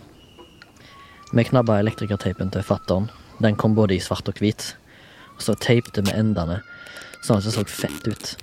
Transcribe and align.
Vi 1.32 1.48
knabba 1.48 1.80
elektrikerteipen 1.80 2.52
til 2.52 2.68
fattern. 2.68 3.08
Den 3.40 3.56
kom 3.56 3.72
både 3.72 3.96
i 3.96 4.04
svart 4.04 4.28
og 4.28 4.44
hvit. 4.44 4.74
Og 5.38 5.48
så 5.48 5.56
teipte 5.56 6.04
vi 6.04 6.12
endene, 6.12 6.60
sånn 7.24 7.40
at 7.40 7.46
det 7.48 7.54
så 7.54 7.64
fett 7.68 8.08
ut. 8.08 8.34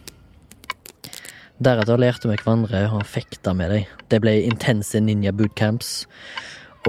Deretter 1.62 2.02
lærte 2.02 2.26
vi 2.26 2.40
hverandre 2.40 2.88
å 2.90 3.04
fekte 3.06 3.54
med 3.54 3.70
dem. 3.70 3.90
Det 4.10 4.18
ble 4.24 4.40
intense 4.48 4.98
ninja 4.98 5.34
bootcamps, 5.36 6.08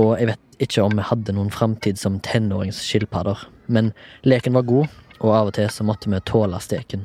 og 0.00 0.14
jeg 0.16 0.30
vet 0.30 0.62
ikke 0.64 0.86
om 0.86 0.96
vi 0.96 1.04
hadde 1.04 1.34
noen 1.36 1.52
framtid 1.52 2.00
som 2.00 2.20
tenåringsskilpadder, 2.24 3.42
men 3.68 3.90
leken 4.24 4.56
var 4.56 4.64
god, 4.68 4.94
og 5.20 5.34
av 5.36 5.50
og 5.50 5.56
til 5.58 5.68
så 5.70 5.84
måtte 5.84 6.08
vi 6.08 6.22
tåle 6.24 6.60
steken. 6.64 7.04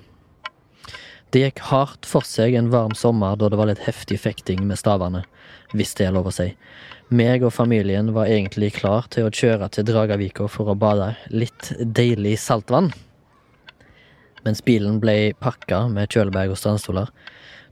Det 1.36 1.42
gikk 1.42 1.60
hardt 1.68 2.08
for 2.08 2.24
seg 2.24 2.56
en 2.56 2.70
varm 2.72 2.94
sommer 2.96 3.36
da 3.36 3.50
det 3.52 3.60
var 3.60 3.68
litt 3.68 3.84
heftig 3.84 4.22
fekting 4.24 4.62
med 4.70 4.80
stavene, 4.80 5.26
hvis 5.76 5.92
det 6.00 6.08
er 6.08 6.16
lov 6.16 6.30
å 6.30 6.36
si. 6.38 6.54
Meg 7.12 7.44
og 7.44 7.52
familien 7.56 8.14
var 8.16 8.32
egentlig 8.32 8.78
klar 8.80 9.10
til 9.12 9.28
å 9.28 9.34
kjøre 9.34 9.68
til 9.76 9.90
Dragavika 9.90 10.48
for 10.52 10.72
å 10.72 10.78
bade 10.80 11.12
litt 11.36 11.74
deilig 11.80 12.38
saltvann. 12.40 12.94
Mens 14.46 14.62
bilen 14.66 15.00
ble 15.04 15.34
pakka 15.42 15.88
med 15.92 16.12
kjølebag 16.14 16.54
og 16.54 16.60
strandstoler, 16.60 17.10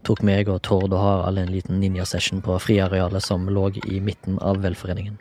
tok 0.06 0.22
meg 0.26 0.50
og 0.52 0.62
Tord 0.66 0.94
og 0.94 1.02
Harald 1.02 1.42
en 1.42 1.54
liten 1.54 1.80
ninjasession 1.82 2.42
på 2.46 2.58
friarealet 2.62 3.24
som 3.26 3.48
lå 3.50 3.70
i 3.86 4.02
midten 4.04 4.38
av 4.42 4.62
velforeningen. 4.66 5.18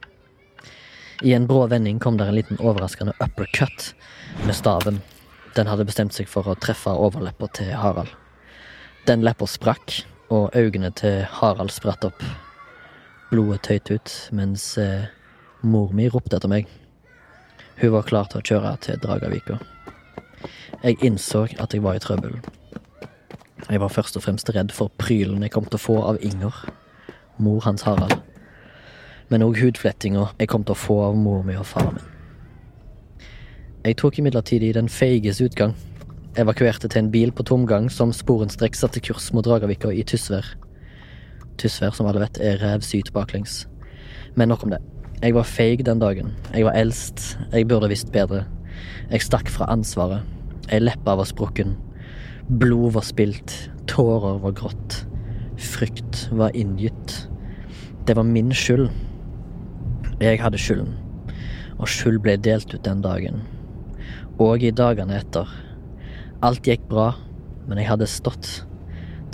I 1.23 1.33
en 1.33 1.47
brå 1.47 1.67
vending 1.71 2.01
kom 2.03 2.19
der 2.19 2.29
en 2.29 2.37
liten 2.37 2.61
overraskende 2.61 3.15
uppercut 3.23 3.95
med 4.45 4.57
staven. 4.57 5.01
Den 5.55 5.71
hadde 5.71 5.87
bestemt 5.87 6.17
seg 6.17 6.29
for 6.29 6.49
å 6.51 6.57
treffe 6.59 6.91
overleppa 6.91 7.49
til 7.55 7.71
Harald. 7.79 8.11
Den 9.07 9.23
leppa 9.25 9.47
sprakk, 9.49 10.03
og 10.33 10.57
øynene 10.57 10.91
til 10.97 11.23
Harald 11.39 11.71
spratt 11.71 12.05
opp. 12.09 12.23
Blodet 13.31 13.63
tøyt 13.67 13.93
ut, 13.93 14.15
mens 14.33 14.65
eh, 14.81 15.07
mor 15.63 15.93
mi 15.95 16.09
ropte 16.09 16.41
etter 16.41 16.51
meg. 16.51 16.67
Hun 17.81 17.95
var 17.95 18.09
klar 18.09 18.29
til 18.31 18.41
å 18.41 18.47
kjøre 18.49 18.75
til 18.85 19.01
Dragavika. 19.03 19.61
Jeg 20.83 21.01
innså 21.05 21.47
at 21.59 21.75
jeg 21.75 21.83
var 21.83 21.97
i 21.97 22.03
trøbbel. 22.03 22.39
Jeg 23.71 23.81
var 23.81 23.89
først 23.89 24.17
og 24.17 24.23
fremst 24.23 24.51
redd 24.53 24.73
for 24.73 24.93
prylen 24.99 25.43
jeg 25.43 25.53
kom 25.55 25.65
til 25.65 25.79
å 25.79 25.85
få 25.85 26.01
av 26.05 26.19
Inger, 26.21 26.57
mor 27.39 27.63
hans 27.65 27.87
Harald. 27.89 28.19
Men 29.33 29.45
òg 29.47 29.57
hudflettinga 29.63 30.27
jeg 30.39 30.51
kom 30.53 30.67
til 30.67 30.77
å 30.77 30.83
få 30.83 30.99
av 31.07 31.17
mor 31.17 31.43
mi 31.47 31.57
og 31.57 31.67
faren 31.67 31.97
min. 31.97 32.11
Jeg 33.85 33.99
tok 34.01 34.19
imidlertid 34.21 34.63
i 34.65 34.73
den 34.73 34.89
feiges 34.89 35.41
utgang. 35.45 35.75
Evakuerte 36.41 36.89
til 36.89 37.03
en 37.03 37.11
bil 37.13 37.33
på 37.33 37.45
tomgang 37.47 37.91
som 37.93 38.13
sporenstreks 38.17 38.81
satte 38.81 39.01
kurs 39.05 39.31
mot 39.37 39.45
Dragavika 39.45 39.91
i 39.93 40.05
Tysvær. 40.09 40.47
Tysvær, 41.61 41.93
som 41.95 42.09
alle 42.09 42.25
vet, 42.25 42.41
er 42.41 42.61
rævsyt 42.63 43.13
baklengs. 43.13 43.67
Men 44.35 44.49
nok 44.49 44.65
om 44.65 44.73
det. 44.73 44.81
Jeg 45.23 45.37
var 45.37 45.47
feig 45.49 45.85
den 45.87 46.01
dagen. 46.01 46.33
Jeg 46.55 46.65
var 46.65 46.77
eldst. 46.81 47.39
Jeg 47.53 47.69
burde 47.69 47.89
visst 47.93 48.11
bedre. 48.13 48.45
Jeg 49.11 49.23
stakk 49.23 49.53
fra 49.53 49.69
ansvaret. 49.73 50.25
Ei 50.73 50.81
leppe 50.81 51.17
var 51.17 51.29
sprukken. 51.29 51.75
Blod 52.49 52.95
var 52.97 53.05
spilt. 53.05 53.53
Tårer 53.91 54.39
var 54.41 54.55
grått. 54.57 55.05
Frykt 55.61 56.29
var 56.33 56.57
inngytt. 56.57 57.29
Det 58.07 58.17
var 58.17 58.25
min 58.25 58.53
skyld. 58.55 58.89
Jeg 60.21 60.41
hadde 60.41 60.61
skylden. 60.61 60.95
Og 61.79 61.89
skyld 61.91 62.23
ble 62.25 62.37
delt 62.41 62.75
ut 62.75 62.85
den 62.85 63.05
dagen. 63.05 63.43
Og 64.41 64.65
i 64.65 64.73
dagene 64.73 65.19
etter. 65.21 65.49
Alt 66.45 66.67
gikk 66.69 66.89
bra, 66.89 67.13
men 67.69 67.81
jeg 67.81 67.89
hadde 67.89 68.09
stått 68.11 68.65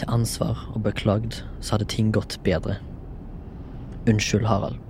til 0.00 0.10
ansvar 0.10 0.58
og 0.74 0.84
beklagd, 0.86 1.42
så 1.60 1.76
hadde 1.76 1.90
ting 1.92 2.12
gått 2.14 2.38
bedre. 2.46 2.78
Unnskyld, 4.08 4.46
Harald. 4.48 4.89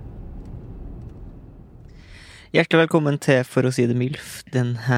Hjertelig 2.51 2.81
velkommen 2.81 3.15
til 3.23 3.45
For 3.47 3.63
å 3.63 3.69
si 3.71 3.85
det 3.87 3.93
MILF 3.95 4.41
denne 4.51 4.97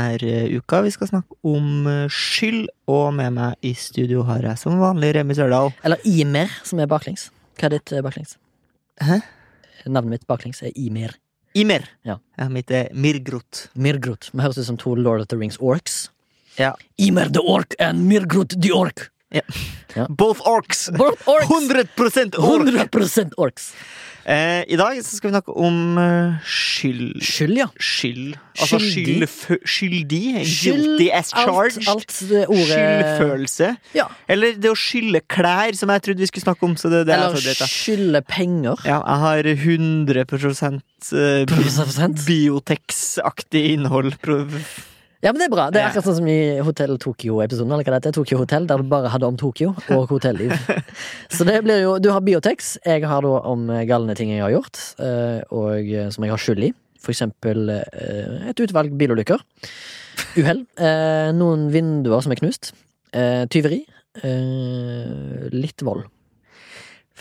uka. 0.50 0.80
Vi 0.82 0.90
skal 0.96 1.12
snakke 1.12 1.36
om 1.46 1.86
eh, 1.86 2.08
skyld, 2.10 2.64
og 2.90 3.12
med 3.14 3.36
meg 3.36 3.62
i 3.62 3.76
studio 3.78 4.24
har 4.26 4.42
jeg 4.42 4.58
som 4.58 4.80
vanlig 4.82 5.12
Remi 5.20 5.38
Sørdal. 5.38 5.70
Eller 5.86 6.02
Imer, 6.10 6.50
som 6.66 6.82
er 6.82 6.90
baklengs. 6.90 7.28
Hva 7.62 7.70
er 7.70 7.76
ditt 7.76 7.94
eh, 7.94 8.02
baklengs? 8.02 8.40
Hæ? 9.06 9.20
Navnet 9.86 10.16
mitt 10.16 10.26
baklengs 10.26 10.64
er 10.66 10.74
Imer. 10.74 11.14
Imer. 11.54 11.86
Ja. 12.10 12.18
mitt 12.50 12.74
er 12.74 12.90
Mirgrot. 12.98 13.68
Mirgrot. 13.78 14.32
Vi 14.34 14.42
høres 14.42 14.58
ut 14.58 14.72
som 14.72 14.82
to 14.82 14.96
Lord 14.98 15.22
of 15.22 15.30
the 15.30 15.38
Rings-orks. 15.38 16.08
Ja. 16.58 16.74
Imer 16.98 17.30
the 17.30 17.46
ork 17.46 17.78
and 17.78 18.10
Mirgrot 18.10 18.58
the 18.58 18.74
ork. 18.74 19.12
Both 20.10 20.42
orcs! 20.50 20.90
Both 20.98 21.30
orks. 21.30 21.54
100 21.54 21.94
ork! 22.42 22.66
100% 22.90 23.38
orks. 23.38 23.76
Eh, 24.26 24.64
I 24.72 24.78
dag 24.80 25.00
så 25.04 25.18
skal 25.18 25.30
vi 25.30 25.34
snakke 25.34 25.54
om 25.60 25.98
eh, 26.00 26.36
skyld 26.48 27.18
Skyld, 27.24 27.58
ja. 27.60 27.66
Skyld. 27.76 28.38
Altså 28.56 28.80
Skyldig. 28.80 29.28
skyld, 29.28 29.66
skyldig. 29.68 30.22
Guilty 30.64 31.08
as 31.12 31.34
charged. 31.34 31.82
Alt, 31.92 32.14
alt 32.24 32.48
ordet 32.48 32.70
Skyldfølelse. 32.70 33.72
Ja. 33.98 34.06
Eller 34.32 34.56
det 34.64 34.72
å 34.72 34.78
skylde 34.80 35.24
klær, 35.28 35.76
som 35.76 35.92
jeg 35.92 36.06
trodde 36.08 36.24
vi 36.24 36.30
skulle 36.32 36.46
snakke 36.48 36.70
om. 36.70 36.78
Så 36.80 36.92
det, 36.94 37.04
det 37.10 37.18
er 37.18 37.26
Eller 37.36 37.68
skylde 37.74 38.24
penger. 38.30 38.80
Ja, 38.88 39.02
jeg 39.02 39.20
har 39.26 39.52
100 39.52 40.24
eh, 40.24 40.26
Prosent. 41.50 42.26
Biotex-aktig 42.30 43.68
innhold. 43.76 44.16
Pro- 44.24 44.48
Ja, 45.24 45.32
men 45.32 45.40
det 45.40 45.46
er 45.48 45.52
bra. 45.54 45.66
Det 45.72 45.80
er 45.80 45.86
akkurat 45.88 46.04
sånn 46.10 46.18
som 46.18 46.28
i 46.28 46.38
Hotell 46.68 46.98
Tokyo-episoden. 47.00 47.72
Eller 47.72 47.86
hva 47.88 47.94
det 47.94 48.00
heter. 48.02 48.16
Tokyo 48.18 48.42
Hotel, 48.42 48.66
der 48.68 48.82
du 48.84 48.90
bare 48.92 49.08
hadde 49.14 49.30
om 49.30 49.38
Tokyo 49.40 49.70
og 49.96 50.10
hotelliv. 50.12 50.52
Så 51.36 51.46
det 51.48 51.62
blir 51.64 51.80
jo 51.86 51.94
Du 52.04 52.10
har 52.12 52.20
Biotex. 52.26 52.74
Jeg 52.84 53.06
har 53.08 53.24
da 53.24 53.38
om 53.48 53.64
galne 53.88 54.18
ting 54.20 54.34
jeg 54.34 54.44
har 54.44 54.52
gjort, 54.52 54.82
eh, 55.00 55.40
og 55.56 55.80
eh, 55.88 56.10
som 56.12 56.26
jeg 56.28 56.34
har 56.36 56.44
skyld 56.44 56.68
i. 56.68 56.74
For 57.04 57.16
eksempel 57.16 57.72
eh, 57.78 58.50
et 58.52 58.60
utvalg 58.68 58.92
bilulykker. 59.00 59.40
Uhell. 60.44 60.66
eh, 60.76 61.32
Noen 61.40 61.70
vinduer 61.74 62.22
som 62.24 62.36
er 62.36 62.40
knust. 62.44 62.74
eh, 63.16 63.46
Tyveri. 63.48 63.80
eh, 64.24 65.48
Litt 65.56 65.82
vold. 65.88 66.04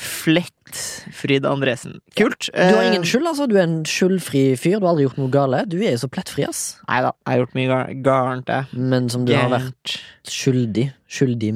Flett 0.03 0.79
Frida 1.13 1.51
Andresen. 1.53 1.99
Kult. 2.17 2.49
Du 2.53 2.59
har 2.59 2.83
Eh, 2.83 2.89
ingen 2.91 3.05
skyld, 3.07 3.27
altså. 3.29 3.47
Du 3.49 3.57
er 3.59 3.63
en 3.67 3.83
skyldfri 3.85 4.43
fyr. 4.59 4.79
Du 4.81 4.87
har 4.87 4.95
aldri 4.95 5.05
gjort 5.07 5.19
noe 5.21 5.31
gale. 5.31 5.61
Du 5.69 5.77
er 5.83 5.93
jo 5.95 6.01
så 6.03 6.09
plettfri, 6.11 6.47
ass. 6.49 6.79
Nei 6.89 7.01
da, 7.05 7.13
jeg 7.27 7.33
har 7.35 7.41
gjort 7.43 7.55
mye 7.59 8.03
gærent, 8.03 8.47
jeg. 8.49 8.67
Men 8.93 9.09
som 9.13 9.25
du 9.29 9.35
har 9.37 9.51
vært 9.53 9.97
skyldig. 10.27 10.87
Skyldig 11.13 11.53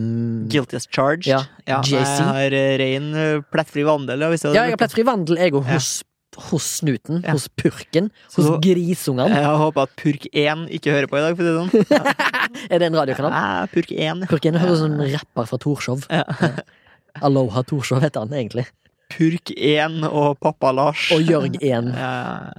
Guilty 0.53 0.77
as 0.77 0.87
charged. 0.87 1.27
Ja, 1.31 1.43
ja. 1.67 1.81
Jeg 1.83 2.05
har 2.05 2.51
ren 2.53 2.79
rein 2.83 3.09
eh, 3.15 3.41
plettfri 3.51 3.83
vandel. 3.89 4.21
Ja, 4.21 4.29
jeg, 4.31 4.45
Ja, 4.55 4.67
jeg 4.69 4.77
har 4.77 4.83
plettfri 4.85 5.05
vandel, 5.09 5.37
jeg 5.41 5.53
òg. 5.57 5.65
Ja. 5.67 5.79
Hos, 5.81 6.03
hos 6.51 6.67
snuten. 6.83 7.23
Ja. 7.25 7.33
Hos 7.33 7.49
purken. 7.49 8.11
Så- 8.29 8.43
Hos 8.45 8.61
grisungene. 8.61 9.33
jeg 9.41 9.57
håper 9.65 9.83
at 9.89 9.97
Purk 9.97 10.27
1 10.35 10.69
ikke 10.77 10.93
hører 10.93 11.09
på 11.09 11.17
i 11.17 11.25
dag, 11.25 11.37
for 11.37 11.43
å 11.43 11.69
si 11.73 11.79
det 11.81 11.91
sånn. 11.91 12.13
Er 12.71 12.79
det 12.79 12.87
en 12.93 12.95
radiokanal? 13.01 13.31
Nei, 13.33 13.67
Purk 13.73 13.91
1. 13.97 14.27
Purken 14.29 14.55
høres 14.61 14.79
ut 14.79 14.85
som 14.85 15.01
en 15.01 15.13
rapper 15.17 15.47
fra 15.49 15.59
Torshov. 15.59 16.05
Ja. 16.13 16.23
Aloha 17.25 17.63
Torshov 17.67 18.03
heter 18.05 18.27
han 18.27 18.35
egentlig. 18.35 18.67
Purk 19.13 19.53
1 19.55 20.03
og 20.09 20.39
pappa 20.43 20.73
Lars. 20.75 21.07
Og 21.15 21.23
Jørg 21.23 21.55
1. 21.61 21.93
Ja, 21.95 22.51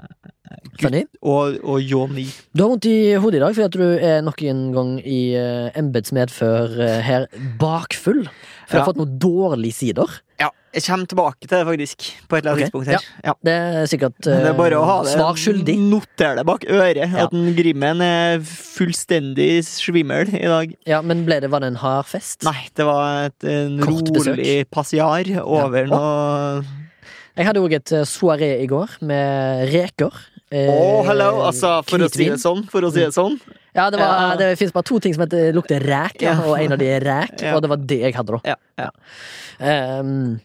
Funny. 0.79 1.01
og, 1.21 1.57
og 1.63 1.81
Johnny. 1.81 2.23
Du 2.55 2.63
har 2.63 2.69
vondt 2.71 2.87
i 2.87 3.15
hodet 3.19 3.39
i 3.39 3.43
dag 3.43 3.55
fordi 3.57 3.65
at 3.67 3.75
du 3.75 4.05
er 4.07 4.21
nok 4.23 4.41
en 4.47 4.61
gang 4.75 4.93
i 5.01 5.21
uh, 5.35 5.67
embets 5.77 6.13
medfør 6.15 6.77
her 7.03 7.27
bakfull. 7.59 8.27
For 8.67 8.75
ja. 8.75 8.79
jeg 8.79 8.83
har 8.83 8.89
fått 8.91 8.99
noen 8.99 9.19
dårlige 9.23 9.77
sider. 9.77 10.15
Ja, 10.37 10.49
jeg 10.75 10.83
kommer 10.83 11.07
tilbake 11.09 11.47
til 11.47 11.53
det, 11.55 11.61
faktisk, 11.69 12.07
på 12.27 12.35
et 12.37 12.43
eller 12.43 12.51
annet 12.51 12.59
Ok, 12.59 12.65
tidspunkt 12.67 12.89
her. 12.91 13.05
Ja. 13.23 13.33
Det 13.47 13.53
er 13.55 13.87
sikkert 13.89 14.17
uh, 14.27 14.33
det 14.33 14.49
er 14.51 14.57
bare 14.57 14.77
å 14.77 14.83
ha 14.85 14.97
uh, 14.99 15.05
det 15.07 15.13
svar 15.15 15.39
skyldig. 15.39 15.75
Noter 15.87 16.35
det 16.37 16.43
bak 16.49 16.65
øret. 16.67 16.99
Ja. 17.01 17.23
At 17.25 17.33
den 17.33 17.53
Grimmen 17.57 18.03
er 18.03 18.43
fullstendig 18.43 19.51
svimmel 19.65 20.33
i 20.35 20.43
dag. 20.51 20.75
Ja, 20.89 20.99
Men 21.01 21.23
ble 21.25 21.39
det, 21.41 21.49
var 21.53 21.63
det 21.63 21.71
en 21.71 21.79
hard 21.81 22.11
fest? 22.11 22.43
Nei, 22.45 22.67
det 22.77 22.85
var 22.85 23.31
et, 23.31 23.47
en 23.47 23.79
rolig 23.87 24.59
passiar 24.73 25.31
over 25.41 25.87
Ja. 25.87 25.93
noe 25.95 26.85
Jeg 27.37 27.45
hadde 27.45 27.61
òg 27.61 27.73
et 27.77 27.91
eh, 27.93 28.05
soaré 28.09 28.55
i 28.63 28.67
går 28.69 28.97
med 29.05 29.67
reker. 29.69 30.15
Å, 30.47 31.03
hello! 31.09 31.29
Altså, 31.43 31.73
for 31.89 31.99
å 32.05 32.07
si 32.11 32.29
det 32.29 32.37
sånn. 32.39 32.61
For 32.71 32.85
å 32.87 32.91
si 32.93 33.01
det 33.03 33.11
sånn. 33.15 33.35
Ja, 33.75 33.89
det, 33.91 33.99
var, 33.99 34.07
Ja. 34.07 34.35
det 34.39 34.45
finnes 34.57 34.71
bare 34.73 34.87
to 34.87 34.99
ting 35.03 35.13
som 35.13 35.25
heter, 35.25 35.51
lukter 35.53 35.83
ræk, 35.83 36.21
ja, 36.23 36.37
og 36.39 36.55
en 36.57 36.71
av 36.73 36.79
de 36.79 36.87
er 36.87 37.03
ræk. 37.03 37.33
Ja. 37.43 37.55
Og 37.57 37.61
det 37.65 37.69
var 37.73 37.77
det 37.89 37.99
jeg 38.05 38.15
hadde, 38.15 38.37
da. 38.37 38.55
Ja, 38.55 38.55
ja. 38.85 38.89
Ehm, 39.59 40.39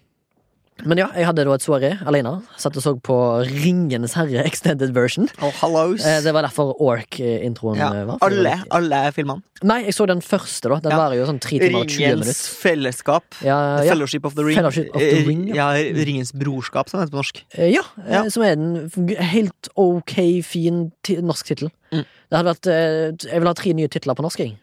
men 0.84 0.98
ja, 0.98 1.06
jeg 1.14 1.26
hadde 1.28 1.44
da 1.46 1.52
et 1.54 1.62
soaré 1.62 1.90
alene. 2.08 2.30
Satt 2.58 2.74
og 2.80 2.82
så 2.82 2.92
på 3.04 3.14
Ringenes 3.46 4.14
herre 4.18 4.42
extended 4.48 4.90
version. 4.96 5.28
Oh. 5.44 5.52
Eh, 5.94 6.18
det 6.24 6.32
var 6.34 6.42
derfor 6.46 6.72
Ork-introen 6.82 7.78
ja. 7.78 7.90
eh, 7.94 8.06
var. 8.08 8.18
Alle, 8.26 8.54
alle 8.74 9.00
filmene. 9.14 9.44
Nei, 9.62 9.82
jeg 9.86 9.94
så 9.94 10.08
den 10.10 10.22
første, 10.24 10.72
da. 10.72 10.80
Den 10.82 10.94
Ja. 10.94 10.98
varer 10.98 11.20
jo 11.20 11.26
sånn 11.28 11.38
3 11.44 11.60
timer 11.62 11.84
og 11.84 11.92
20 11.92 12.16
Ringens 12.16 12.40
fellesskap. 12.58 13.24
Ja, 13.46 13.58
ja. 13.84 13.92
Fellowship 13.92 14.26
of 14.26 14.34
the 14.34 14.42
Ring. 14.48 14.58
Of 14.64 14.74
the 14.74 14.88
Eh, 14.98 15.22
Ring, 15.28 15.44
ja. 15.54 15.68
Ringens 15.76 16.32
brorskap, 16.34 16.88
som 16.90 16.98
heter 17.00 17.12
på 17.14 17.20
norsk. 17.20 17.42
Eh, 17.54 17.70
ja, 17.76 17.84
eh, 18.08 18.28
som 18.32 18.42
er 18.42 18.56
en 18.56 18.88
helt 19.32 19.68
ok, 19.76 20.16
fin 20.42 20.90
norsk 21.06 21.46
tittel. 21.52 21.70
Mm. 21.92 22.02
Det 22.32 22.38
hadde 22.40 22.48
vært 22.54 22.66
eh, 22.72 23.30
Jeg 23.30 23.38
vil 23.44 23.46
ha 23.52 23.54
tre 23.54 23.72
nye 23.76 23.88
titler 23.92 24.18
på 24.18 24.24
norsk, 24.24 24.40
jeg. 24.40 24.56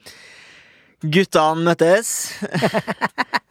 Guttene 0.99 1.63
møttes. 1.63 2.33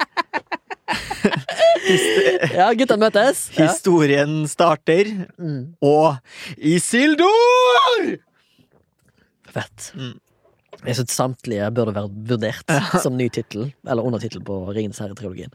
Ja, 2.58 2.70
gutta 2.76 2.96
møtes. 3.00 3.48
Ja. 3.56 3.69
Historien 3.69 4.40
starter. 4.50 5.10
Mm. 5.38 5.75
Og 5.84 6.16
Isildur! 6.56 8.08
Fett. 9.48 9.92
Mm. 9.96 10.16
Jeg 10.86 10.98
syns 11.00 11.16
samtlige 11.16 11.70
burde 11.75 11.94
vært 11.96 12.19
vurdert 12.28 12.76
som 13.02 13.16
ny 13.19 13.26
tittel, 13.34 13.72
eller 13.88 14.06
undertittel 14.06 14.44
på 14.46 14.60
Ringens 14.70 15.00
herre-trilogien. 15.02 15.50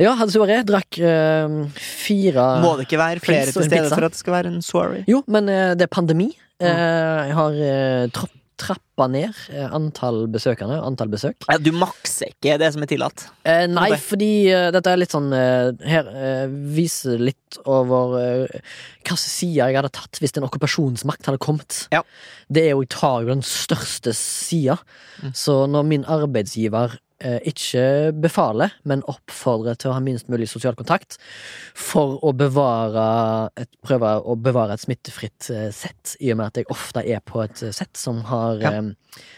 Ja, 0.00 0.14
hadde 0.16 0.32
soaré. 0.32 0.58
Drakk 0.64 0.96
øh, 1.04 1.56
fire 1.76 2.44
Må 2.64 2.76
det 2.78 2.86
ikke 2.86 3.00
være 3.00 3.20
flere 3.24 3.48
til 3.48 3.66
stede 3.68 3.90
for 3.92 4.06
at 4.06 4.14
det 4.14 4.20
skal 4.20 4.36
være 4.38 4.52
en 4.54 4.62
soiree? 4.64 5.04
Jo, 5.08 5.20
men 5.28 5.48
øh, 5.52 5.72
det 5.76 5.88
er 5.88 5.92
pandemi. 5.92 6.32
Mm. 6.62 6.68
jeg 6.68 7.34
har 7.34 7.56
uh, 7.58 8.10
trappa 8.62 9.08
ned 9.10 9.34
eh, 9.50 9.66
antall 9.74 10.24
besøkende. 10.32 10.78
Antall 10.86 11.10
besøk. 11.12 11.36
Ja, 11.50 11.58
du 11.58 11.72
makser 11.74 12.30
ikke 12.30 12.58
det 12.62 12.70
som 12.74 12.84
er 12.84 12.90
tillatt. 12.90 13.26
Eh, 13.42 13.66
nei, 13.70 13.90
okay. 13.90 14.04
fordi 14.06 14.32
uh, 14.52 14.68
dette 14.74 14.92
er 14.92 15.00
litt 15.00 15.14
sånn 15.14 15.30
uh, 15.34 15.72
Her 15.82 16.10
uh, 16.12 16.46
viser 16.76 17.18
litt 17.22 17.58
over 17.66 18.16
uh, 18.18 18.60
hvilke 19.02 19.18
sider 19.18 19.70
jeg 19.70 19.80
hadde 19.80 19.92
tatt 19.94 20.20
hvis 20.22 20.34
en 20.38 20.46
okkupasjonsmakt 20.46 21.26
hadde 21.28 21.42
kommet. 21.42 21.86
Ja. 21.92 22.02
Det 22.52 22.66
er 22.66 22.74
jo, 22.74 22.84
Jeg 22.84 22.92
tar 22.94 23.22
jo 23.22 23.32
den 23.32 23.44
største 23.46 24.14
sida. 24.16 24.78
Mm. 25.22 25.32
Så 25.34 25.58
når 25.70 25.88
min 25.88 26.04
arbeidsgiver 26.10 26.96
eh, 26.96 27.01
ikke 27.48 27.82
befaler, 28.22 28.72
men 28.88 29.02
oppfordrer 29.10 29.76
til 29.78 29.90
å 29.90 29.94
ha 29.96 30.00
minst 30.02 30.28
mulig 30.32 30.48
sosial 30.50 30.74
kontakt 30.78 31.18
for 31.78 32.18
å 32.26 32.32
bevare 32.34 33.04
et, 33.56 33.68
prøve 33.84 34.10
å 34.26 34.34
bevare 34.36 34.74
et 34.76 34.82
smittefritt 34.82 35.50
eh, 35.54 35.68
sett, 35.74 36.16
i 36.20 36.32
og 36.34 36.40
med 36.40 36.46
at 36.50 36.60
jeg 36.62 36.68
ofte 36.74 37.04
er 37.06 37.20
på 37.24 37.42
et 37.44 37.62
eh, 37.62 37.72
sett 37.76 37.96
som 38.00 38.22
har 38.30 38.58
Ja. 38.62 38.72
eh, 38.80 38.92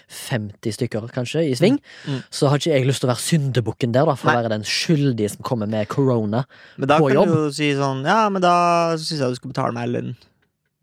50 0.09 0.71
stykker, 0.77 1.09
kanskje, 1.11 1.43
i 1.51 1.55
sving, 1.59 1.81
Mm. 2.07 2.21
så 2.31 2.49
har 2.49 2.59
ikke 2.59 2.73
jeg 2.77 2.87
lyst 2.87 3.01
til 3.03 3.09
å 3.09 3.13
være 3.15 3.25
syndebukken 3.25 3.93
der, 3.93 4.05
da, 4.07 4.15
for 4.15 4.29
Nei. 4.31 4.35
å 4.37 4.43
være 4.43 4.53
den 4.55 4.63
skyldige 4.63 5.31
som 5.35 5.43
kommer 5.43 5.67
med 5.67 5.89
corona. 5.89 6.45
Men 6.79 6.89
da 6.89 6.99
kan 7.01 7.09
du 7.11 7.35
jo 7.35 7.51
si 7.51 7.73
sånn 7.75 8.05
Ja, 8.07 8.29
men 8.31 8.41
da 8.43 8.95
syns 8.97 9.19
jeg 9.21 9.29
du 9.35 9.35
skal 9.41 9.51
betale 9.51 9.73
meg 9.75 9.89
lønn 9.91 10.15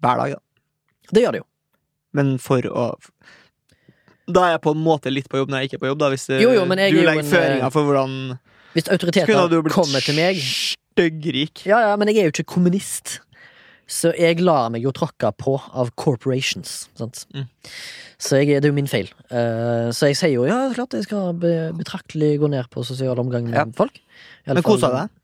hver 0.01 0.17
dag, 0.17 0.35
da. 0.35 0.39
Det 1.13 1.23
gjør 1.23 1.31
det 1.37 1.41
jo. 1.43 1.47
Men 2.13 2.37
for 2.37 2.61
å 2.67 2.85
Da 4.29 4.45
er 4.47 4.51
jeg 4.55 4.61
på 4.61 4.75
en 4.75 4.83
måte 4.83 5.11
litt 5.13 5.29
på 5.31 5.39
jobb 5.41 5.49
når 5.49 5.63
jeg 5.63 5.71
ikke 5.71 5.79
er 5.79 5.83
på 5.85 5.89
jobb, 5.91 5.99
da. 6.03 6.11
Hvis 6.13 6.27
eh, 6.29 6.43
Jo, 6.43 6.51
jo, 6.53 6.65
du 6.65 6.75
er 6.77 6.91
legger 6.91 7.27
føringer 7.31 7.73
for 7.73 7.87
hvordan 7.89 8.15
Hvis 8.75 8.87
autoriteter 8.93 9.71
kommer 9.73 10.05
til 10.05 10.15
meg 10.15 10.39
styggrik. 10.91 11.65
Ja, 11.65 11.81
ja, 11.89 11.97
men 11.99 12.11
jeg 12.11 12.21
er 12.21 12.29
jo 12.29 12.35
ikke 12.35 12.49
kommunist. 12.57 13.19
Så 13.91 14.13
jeg 14.15 14.39
lar 14.39 14.69
meg 14.71 14.85
jo 14.85 14.93
tråkke 14.95 15.33
på 15.35 15.57
av 15.75 15.89
corporations. 15.99 16.85
Sant? 16.95 17.25
Mm. 17.35 17.47
Så 18.21 18.39
jeg, 18.39 18.61
det 18.61 18.69
er 18.69 18.71
jo 18.71 18.77
min 18.77 18.87
feil. 18.87 19.09
Uh, 19.27 19.89
så 19.95 20.11
jeg 20.11 20.19
sier 20.19 20.35
jo 20.37 20.45
ja, 20.47 20.59
klart 20.75 20.95
jeg 20.95 21.07
skal 21.09 21.33
be, 21.41 21.51
betraktelig 21.75 22.37
gå 22.39 22.51
ned 22.53 22.69
på 22.71 22.85
sosial 22.87 23.19
omgang 23.19 23.49
med 23.49 23.57
Ja. 23.57 23.65
folk. 23.75 23.99
Men 24.47 24.63
kosa 24.63 24.91
du 24.91 24.97
deg? 25.01 25.17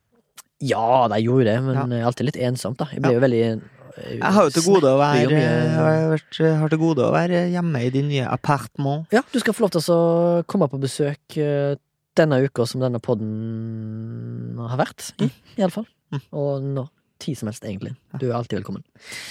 Ja, 0.68 1.06
de 1.08 1.22
gjorde 1.22 1.46
jo 1.46 1.48
det, 1.48 1.58
men 1.64 1.92
Ja. 1.94 2.08
alltid 2.10 2.26
litt 2.32 2.40
ensomt, 2.42 2.80
da. 2.82 2.90
Jeg 2.92 3.04
blir 3.06 3.20
jo 3.20 3.24
veldig 3.24 3.44
eh, 3.46 3.58
Jeg 3.98 4.34
har 4.38 4.48
jo 4.48 4.54
til 4.54 4.66
gode 4.68 4.92
å 4.94 4.98
være 5.00 5.28
mye- 5.32 6.20
jeg 6.38 6.58
har 6.62 6.70
til 6.70 6.80
gode 6.82 7.06
å 7.08 7.12
være 7.16 7.48
hjemme 7.54 7.82
i 7.86 7.90
din 7.94 8.08
nye 8.12 8.28
appartement. 8.30 9.06
Ja, 9.12 9.24
du 9.34 9.40
skal 9.42 9.54
få 9.58 9.66
lov 9.66 9.72
til 9.76 9.82
å 9.94 10.44
komme 10.46 10.68
på 10.70 10.80
besøk 10.82 11.38
eh, 11.42 11.76
denne 12.18 12.40
uka 12.46 12.66
som 12.70 12.82
denne 12.82 13.00
podden 13.04 14.58
har 14.58 14.78
vært 14.80 15.12
i, 15.22 15.30
i 15.58 15.64
alle 15.66 15.74
fall. 15.74 15.88
Mm. 16.14 16.22
Og 16.40 16.62
når 16.64 16.88
tid 17.20 17.38
som 17.38 17.48
helst, 17.50 17.64
egentlig. 17.66 17.94
Du 18.20 18.28
er 18.30 18.36
alltid 18.38 18.60
velkommen. 18.60 18.84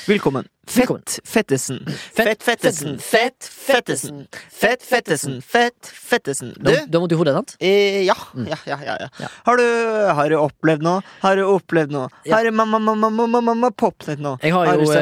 Velkommen. 0.07 0.47
Fett 0.67 1.21
Fettesen. 1.25 1.79
Fett 1.87 2.43
Fett 2.43 2.43
Fettesen. 2.43 2.97
Fett 2.99 3.47
Fettesen. 3.47 4.27
Fett 4.51 4.83
Fettesen. 4.83 5.37
Fett 5.43 5.87
Fettesen. 6.11 6.55
Du, 6.59 6.71
Du, 6.71 6.87
du 6.87 6.97
har 6.99 7.01
vondt 7.05 7.13
i 7.15 7.19
hodet, 7.21 7.35
sant? 7.37 7.55
eh, 7.61 8.01
ja. 8.07 8.17
Mm. 8.35 8.47
Ja, 8.51 8.59
ja, 8.67 8.97
ja. 9.21 9.29
Har, 9.47 9.57
du, 9.61 9.67
har 10.19 10.31
du 10.31 10.37
opplevd 10.41 10.83
noe? 10.83 11.03
Har 11.23 11.37
du 11.39 11.45
opplevd 11.47 11.95
noe? 11.95 12.09
Ja. 12.27 12.37
Har 12.37 12.45
du 12.45 12.51
mamma, 12.51 12.79
mamma, 12.83 13.11
mamma, 13.11 13.41
mamma 13.51 13.71
popnet 13.71 14.19
noe? 14.23 14.39
Jeg 14.43 14.53
har 14.57 14.67
Har 14.67 14.75
jo 14.83 14.91
eh? 14.91 14.97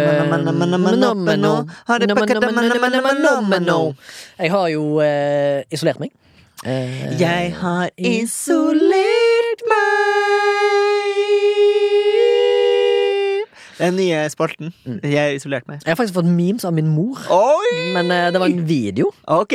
Jeg 4.39 4.51
har 4.53 4.69
jo 4.75 4.85
eh, 5.01 5.63
isolert 5.73 6.01
meg. 6.05 6.13
Eh, 6.65 7.17
Jeg 7.21 7.53
har 7.61 7.91
isolert 7.99 9.65
meg 9.69 10.24
Den 13.79 13.97
nye 13.99 14.23
spalten. 14.33 14.73
Mm. 14.87 15.01
Jeg 15.03 15.19
har 15.19 15.35
isolert 15.37 15.67
meg. 15.71 15.83
Jeg 15.85 15.93
har 15.95 15.99
faktisk 15.99 16.15
fått 16.21 16.29
memes 16.31 16.65
av 16.69 16.73
min 16.77 16.89
mor, 16.95 17.19
Oi! 17.35 17.93
men 17.97 18.11
uh, 18.13 18.31
det 18.35 18.41
var 18.43 18.49
en 18.53 18.65
video. 18.69 19.11
Ok. 19.27 19.55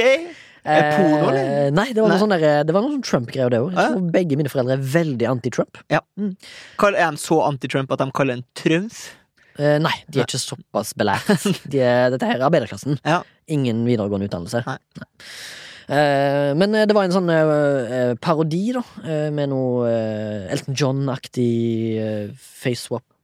Det 0.69 0.80
porno, 0.94 1.30
eller? 1.31 1.38
Eh, 1.39 1.69
Nei, 1.74 1.86
det 1.95 2.01
var 2.04 2.12
noe 2.12 2.18
Nei. 2.18 2.21
sånn 2.21 2.92
sånn 3.00 3.06
Trump-greier, 3.07 3.50
det 3.50 3.62
òg. 3.63 3.71
Jeg 3.74 3.94
Ja. 3.95 4.01
begge 4.13 4.36
mine 4.38 4.50
foreldre 4.51 4.75
er 4.75 4.83
veldig 4.83 5.25
anti-Trump. 5.31 5.80
Kall- 6.77 6.95
Er 7.00 7.12
de 7.16 7.18
så 7.18 7.39
anti-Trump 7.48 7.92
at 7.95 8.00
de 8.04 8.12
kaller 8.12 8.33
en 8.38 8.44
trumf? 8.60 9.16
Eh, 9.57 9.77
nei, 9.80 9.95
de 10.12 10.19
er 10.19 10.25
ikke 10.27 10.39
såpass 10.39 10.94
belært. 10.94 11.25
De 11.71 11.80
er, 11.81 12.12
dette 12.12 12.27
her 12.27 12.38
er 12.39 12.45
arbeiderklassen. 12.48 13.00
Ja. 13.04 13.24
Ingen 13.48 13.81
videregående 13.88 14.30
utdannelse. 14.30 14.62
Nei. 14.68 14.77
Eh, 15.89 16.54
men 16.60 16.75
eh, 16.75 16.86
det 16.86 16.94
var 16.95 17.07
en 17.07 17.16
sånn 17.16 17.31
eh, 17.33 17.50
eh, 17.98 18.14
parodi, 18.21 18.69
da, 18.76 18.83
eh, 19.04 19.30
med 19.33 19.49
noe 19.49 19.88
eh, 19.90 20.52
Elton 20.54 20.76
John-aktig 20.78 21.97
eh, 21.97 22.28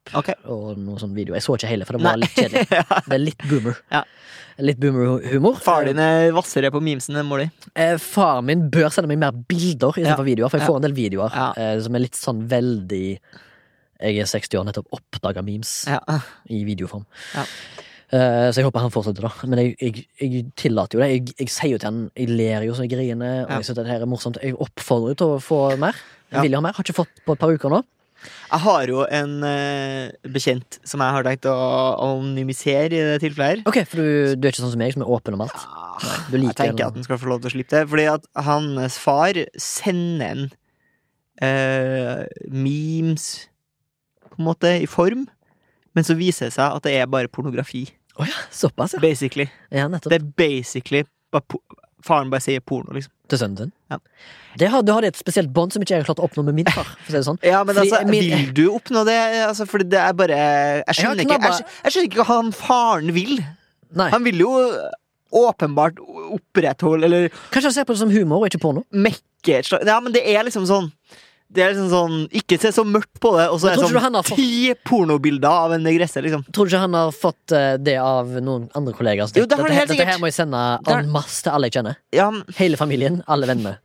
facewap 0.06 0.20
Ok. 0.20 0.30
og 0.52 0.78
noe 0.78 0.98
sånn 1.02 1.14
video. 1.16 1.34
Jeg 1.34 1.44
så 1.44 1.56
ikke 1.58 1.68
hele, 1.72 1.86
for 1.86 1.98
det 1.98 2.04
var 2.06 2.18
Nei. 2.18 2.26
litt 2.26 2.36
kjedelig. 2.36 2.68
Det 3.10 3.14
er 3.18 3.24
litt 3.24 3.46
boomer. 3.50 3.78
Ja. 3.92 4.04
Litt 4.60 4.80
boomer-humor. 4.80 5.58
Far 5.60 5.84
din 5.86 6.00
er 6.00 6.30
hvassere 6.32 6.70
på 6.72 6.80
memesene 6.82 7.20
enn 7.20 7.28
mor 7.28 7.40
di. 7.44 7.50
Eh, 7.76 7.98
far 8.00 8.42
min 8.42 8.70
bør 8.72 8.88
sende 8.94 9.08
meg 9.12 9.20
mer 9.20 9.32
bilder 9.32 9.92
istedenfor 9.92 10.24
Ja. 10.24 10.30
videoer, 10.32 10.50
for 10.50 10.58
jeg 10.60 10.64
Ja. 10.68 10.72
får 10.72 10.76
en 10.78 10.82
del 10.88 10.94
videoer 10.96 11.32
Ja. 11.36 11.54
eh, 11.58 11.80
som 11.82 11.96
er 11.96 12.00
litt 12.00 12.14
sånn 12.16 12.48
veldig 12.48 13.20
Jeg 14.02 14.18
er 14.20 14.26
60 14.28 14.58
år, 14.60 14.66
nettopp 14.68 14.88
oppdaga 14.92 15.42
memes 15.42 15.86
Ja. 15.88 16.00
i 16.52 16.64
videoform. 16.68 17.06
Ja. 17.34 17.46
Eh, 18.12 18.52
så 18.52 18.56
jeg 18.60 18.66
håper 18.66 18.80
han 18.82 18.92
fortsetter, 18.92 19.22
da. 19.24 19.32
Men 19.48 19.58
jeg, 19.60 19.76
jeg, 19.80 20.06
jeg 20.20 20.46
tillater 20.56 21.00
jo 21.00 21.00
det. 21.00 21.10
Jeg, 21.12 21.36
jeg 21.40 21.48
sier 21.50 21.72
jo 21.72 21.78
til 21.80 21.88
han 21.90 22.12
Jeg 22.16 22.28
ler 22.30 22.62
jo 22.68 22.74
så 22.76 22.84
jeg 22.84 22.92
griner, 22.92 23.46
og 23.46 23.50
Ja. 23.50 23.58
jeg 23.60 23.70
at 23.70 23.76
det 23.76 23.88
her 23.88 24.02
er 24.02 24.06
morsomt. 24.06 24.38
Jeg 24.44 24.54
oppfordrer 24.56 25.10
jo 25.10 25.14
til 25.16 25.28
å 25.28 25.40
få 25.42 25.78
mer. 25.80 25.94
Jeg 26.30 26.36
Ja. 26.38 26.42
vil 26.42 26.52
jo 26.52 26.58
ha 26.58 26.62
mer. 26.62 26.74
Har 26.74 26.84
ikke 26.84 26.94
fått 27.06 27.24
på 27.26 27.34
et 27.34 27.40
par 27.40 27.50
uker 27.56 27.70
nå. 27.72 27.84
Jeg 28.26 28.62
har 28.66 28.92
jo 28.92 29.06
en 29.20 29.34
uh, 29.44 30.32
bekjent 30.32 30.80
som 30.88 31.04
jeg 31.04 31.16
har 31.18 31.28
tenkt 31.28 31.48
å 31.50 31.56
anonymisere 32.06 32.90
i 32.92 33.08
det 33.12 33.18
tilfellet 33.24 33.62
her. 33.62 33.64
Ok, 33.70 33.82
For 33.90 34.02
du, 34.02 34.36
du 34.38 34.48
er 34.48 34.54
ikke 34.54 34.64
sånn 34.64 34.76
som 34.76 34.84
meg, 34.84 34.94
som 34.96 35.06
er 35.06 35.14
åpen 35.18 35.38
om 35.38 35.46
alt? 35.46 35.66
Ja, 36.04 36.20
du 36.30 36.38
liker 36.38 36.52
jeg 36.52 36.76
tenker 36.76 36.90
at 36.90 37.00
han 37.00 37.08
skal 37.08 37.22
få 37.22 37.32
lov 37.32 37.42
til 37.44 37.52
å 37.52 37.56
slippe 37.56 37.76
det. 37.78 37.86
Fordi 37.92 38.08
at 38.12 38.30
hans 38.48 39.00
far 39.02 39.40
sender 39.62 40.26
en 40.30 40.46
uh, 41.44 42.24
memes 42.52 43.30
på 44.30 44.42
en 44.42 44.50
måte 44.50 44.72
i 44.84 44.88
form, 44.90 45.28
men 45.96 46.08
så 46.08 46.18
viser 46.20 46.50
det 46.50 46.58
seg 46.58 46.68
at 46.68 46.84
det 46.84 46.98
er 47.00 47.12
bare 47.12 47.32
pornografi. 47.32 47.88
Oh 48.20 48.28
ja, 48.28 48.46
såpass, 48.52 48.96
ja. 48.96 49.04
Basically. 49.04 49.50
ja. 49.72 49.88
Det 49.88 50.18
er 50.20 50.24
basically 50.38 51.04
faren 52.06 52.32
bare 52.32 52.44
sier 52.44 52.64
porno, 52.64 52.96
liksom. 52.96 53.12
Til 53.30 53.40
sønnen 53.42 53.58
sin. 53.58 53.72
Ja. 53.92 53.98
Det 54.58 54.70
har, 54.72 54.84
du 54.88 54.92
har 54.96 55.04
et 55.04 55.18
spesielt 55.20 55.50
bånd 55.52 55.74
som 55.74 55.82
ikke 55.84 55.96
jeg 55.96 56.04
har 56.04 56.08
klart 56.08 56.20
å 56.22 56.28
oppnå 56.30 56.44
med 56.48 56.56
min 56.56 56.70
far. 56.72 56.88
Si 57.10 57.22
sånn. 57.26 57.40
Ja, 57.44 57.64
men 57.68 57.76
Fordi 57.76 57.92
altså, 57.92 58.08
min- 58.08 58.28
vil 58.30 58.54
du 58.56 58.66
oppnå 58.72 59.02
det? 59.08 59.18
Altså, 59.48 59.66
fordi 59.68 59.90
det 59.92 60.00
er 60.00 60.14
bare 60.14 60.38
Jeg 60.38 60.96
skjønner, 61.00 61.24
ikke, 61.26 61.32
knabba- 61.34 61.52
jeg, 61.60 61.66
jeg 61.84 61.92
skjønner 61.96 62.10
ikke 62.12 62.22
hva 62.22 62.28
han 62.30 62.52
faren 62.56 63.12
vil. 63.18 63.34
Nei. 63.96 64.10
Han 64.14 64.24
vil 64.24 64.40
jo 64.46 64.52
åpenbart 65.36 65.98
opprettholde 66.36 67.04
Eller 67.10 67.30
Kanskje 67.52 67.70
han 67.70 67.74
ser 67.76 67.86
på 67.88 67.94
det 67.96 68.00
som 68.04 68.12
humor 68.14 68.44
og 68.44 68.48
ikke 68.50 68.62
porno? 68.62 68.86
mekke 68.94 69.60
et 69.60 69.70
Ja, 69.86 70.00
men 70.00 70.14
det 70.16 70.24
er 70.26 70.44
liksom 70.48 70.66
sånn 70.70 70.92
Det 71.56 71.62
er 71.64 71.70
liksom 71.76 71.90
sånn 71.92 72.16
Ikke 72.36 72.58
se 72.60 72.72
så 72.74 72.84
mørkt 72.84 73.20
på 73.22 73.30
det, 73.38 73.46
og 73.54 73.60
så 73.62 73.70
er 73.70 73.76
det 73.78 73.86
sånn 73.86 74.16
fått- 74.26 74.36
ti 74.40 74.74
pornobilder 74.88 75.48
av 75.68 75.76
en 75.76 75.84
negresse, 75.86 76.22
liksom. 76.26 76.44
Tror 76.52 76.66
du 76.68 76.74
ikke 76.74 76.82
han 76.82 76.94
har 76.98 77.12
fått 77.16 77.54
eh, 77.56 77.78
det 77.78 77.98
av 78.02 78.28
noen 78.42 78.66
andre 78.76 78.94
kollegaer? 78.98 79.30
Jo, 79.38 79.46
det 79.46 79.56
har 79.60 79.68
dette, 79.70 79.78
helt 79.78 79.94
dette 79.94 80.08
her 80.10 80.20
må 80.20 80.28
jeg 80.32 80.38
sende 80.40 80.64
en 80.88 81.12
masse 81.14 81.44
til 81.46 81.52
alle 81.54 81.70
jeg 81.70 81.78
kjenner. 81.78 81.96
Ja, 82.16 82.32
Hele 82.58 82.78
familien, 82.82 83.22
alle 83.28 83.46
vennene. 83.48 83.78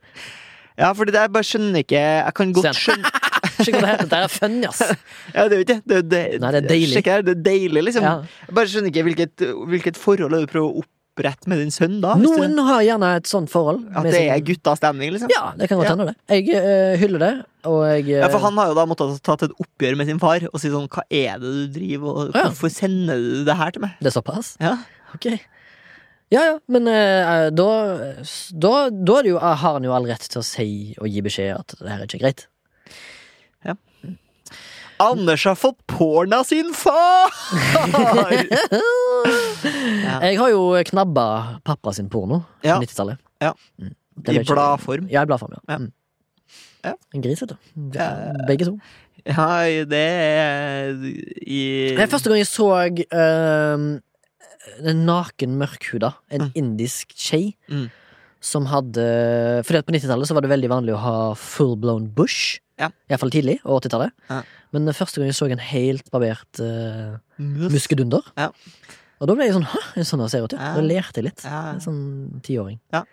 ja 0.79 0.91
fordi 0.97 1.11
det 1.13 1.21
jeg 1.21 1.31
bare 1.35 1.43
skjønner 1.45 1.83
ikke 1.83 1.99
Jeg 2.01 2.33
kan 2.33 2.53
godt 2.55 2.75
skjønne 2.79 3.11
Skjønner 3.61 3.81
hva 3.81 3.87
det 3.87 3.91
heter, 3.91 4.09
det 4.09 4.19
er 4.23 4.31
fun, 4.33 4.55
ass. 4.65 4.81
Ja, 5.35 5.47
det 5.51 5.57
vet 5.61 5.69
jeg. 5.75 5.81
det. 5.85 5.99
det, 6.09 6.21
Nei, 6.41 6.51
det 6.55 6.63
er 6.63 6.67
deilig. 6.71 7.03
Her, 7.05 7.21
det 7.21 7.35
er 7.37 7.43
deilig, 7.45 7.83
liksom. 7.87 8.03
Ja. 8.07 8.13
Jeg 8.47 8.55
bare 8.57 8.71
skjønner 8.71 8.89
ikke 8.91 9.03
hvilket, 9.05 9.43
hvilket 9.69 9.99
forhold 10.01 10.33
du 10.33 10.47
prøver 10.49 10.81
å 10.81 10.83
opprette 11.11 11.49
med 11.49 11.59
din 11.59 11.71
sønn, 11.71 11.99
da? 12.01 12.15
Noen 12.19 12.55
du, 12.55 12.61
har 12.65 12.81
gjerne 12.85 13.15
et 13.19 13.27
sånt 13.27 13.49
forhold. 13.51 13.83
at 13.95 14.03
det 14.07 14.29
er 14.31 14.39
guttastemning, 14.39 15.11
liksom? 15.11 15.29
Ja, 15.33 15.51
det 15.57 15.67
kan 15.67 15.77
godt 15.77 15.89
Ja. 15.89 15.95
hende, 15.95 16.05
det. 16.13 16.15
Jeg 16.29 16.43
uh, 16.55 16.95
hyller 16.99 17.19
det, 17.19 17.45
og 17.65 17.85
jeg 17.85 18.03
uh... 18.05 18.09
Ja, 18.21 18.27
for 18.31 18.39
han 18.39 18.57
har 18.57 18.67
jo 18.71 18.75
da 18.77 18.85
måttet 18.85 19.21
ta 19.23 19.33
et 19.35 19.51
oppgjør 19.51 19.95
med 19.97 20.07
sin 20.07 20.19
far 20.19 20.39
og 20.51 20.59
si 20.59 20.69
sånn 20.71 20.87
Hva 20.87 21.03
er 21.09 21.39
det 21.39 21.51
du 21.51 21.67
driver 21.79 22.09
og 22.09 22.31
Ja. 22.35 22.43
Hvorfor 22.47 22.69
sender 22.71 23.15
du 23.17 23.43
det 23.45 23.55
her 23.57 23.71
til 23.71 23.81
meg? 23.81 23.91
Det 23.99 24.07
er 24.11 24.15
såpass? 24.15 24.55
Ja. 24.61 24.77
Ok. 25.15 25.25
Ja 26.31 26.41
ja, 26.47 26.55
men 26.71 26.87
uh, 26.87 27.49
da, 27.51 27.69
da, 28.55 28.89
da 28.89 29.21
jo, 29.27 29.35
har 29.37 29.55
han 29.59 29.83
jo 29.83 29.91
all 29.91 30.07
rett 30.07 30.23
til 30.31 30.39
å 30.39 30.43
si 30.47 30.95
og 30.95 31.07
gi 31.11 31.19
beskjed 31.25 31.51
at 31.57 31.75
det 31.75 31.89
her 31.91 31.99
er 31.99 32.07
ikke 32.07 32.21
greit. 32.23 32.47
Ja. 33.67 33.75
Anders 35.01 35.43
har 35.49 35.57
fått 35.59 35.81
porna 35.91 36.43
sin 36.47 36.71
far! 36.77 37.35
Ja. 40.07 40.19
Jeg 40.25 40.37
har 40.39 40.49
jo 40.53 40.61
knabba 40.91 41.25
pappa 41.65 41.93
sin 41.93 42.09
porno 42.09 42.43
Ja. 42.63 42.77
på 42.79 42.85
90-tallet. 42.85 43.17
Ja. 43.41 43.53
Mm. 43.79 43.93
I 44.27 44.39
bladform. 44.45 45.07
Ja, 45.09 45.23
i 45.23 45.29
bladform, 45.29 45.53
ja. 45.57 45.61
Ja. 45.69 45.77
Mm. 45.77 45.91
Ja. 46.83 46.93
En 47.13 47.21
gris, 47.21 47.41
vet 47.41 47.53
du. 47.53 47.57
Begge 48.47 48.65
to. 48.67 48.75
Ja, 49.25 49.47
det 49.85 50.01
er 50.01 50.95
i 51.45 51.59
Det 51.93 52.01
er 52.01 52.09
første 52.09 52.29
gang 52.31 52.39
jeg 52.41 52.49
så 52.49 52.67
uh, 52.73 53.99
en 54.81 55.05
naken 55.05 55.57
mørkhuda, 55.61 56.13
en 56.31 56.41
Mm. 56.47 56.51
indisk 56.55 57.13
skje, 57.15 57.53
Mm. 57.69 57.89
som 58.41 58.65
hadde 58.65 59.63
Fordi 59.65 59.77
at 59.77 59.85
på 59.85 59.93
90-tallet 59.93 60.27
så 60.27 60.33
var 60.33 60.41
det 60.41 60.49
veldig 60.49 60.69
vanlig 60.69 60.93
å 60.95 61.01
ha 61.03 61.33
full 61.35 61.75
blown 61.77 62.07
bush. 62.09 62.59
Ja. 62.79 62.89
Iallfall 63.09 63.29
tidlig, 63.29 63.59
og 63.63 63.83
80-tallet. 63.83 64.11
Ja. 64.29 64.41
Men 64.73 64.87
første 64.89 65.19
gang 65.21 65.29
jeg 65.29 65.35
så 65.37 65.51
en 65.51 65.59
helt 65.59 66.09
barbert 66.11 66.59
uh, 66.59 67.17
muskedunder. 67.37 68.21
Ja. 68.37 68.49
Og 69.21 69.29
da 69.29 69.35
ble 69.37 69.45
jeg 69.45 69.53
sånn 69.53 69.67
Hæ, 69.69 69.79
er 69.93 70.01
det 70.01 70.07
sånn 70.09 70.23
det 70.23 70.31
ser 70.33 70.47
ut? 70.47 70.55
Ja. 70.57 70.71
Da 70.77 70.81
lærte 70.85 71.21
jeg 71.21 71.27
litt. 71.29 71.43
En 71.45 71.81
sånn 71.83 72.01
tiåring. 72.45 72.79
Ja. 72.93 73.03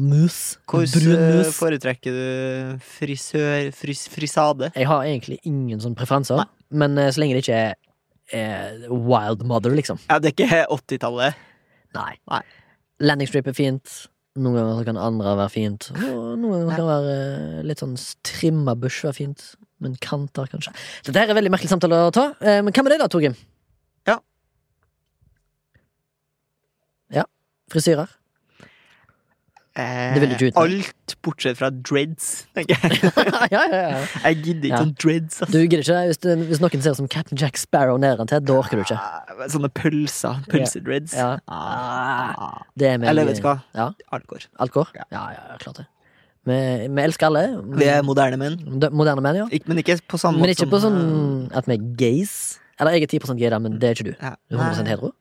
Mus. 0.00 0.38
Hvordan 0.70 1.42
mus. 1.42 1.50
foretrekker 1.58 2.14
du 2.16 2.78
frisør 2.96 3.68
fris, 3.76 4.06
Frisade? 4.08 4.70
Jeg 4.72 4.88
har 4.88 5.04
egentlig 5.04 5.36
ingen 5.44 5.82
sånne 5.82 5.98
preferanser, 5.98 6.40
Nei. 6.40 6.46
men 6.80 6.96
eh, 6.96 7.10
så 7.12 7.20
lenge 7.20 7.36
det 7.36 7.44
ikke 7.44 7.60
er 7.68 7.78
er 8.30 8.84
wild 8.86 9.40
mother, 9.42 9.72
liksom. 9.74 9.98
Ja, 10.06 10.20
det 10.22 10.30
er 10.30 10.34
ikke 10.36 10.58
80-tallet. 10.70 11.38
Nei. 11.96 12.12
Nei. 12.30 12.38
Landing 13.02 13.26
strip 13.26 13.48
er 13.50 13.56
fint. 13.58 13.96
Noen 14.38 14.54
ganger 14.54 14.86
kan 14.86 15.00
andre 15.02 15.32
være 15.40 15.50
fint. 15.50 15.88
Og 15.96 16.36
noen 16.38 16.60
ganger 16.60 16.76
kan 16.78 16.86
være 16.86 17.16
eh, 17.16 17.56
litt 17.66 17.82
sånn 17.82 17.96
trimma 18.22 18.76
bush 18.78 19.02
være 19.02 19.18
fint. 19.18 19.42
Men 19.82 19.98
kanter, 19.98 20.46
kanskje. 20.52 20.70
Dette 21.08 21.24
er 21.26 21.34
veldig 21.34 21.50
merkelig 21.50 21.72
samtale 21.72 21.98
å 22.06 22.14
ta. 22.14 22.28
Men 22.38 22.70
hva 22.70 22.84
med 22.86 22.94
deg, 22.94 23.02
da, 23.02 23.10
Torgrim? 23.10 23.34
Ja. 24.06 24.20
Ja. 27.18 27.26
Frisyrer? 27.70 28.10
Eh. 29.78 30.50
Alt 30.58 31.14
bortsett 31.22 31.56
fra 31.60 31.68
dreads, 31.70 32.46
tenker 32.56 32.74
jeg. 32.74 33.10
ja, 33.54 33.60
ja, 33.70 33.82
ja. 33.94 34.00
Jeg 34.24 34.40
gidder 34.42 34.66
ikke 34.66 34.80
sånn 34.82 34.94
dreads. 34.98 35.36
Altså. 35.44 35.52
Du 35.54 35.58
gidder 35.62 35.84
ikke? 35.84 36.00
Hvis, 36.10 36.18
hvis 36.50 36.62
noen 36.64 36.82
ser 36.84 36.96
som 36.98 37.06
Captain 37.12 37.38
Jack 37.38 37.60
Sparrow 37.60 38.00
nedentil, 38.02 38.42
da 38.42 38.56
orker 38.58 38.80
du 38.80 38.82
ikke. 38.82 38.98
Ah, 38.98 39.46
Sånne 39.52 39.70
pølser. 39.78 40.42
Pølsedreads. 40.50 41.14
Ja. 41.16 41.30
Ah. 41.46 42.58
Er 42.82 42.98
Eller 43.12 43.30
vet 43.30 43.38
du 43.38 43.46
hva? 43.46 43.60
Ja. 43.78 43.92
Alt 44.10 44.26
går. 44.26 44.90
Ja. 44.98 45.06
Ja, 45.14 45.24
klart 45.62 45.84
det. 45.84 45.86
Vi, 46.50 46.58
vi 46.88 47.02
elsker 47.04 47.28
alle. 47.30 47.44
Vi 47.78 47.86
er 47.92 48.02
moderne 48.02 48.40
menn. 48.40 48.58
Moderne 48.90 49.22
menn, 49.22 49.38
ja. 49.44 49.48
Ik 49.54 49.68
men 49.70 49.78
ikke 49.84 50.00
på 50.10 50.18
samme 50.18 50.40
Men 50.40 50.48
måte 50.48 50.56
ikke 50.58 50.70
på 50.72 50.82
sånn 50.82 51.00
at 51.54 51.68
vi 51.70 51.76
er 51.78 51.88
gays. 52.00 52.34
Eller 52.80 52.96
jeg 52.96 53.06
er 53.06 53.18
10 53.20 53.36
gay, 53.38 53.50
da, 53.52 53.58
men 53.62 53.78
det 53.78 53.90
er 53.92 53.98
ikke 53.98 54.10
du. 54.10 54.14
eh. 54.18 54.36
Du 54.50 54.56
er 54.56 54.64
100 54.66 54.82
Nei, 54.82 54.92
hetero. 54.96 55.12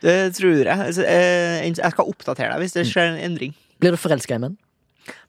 Det 0.00 0.16
tror 0.36 0.54
jeg. 0.64 0.66
Altså, 0.76 1.02
eh, 1.04 1.64
Jeg 1.68 1.76
skal 1.94 2.08
oppdatere 2.08 2.52
deg 2.54 2.62
hvis 2.64 2.76
det 2.78 2.86
skjer 2.88 3.12
en 3.14 3.18
endring. 3.30 3.54
Blir 3.80 3.92
du 3.96 4.00
forelska 4.00 4.36
i 4.36 4.42
menn? 4.42 4.56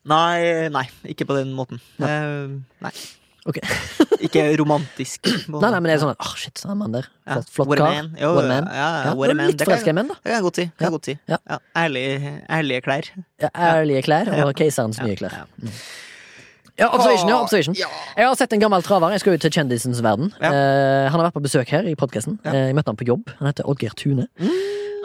Nei, 0.07 0.67
nei, 0.73 0.85
ikke 1.11 1.25
på 1.29 1.35
den 1.37 1.51
måten. 1.57 1.79
Eh, 2.01 2.53
Nei. 2.83 2.91
Okay. 3.49 3.63
Ikke 4.27 4.43
romantisk. 4.59 5.25
Nei, 5.49 5.59
nei, 5.63 5.69
men 5.81 5.87
det 5.89 5.93
er 5.95 6.01
sånn 6.03 6.11
at 6.13 6.19
oh, 6.21 6.33
shit, 6.37 6.59
sånn 6.61 6.75
han 6.75 6.77
mann 6.77 6.93
der. 6.93 7.07
Ja. 7.25 7.39
Flott, 7.41 7.47
flott 7.55 7.71
kar. 7.79 7.87
man. 7.95 8.11
Jo, 8.21 8.29
What 8.35 8.45
a 8.45 8.49
man. 8.51 8.67
Ja, 8.69 8.75
ja, 8.77 8.99
Ja, 9.07 9.13
what 9.17 9.33
a 9.33 9.35
man. 9.39 9.49
litt 9.49 9.63
forelska 9.65 9.89
i 9.89 9.95
menn, 9.97 10.11
da. 10.11 10.17
det 10.19 10.29
kan 10.29 10.35
jeg 10.35 10.45
godt 10.45 10.59
si. 10.59 10.65
Kan 10.77 10.93
godt 10.93 11.09
si. 11.09 11.15
Ærlige, 11.81 12.33
ærlige 12.53 12.83
klær. 12.85 13.09
Ærlige 13.49 14.03
klær 14.05 14.29
og 14.45 14.53
keiserens 14.61 15.01
nye 15.01 15.17
klær. 15.17 15.33
ja. 15.41 15.71
Ja, 16.81 16.89
observation, 16.91 17.29
ja, 17.29 17.37
observation. 17.45 17.75
Ja. 17.77 17.87
Jeg 18.17 18.25
har 18.27 18.35
sett 18.39 18.53
en 18.57 18.63
gammel 18.63 18.81
traver. 18.85 19.13
Jeg 19.13 19.21
skal 19.23 19.37
ut 19.37 19.43
til 19.45 19.53
kjendisens 19.53 20.01
verden. 20.03 20.31
Ja. 20.41 20.49
Eh, 20.51 21.07
han 21.11 21.19
har 21.21 21.27
vært 21.29 21.37
på 21.37 21.43
besøk 21.45 21.69
her 21.73 21.85
i 21.87 21.95
podkasten. 21.99 22.39
Ja. 22.45 22.55
jeg 22.67 22.75
møtte 22.77 22.89
han 22.93 22.99
på 22.99 23.05
jobb. 23.07 23.29
Han 23.39 23.51
heter 23.51 23.69
Oddgeir 23.69 23.93
Tune. 23.99 24.27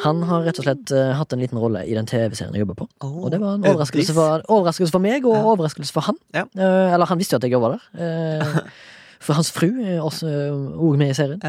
Han 0.05 0.19
har 0.29 0.43
rett 0.45 0.59
og 0.61 0.67
slett 0.67 0.91
eh, 0.93 1.13
hatt 1.17 1.33
en 1.33 1.41
liten 1.41 1.57
rolle 1.61 1.81
i 1.89 1.95
den 1.97 2.05
TV-serien 2.09 2.53
jeg 2.57 2.65
jobber 2.67 2.77
på. 2.83 2.89
Oh, 3.05 3.25
Og 3.25 3.31
det 3.33 3.39
var 3.41 3.55
en 3.57 3.65
overraskelse 3.65 4.13
for, 4.17 4.43
overraskelse 4.53 4.93
for 4.93 5.01
meg, 5.05 5.25
og 5.25 5.37
overraskelse 5.55 5.93
for 5.97 6.05
han. 6.09 6.19
Eh, 6.37 6.93
eller 6.93 7.09
han 7.09 7.21
visste 7.21 7.37
jo 7.37 7.41
at 7.41 7.47
jeg 7.49 7.55
jobba 7.57 7.71
der. 7.77 7.85
Eh, 7.97 8.59
for 9.27 9.39
hans 9.39 9.49
fru 9.57 9.71
er 9.85 10.01
også 10.05 10.29
òg 10.77 10.99
med 11.01 11.15
i 11.15 11.17
serien. 11.17 11.41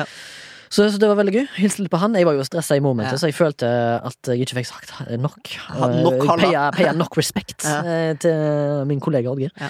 Så, 0.67 0.84
så 0.91 1.00
det 1.00 1.07
var 1.07 1.15
veldig 1.19 1.31
gøy. 1.31 1.46
Hilste 1.62 1.84
litt 1.86 1.91
på 1.93 2.00
han. 2.01 2.15
Jeg 2.19 2.27
var 2.27 2.36
jo 2.36 2.43
stressa 2.43 2.75
i 2.75 2.81
momentet, 2.84 3.15
Ja. 3.15 3.19
så 3.22 3.29
jeg 3.29 3.36
følte 3.38 3.67
at 4.03 4.31
jeg 4.34 4.43
ikke 4.48 4.57
fikk 4.62 4.67
sagt 4.67 4.89
nok. 5.24 5.51
Ha- 5.69 5.88
nok 6.03 6.25
paya, 6.27 6.91
nok 6.96 7.15
respekt 7.19 7.63
Ja. 7.67 7.77
eh, 7.88 8.13
til 8.19 8.84
min 8.89 9.00
kollega 9.03 9.31
Oddgeir. 9.31 9.51
Ja. 9.60 9.69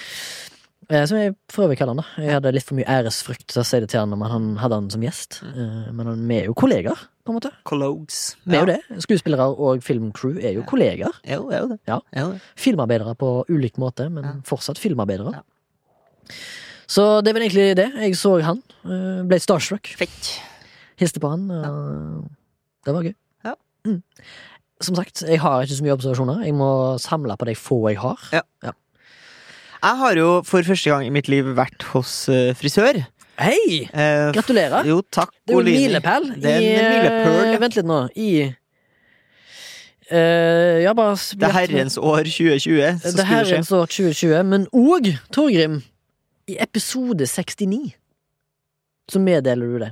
Eh, 0.90 1.04
Som 1.06 1.18
jeg 1.20 1.36
for 1.52 1.66
øvrig 1.68 1.78
kaller 1.78 1.96
han. 1.96 2.04
da 2.16 2.24
Jeg 2.24 2.32
hadde 2.38 2.52
litt 2.56 2.64
for 2.64 2.76
mye 2.80 2.86
æresfrykt 2.88 3.48
til 3.52 3.60
å 3.62 3.66
si 3.68 3.80
det 3.84 3.90
til 3.92 4.00
han 4.00 4.10
når 4.14 4.30
han 4.32 4.46
hadde 4.62 4.74
han 4.80 4.90
som 4.90 5.02
gjest. 5.04 5.42
Mm. 5.44 5.58
Eh, 5.58 5.92
Men 5.92 6.06
han- 6.08 6.28
vi 6.28 6.36
er 6.40 6.46
jo 6.46 6.54
kollegaer, 6.54 6.96
på 7.26 7.34
en 7.34 7.40
måte. 7.40 7.52
Collogues. 7.66 8.36
Vi 8.46 8.56
er 8.56 8.60
jo 8.66 8.66
det. 8.72 8.80
Skuespillere 9.04 9.50
og 9.60 9.82
filmcrew 9.84 10.38
er 10.42 10.54
jo 10.54 10.64
kollegaer. 10.64 11.12
Jo, 11.28 11.50
jo, 11.52 11.68
det. 11.68 11.80
Ja. 11.88 12.00
Filmarbeidere 12.56 13.16
på 13.18 13.44
ulik 13.50 13.76
måte, 13.78 14.10
men 14.10 14.42
fortsatt 14.44 14.78
filmarbeidere. 14.80 15.42
Så 16.88 17.22
det 17.24 17.34
vel 17.36 17.44
egentlig 17.50 17.76
det. 17.76 17.90
Jeg 18.00 18.14
så 18.16 18.42
han. 18.42 18.64
eh, 18.86 19.24
Ble 19.28 19.40
starstruck. 19.40 19.88
Fett. 20.00 20.40
Hilste 20.98 21.20
på 21.20 21.30
han. 21.30 21.48
Det 22.86 22.94
var 22.94 23.04
gøy. 23.04 23.14
Ja. 23.44 23.56
Mm. 23.86 24.02
Som 24.80 24.96
sagt, 24.96 25.24
jeg 25.28 25.40
har 25.40 25.64
ikke 25.64 25.76
så 25.76 25.84
mye 25.84 25.96
observasjoner. 25.98 26.46
Jeg 26.46 26.54
må 26.54 26.98
samle 27.02 27.36
på 27.38 27.46
de 27.46 27.56
få 27.56 27.90
jeg 27.90 27.98
har. 27.98 28.18
Ja. 28.32 28.72
Jeg 29.84 29.98
har 30.02 30.18
jo 30.18 30.30
for 30.48 30.66
første 30.66 30.90
gang 30.90 31.06
i 31.06 31.14
mitt 31.14 31.28
liv 31.32 31.50
vært 31.58 31.84
hos 31.94 32.14
eh, 32.34 32.54
frisør. 32.58 33.00
Hei! 33.38 33.84
Eh, 33.94 34.32
Gratulerer. 34.34 34.88
Jo, 34.90 35.02
takk, 35.14 35.30
Det 35.46 35.54
er 35.54 35.60
jo 35.60 35.60
en 35.62 35.68
milepæl. 35.70 36.24
Det 36.42 36.52
er 36.52 36.58
en 36.58 36.80
eh, 36.80 36.96
milepæl, 36.96 37.52
ja. 37.52 37.60
Vent 37.66 37.78
litt 37.82 37.92
nå. 37.92 38.00
I 38.16 38.32
Uh, 40.08 40.80
Ja, 40.80 40.94
bare 40.96 41.18
Det 41.36 41.44
er 41.44 41.52
herrens 41.52 41.98
år 42.00 42.24
2020. 42.24 43.00
Så 43.04 43.12
Det 43.12 43.20
er 43.20 43.26
herrens 43.28 43.72
år 43.76 43.90
2020, 43.92 44.44
men 44.48 44.64
òg, 44.72 45.10
Torgrim, 45.36 45.82
i 46.48 46.56
episode 46.64 47.28
69 47.28 47.92
så 49.12 49.20
meddeler 49.20 49.68
du 49.68 49.78
det. 49.84 49.90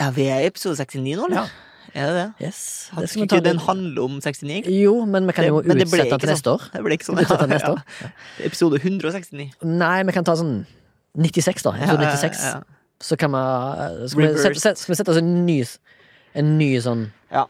Ja, 0.00 0.08
vi 0.16 0.30
er 0.32 0.40
i 0.40 0.46
episode 0.48 0.76
69 0.80 1.16
nå, 1.18 1.26
eller? 1.28 1.42
Ja. 1.44 1.67
Er 1.94 2.06
det 2.10 2.14
det? 2.18 2.46
Yes. 2.46 2.60
Hadde 2.92 3.06
Det 3.08 3.22
ikke 3.24 3.40
den 3.44 3.58
handle 3.64 4.02
om 4.04 4.16
69? 4.20 4.66
Jo, 4.72 4.94
men 5.08 5.26
vi 5.28 5.32
kan 5.36 5.46
jo 5.48 5.60
det 5.62 5.76
utsette 5.86 6.10
den 6.10 6.20
til 6.24 6.30
neste 6.32 6.52
år. 6.52 6.66
Det 6.74 6.82
ble 6.84 6.96
ikke 6.98 7.08
sånn. 7.08 7.20
Ja, 7.24 7.46
Ja, 7.48 7.74
ja. 8.02 8.10
Episode 8.48 8.80
169. 8.82 9.48
Nei, 9.64 10.02
vi 10.08 10.12
kan 10.16 10.26
ta 10.28 10.34
sånn 10.38 10.64
96, 11.18 11.64
da. 11.66 11.72
Episode 11.78 12.10
96. 12.12 12.42
Ja, 12.44 12.50
ja, 12.58 12.62
Så 13.00 13.16
kan 13.18 13.32
vi 13.32 14.08
Skal 14.10 14.52
vi 14.52 14.58
sette, 14.60 14.76
skal 14.82 14.92
vi 14.94 14.98
sette 15.00 15.14
oss 15.14 15.20
en 15.22 15.46
ny 15.46 15.60
En 16.38 16.56
ny 16.58 16.72
sånn 16.84 17.06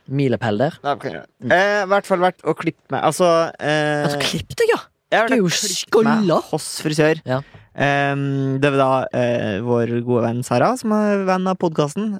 milepæl 0.08 0.58
der? 0.58 0.78
ja. 0.82 0.94
Det 0.94 1.00
kan 1.02 1.12
gjøre. 1.18 1.26
Eh, 1.54 1.82
I 1.82 1.88
hvert 1.90 2.06
fall 2.08 2.18
vært 2.22 2.42
å 2.46 2.54
klippe 2.58 2.90
meg. 2.94 3.02
Altså 3.06 3.26
eh, 3.60 4.04
Altså, 4.06 4.18
klipp 4.22 4.54
deg, 4.58 4.72
ja! 4.74 4.80
Du 5.28 5.34
er 5.34 5.38
jo 5.40 5.48
skalla. 5.48 6.40
hos 6.50 6.66
frisør. 6.84 7.20
Ja. 7.24 7.40
Ehm, 7.78 8.58
det 8.58 8.72
var 8.74 8.80
da 8.80 8.90
eh, 9.14 9.60
vår 9.62 9.92
gode 10.02 10.24
venn 10.24 10.40
Sara, 10.46 10.72
som 10.80 10.90
er 10.96 11.22
venn 11.28 11.46
av 11.46 11.58
podkasten, 11.62 12.16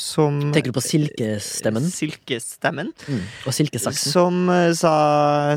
som 0.00 0.38
Tenker 0.54 0.72
du 0.72 0.78
på 0.78 0.84
silkestemmen? 0.84 1.84
Silkestemmen. 1.92 2.92
Mm. 3.04 3.20
Og 3.44 3.56
silkesaksen? 3.56 4.12
Som 4.14 4.48
eh, 4.52 4.70
sa 4.78 4.94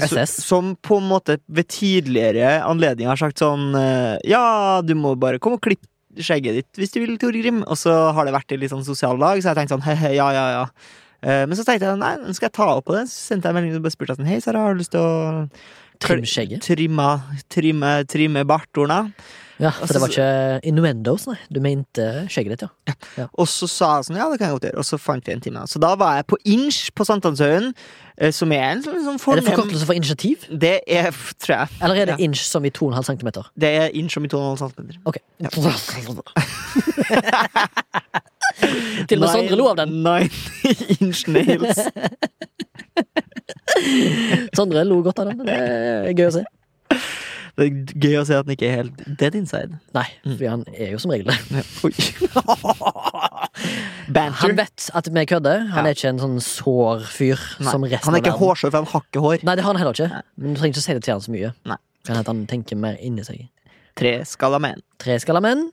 SS. 0.04 0.38
Som 0.44 0.74
på 0.84 1.00
en 1.00 1.08
måte 1.10 1.38
ved 1.48 1.70
tidligere 1.72 2.58
anledninger 2.68 3.14
har 3.14 3.22
sagt 3.22 3.40
sånn 3.44 3.72
eh, 3.80 4.18
Ja, 4.28 4.82
du 4.84 4.94
må 5.00 5.16
bare 5.20 5.40
komme 5.40 5.60
og 5.62 5.64
klippe 5.64 5.88
skjegget 6.18 6.56
ditt 6.58 6.80
hvis 6.82 6.94
du 6.96 7.02
vil, 7.04 7.18
Tore 7.22 7.40
Grim. 7.42 7.64
Og 7.68 7.78
så 7.80 7.94
har 8.12 8.28
det 8.28 8.36
vært 8.36 8.54
i 8.56 8.60
litt 8.60 8.74
sånn 8.74 8.86
sosial 8.88 9.20
lag, 9.22 9.40
så 9.42 9.52
jeg 9.52 9.62
tenkte 9.62 9.78
sånn 9.78 9.88
he-he, 9.88 10.16
ja, 10.18 10.30
ja, 10.36 10.48
ja. 10.60 10.66
Eh, 11.22 11.44
Men 11.50 11.58
så 11.58 11.66
tenkte 11.66 11.90
jeg 11.90 12.00
nei, 12.02 12.14
nå 12.22 12.34
skal 12.36 12.50
jeg 12.50 12.58
ta 12.60 12.70
opp 12.76 12.88
på 12.90 12.96
det. 12.98 13.08
Så 13.12 13.34
sendte 13.34 13.50
jeg 13.50 13.58
melding 13.58 13.80
og 13.80 13.94
spurte 13.94 14.18
sånn 14.18 14.30
Hei, 14.30 14.40
Sara, 14.44 14.66
har 14.66 14.76
du 14.76 14.84
lyst 14.84 14.94
til 14.96 15.04
å 15.04 15.46
Trim 16.00 16.25
skjegget? 16.27 16.62
trimme, 16.68 17.10
trimme, 17.50 17.92
trimme 18.10 18.46
bartorna? 18.48 19.12
Ja, 19.58 19.72
for 19.74 19.89
det 19.89 20.01
var 20.04 20.12
ikke 20.13 20.66
innuendos, 20.70 21.24
nei. 21.25 21.38
Du 21.50 21.58
mente 21.66 22.04
skjegget 22.30 22.60
ditt, 22.62 22.68
ja. 23.18 23.25
Og 23.42 23.48
så 23.50 23.66
sa 23.66 23.96
jeg 23.98 24.06
sånn, 24.06 24.20
ja, 24.20 24.27
det 24.30 24.38
kan 24.38 24.51
jeg 24.51 24.60
godt 24.60 24.68
gjøre. 24.68 24.77
Og 24.77 24.86
så 24.86 25.00
fant 25.01 25.25
vi 25.25 25.34
en 25.34 25.42
time. 25.42 25.63
Så 25.66 25.82
da 25.82 25.96
var 25.98 26.20
jeg 26.20 26.27
på 26.30 26.38
Inch 26.54 26.92
på 26.94 27.08
Sankthanshaugen, 27.10 27.72
eh, 28.22 28.30
som 28.38 28.54
er 28.54 28.68
en 28.75 28.84
sånn, 28.86 29.00
sånn 29.01 29.18
Er 29.18 29.18
det 29.18 29.24
fornem 29.24 29.48
forkortelse 29.50 29.88
for 29.89 29.98
initiativ? 29.98 30.46
Det 30.54 30.75
er, 30.86 31.10
tror 31.42 31.56
jeg. 31.56 31.68
Eller 31.82 31.96
er 32.04 32.06
det 32.12 32.20
Ja. 32.20 32.24
inch 32.27 32.44
som 32.46 32.66
i 32.66 32.70
2,5 32.70 33.04
cm? 33.10 33.32
Det 33.58 33.72
er 33.82 33.89
Inch 33.98 34.13
som 34.13 34.24
i 34.24 34.27
2,5 34.30 34.70
cm. 34.77 35.01
Ok. 35.10 35.18
Til 39.08 39.18
og 39.18 39.25
med 39.25 39.30
Sondre 39.36 39.58
lo 39.58 39.68
av 39.72 39.77
den. 39.82 39.98
Nine 40.04 40.30
inch 41.01 41.25
nails. 41.27 41.82
Sondre 44.58 44.84
lo 44.88 45.01
godt 45.06 45.20
av 45.24 45.32
den. 45.32 45.46
Det 45.48 45.58
er 45.58 46.13
gøy 46.13 46.27
å 46.30 46.36
se. 46.38 46.44
Det 47.58 47.66
er 47.66 47.77
gøy 47.98 48.16
å 48.20 48.25
se 48.27 48.36
at 48.38 48.46
han 48.46 48.54
ikke 48.54 48.68
er 48.68 48.75
helt 48.84 49.00
dead 49.18 49.34
inside. 49.38 49.80
Nei, 49.98 50.06
for 50.27 50.44
han 50.46 50.66
er 50.75 50.92
jo 50.94 51.00
som 51.01 51.13
regel 51.13 51.32
det. 51.32 51.38
Han 54.38 54.54
vet 54.56 54.86
at 54.96 55.10
vi 55.12 55.24
kødder. 55.27 55.66
Han 55.74 55.88
er 55.89 55.96
ikke 55.98 56.12
en 56.13 56.22
sånn 56.22 56.38
sår 56.44 57.01
fyr 57.10 57.42
som 57.58 57.84
resten 57.84 58.08
han 58.08 58.16
er 58.16 58.22
ikke 58.22 58.38
hårsår, 58.38 58.70
for 58.70 58.77
han 58.77 58.89
har 58.92 59.04
ikke 59.08 59.24
hår. 59.24 59.42
Nei, 59.48 59.56
det 59.58 59.66
har 59.66 59.74
han 59.74 59.82
heller 59.82 59.98
ikke. 59.98 60.22
Men 60.38 60.54
du 60.54 60.62
trenger 60.62 60.75
ikke 60.77 60.84
å 60.84 60.86
si 60.86 60.96
det 60.96 61.04
til 61.08 61.16
han 61.16 61.24
så 61.25 61.34
mye. 61.34 61.50
Nei. 61.68 61.80
Kan 62.08 62.16
hende 62.16 62.32
han 62.32 62.46
tenker 62.48 62.80
mer 62.80 62.96
inni 63.04 63.25
seg. 63.27 63.42
Treskalla 64.00 64.62
menn. 64.63 64.80
Treskalla 65.01 65.42
menn. 65.44 65.66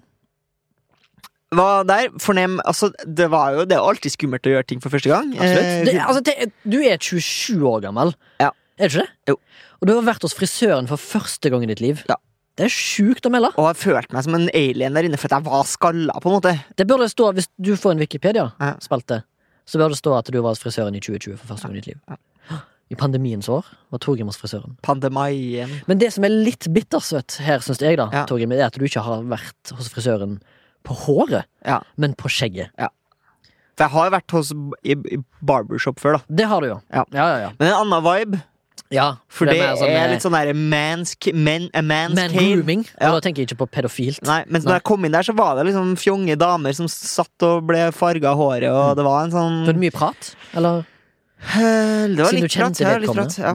Var 1.57 1.85
der, 1.89 2.09
fornem 2.21 2.59
Altså, 2.65 2.91
det 3.07 3.27
var 3.33 3.53
jo 3.57 3.65
Det 3.65 3.77
er 3.77 3.83
alltid 3.87 4.15
skummelt 4.17 4.47
å 4.47 4.53
gjøre 4.55 4.67
ting 4.67 4.81
for 4.83 4.91
første 4.95 5.11
gang. 5.13 5.33
Eh, 5.37 5.85
Det, 5.87 5.95
altså, 6.03 6.23
det, 6.27 6.53
du 6.65 6.79
er 6.83 6.99
27 6.99 7.63
år 7.71 7.81
gammel. 7.87 8.15
Ja. 8.41 8.51
Er 8.79 8.89
du 8.89 8.99
ikke 8.99 9.05
det? 9.07 9.33
Jo. 9.33 9.37
Og 9.81 9.89
du 9.89 9.93
har 9.95 10.03
vært 10.07 10.23
hos 10.27 10.35
frisøren 10.35 10.89
for 10.91 10.97
første 10.99 11.51
gang 11.53 11.63
i 11.63 11.71
ditt 11.71 11.81
liv. 11.85 12.03
Ja. 12.09 12.17
Det 12.57 12.69
er 12.69 12.71
sjukt 12.71 13.27
å 13.27 13.31
melde. 13.35 13.49
og 13.59 13.67
jeg 13.73 13.77
følte 13.83 14.15
meg 14.15 14.23
som 14.25 14.35
en 14.39 14.49
alien 14.55 14.95
der 14.95 15.07
inne, 15.09 15.19
for 15.19 15.27
jeg 15.29 15.43
var 15.43 15.65
skalla, 15.67 16.15
på 16.23 16.31
en 16.31 16.37
måte. 16.37 16.53
Det 16.79 16.87
burde 16.87 17.09
stå, 17.11 17.33
Hvis 17.35 17.49
du 17.59 17.73
får 17.77 17.97
en 17.97 17.99
Wikipedia-spalte, 18.05 19.23
så 19.67 19.79
bør 19.81 19.91
det 19.91 19.99
stå 19.99 20.13
at 20.19 20.31
du 20.31 20.39
var 20.41 20.53
hos 20.55 20.63
frisøren 20.63 20.95
i 20.95 21.01
2020 21.03 21.37
for 21.41 21.51
første 21.51 21.67
gang 21.67 21.75
i 21.77 21.81
ditt 21.81 21.89
liv. 21.95 21.99
Ja. 22.09 22.61
I 22.93 22.95
pandemiens 23.01 23.49
år 23.49 23.65
var 23.91 23.99
Torgrim 24.05 24.29
hos 24.31 24.37
frisøren. 24.39 24.77
Pandemien. 24.87 25.71
Men 25.89 25.99
det 25.99 26.13
som 26.15 26.25
er 26.29 26.35
litt 26.35 26.69
bittersøtt 26.71 27.39
her, 27.43 27.59
syns 27.65 27.81
jeg, 27.83 27.97
da, 27.99 28.09
Ja. 28.13 28.25
Torgrim, 28.29 28.53
er 28.53 28.67
at 28.67 28.77
du 28.79 28.85
ikke 28.85 29.03
har 29.03 29.23
vært 29.25 29.73
hos 29.75 29.89
frisøren 29.89 30.39
på 30.85 30.95
håret, 31.07 31.45
Ja. 31.67 31.81
men 31.97 32.15
på 32.15 32.29
skjegget. 32.29 32.71
For 33.75 33.85
jeg 33.89 33.91
har 33.91 34.11
vært 34.15 34.31
hos 34.37 34.53
i, 34.87 34.95
i 34.95 35.17
barbershop 35.43 35.99
før, 35.99 36.19
da. 36.21 36.35
Det 36.43 36.45
har 36.47 36.61
du 36.63 36.69
jo. 36.69 36.81
Ja. 36.95 37.05
ja, 37.13 37.25
ja. 37.33 37.39
ja. 37.49 37.53
Men 37.59 37.69
en 37.73 37.79
annen 37.81 38.05
vibe. 38.07 38.43
ja 38.95 39.07
For 39.33 39.49
det, 39.51 39.57
er, 39.65 39.73
sånn, 39.81 39.91
er 39.91 40.05
eh, 40.05 40.13
litt 40.13 40.23
sånn 40.23 40.37
der 40.37 40.53
mansk 40.55 41.27
men, 41.35 41.67
a 41.75 41.83
man's 41.83 42.15
man 42.15 42.31
cave. 42.31 42.45
grooming. 42.53 42.85
Ja. 43.01 43.09
Og 43.11 43.17
da 43.19 43.25
tenker 43.27 43.43
jeg 43.43 43.49
ikke 43.51 43.65
på 43.65 43.71
pedofilt. 43.75 44.23
Nei, 44.29 44.45
men 44.47 44.61
Nei. 44.61 44.69
når 44.69 44.77
jeg 44.79 44.85
kom 44.93 45.05
inn 45.09 45.17
der, 45.17 45.27
så 45.27 45.35
var 45.35 45.57
det 45.59 45.67
liksom 45.73 45.97
fjonge 45.99 46.37
damer 46.39 46.77
som 46.79 46.87
satt 46.93 47.49
og 47.49 47.65
ble 47.67 47.89
farga 47.97 48.37
håret, 48.39 48.69
Mm. 48.71 48.79
og 48.79 48.97
det 49.01 49.05
var 49.09 49.25
en 49.25 49.35
sånn 49.35 49.57
Så 49.65 49.73
er 49.75 49.79
det 49.81 49.83
mye 49.89 49.97
prat? 49.97 50.35
Eller? 50.55 50.85
Eh, 51.45 52.07
Det 52.09 52.25
var 52.25 52.33
litt 52.33 52.55
prat. 52.55 52.81
Ja, 52.81 52.93
litt 52.99 53.13
prat. 53.15 53.35
Ja, 53.39 53.53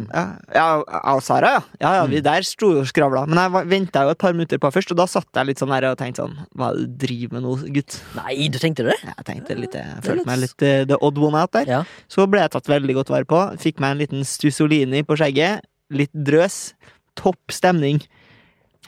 ja. 0.53 0.65
ja, 0.93 1.13
Sara, 1.25 1.49
ja. 1.57 1.61
ja, 1.81 1.91
ja 1.99 2.03
vi 2.11 2.21
der 2.21 2.45
sto 2.45 2.69
og 2.79 2.87
skravla. 2.89 3.25
Men 3.27 3.39
jeg 3.41 3.67
venta 3.71 4.03
jo 4.05 4.13
et 4.13 4.19
par 4.21 4.35
minutter 4.37 4.61
på 4.61 4.71
først, 4.75 4.93
og 4.93 4.99
da 5.01 5.07
satt 5.09 5.27
jeg 5.39 5.49
litt 5.49 5.59
sånn 5.63 5.73
der 5.73 5.89
og 5.89 5.97
tenkte 5.99 6.23
sånn 6.23 6.37
Hva 6.55 6.69
er 6.71 6.77
det 6.79 6.85
du 6.85 7.07
driver 7.07 7.33
med 7.39 7.45
nå, 7.47 7.55
gutt? 7.79 7.97
Nei, 8.19 8.35
du 8.53 8.59
tenkte 8.61 8.85
det? 8.91 8.97
Jeg 9.07 9.25
tenkte 9.31 9.57
litt 9.59 9.73
Jeg 9.79 10.03
følte 10.05 10.19
litt- 10.21 10.29
meg 10.29 10.39
litt 10.45 10.61
eh, 10.69 10.85
the 10.85 10.97
odd 11.01 11.17
one 11.17 11.35
out 11.41 11.51
der. 11.57 11.65
Ja. 11.79 11.81
Så 12.07 12.27
ble 12.29 12.43
jeg 12.45 12.53
tatt 12.55 12.69
veldig 12.69 12.95
godt 13.01 13.09
vare 13.15 13.25
på. 13.29 13.41
Fikk 13.59 13.81
meg 13.83 13.95
en 13.97 14.01
liten 14.05 14.23
Stusolini 14.27 15.03
på 15.03 15.17
skjegget. 15.19 15.65
Litt 15.91 16.13
drøs. 16.13 16.73
Topp 17.19 17.39
stemning. 17.51 18.03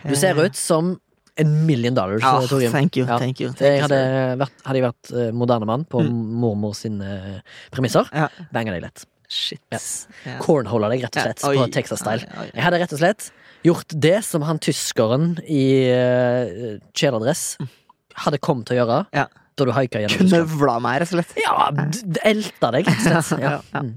Du 0.05 0.15
ser 0.15 0.37
ut 0.39 0.55
som 0.55 0.95
en 1.37 1.65
million 1.65 1.93
dollars, 1.95 2.21
Ja, 2.21 2.69
thank 2.71 2.97
you. 2.97 3.05
Ja. 3.07 3.17
Thank 3.17 3.39
you. 3.39 3.49
Thank 3.53 3.61
Jeg 3.61 3.81
hadde, 3.85 3.99
vært, 4.41 4.51
hadde 4.65 4.75
jeg 4.81 4.83
vært 4.85 5.11
eh, 5.15 5.31
moderne 5.31 5.65
mann 5.65 5.85
på 5.85 6.01
Mm. 6.03 6.17
mormor 6.41 6.73
sine 6.75 7.07
eh, 7.37 7.41
premisser, 7.71 8.07
Ja. 8.13 8.27
banga 8.51 8.71
deg 8.71 8.81
lett. 8.83 9.05
Shit. 9.31 9.61
Ja. 9.71 9.79
Cornhola 10.41 10.89
deg, 10.91 11.03
rett 11.05 11.15
og 11.15 11.23
slett, 11.23 11.39
på 11.41 11.67
Texas-style. 11.71 12.51
Jeg 12.53 12.63
hadde 12.65 12.79
rett 12.81 12.91
og 12.93 12.99
slett 12.99 13.29
gjort 13.63 13.87
det 13.95 14.23
som 14.25 14.41
han 14.43 14.59
tyskeren 14.59 15.37
i 15.47 15.87
uh, 15.93 16.79
kjeledress 16.93 17.55
hadde 18.25 18.39
kommet 18.43 18.65
til 18.67 18.75
å 18.75 18.81
gjøre 18.81 18.97
Ja. 19.15 19.27
da 19.55 19.65
du 19.65 19.71
haika 19.71 20.01
gjennom. 20.03 20.27
Knøvla 20.27 20.81
meg, 20.81 20.99
rett 21.01 21.13
og 21.13 21.21
slett. 21.23 21.31
Ja, 21.39 21.69
elta 22.27 22.71
deg, 22.75 22.85
rett 22.91 23.07
og 23.07 23.23
slett. 23.23 23.39
Ja. 23.47 23.61
Mm. 23.79 23.95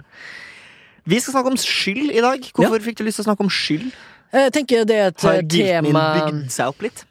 Vi 1.06 1.18
skal 1.20 1.34
snakke 1.34 1.50
om 1.50 1.56
skyld 1.60 2.12
i 2.14 2.20
dag. 2.24 2.46
Hvorfor 2.54 2.80
fikk 2.80 2.96
du 2.96 3.04
lyst 3.04 3.18
til 3.18 3.24
å 3.26 3.28
snakke 3.32 3.44
om 3.44 3.50
skyld? 3.52 3.90
Jeg 4.34 4.52
tenker 4.54 4.86
det 4.88 4.94
er 4.96 5.10
et 5.12 5.20
Har 5.26 5.42
tema 5.42 5.42
Har 5.42 5.50
din 5.50 5.82
min 5.82 6.40
bygd 6.44 6.54
seg 6.54 6.70
opp 6.72 6.80
litt? 6.86 7.04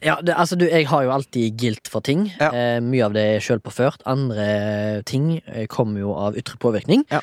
Ja, 0.00 0.16
det, 0.24 0.34
altså 0.34 0.56
du, 0.56 0.64
Jeg 0.68 0.88
har 0.88 1.04
jo 1.04 1.12
alltid 1.12 1.58
guilt 1.60 1.90
for 1.90 2.04
ting. 2.04 2.28
Ja. 2.40 2.50
Eh, 2.50 2.78
mye 2.84 3.06
av 3.06 3.16
det 3.16 3.24
er 3.34 3.44
sjølpåført. 3.44 4.04
Andre 4.08 5.02
ting 5.08 5.34
eh, 5.44 5.66
kommer 5.70 6.02
jo 6.02 6.14
av 6.16 6.38
ytre 6.40 6.56
påvirkning. 6.62 7.04
Ja. 7.12 7.20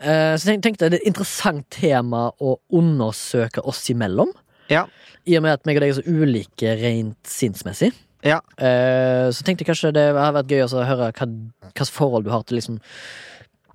Eh, 0.00 0.34
så 0.40 0.52
jeg 0.52 0.62
tenkte 0.64 0.88
det 0.88 1.00
er 1.00 1.04
et 1.04 1.10
interessant 1.12 1.66
tema 1.72 2.28
å 2.40 2.58
undersøke 2.76 3.64
oss 3.68 3.82
imellom. 3.92 4.32
Ja. 4.70 4.86
I 5.28 5.36
og 5.38 5.44
med 5.44 5.58
at 5.58 5.66
meg 5.68 5.80
og 5.80 5.84
deg 5.84 5.92
er 5.92 5.98
så 6.00 6.06
ulike 6.06 6.76
rent 6.80 7.18
sinnsmessig. 7.28 7.92
Ja. 8.26 8.40
Eh, 8.60 9.28
så 9.32 9.44
tenkte 9.44 9.64
jeg 9.64 9.72
kanskje 9.72 9.94
det 9.96 10.06
hadde 10.12 10.36
vært 10.36 10.52
gøy 10.52 10.64
å 10.66 10.84
høre 10.84 11.10
hva 11.16 11.28
hvilket 11.70 11.92
forhold 11.94 12.26
du 12.26 12.32
har 12.32 12.44
til 12.44 12.58
liksom 12.60 12.80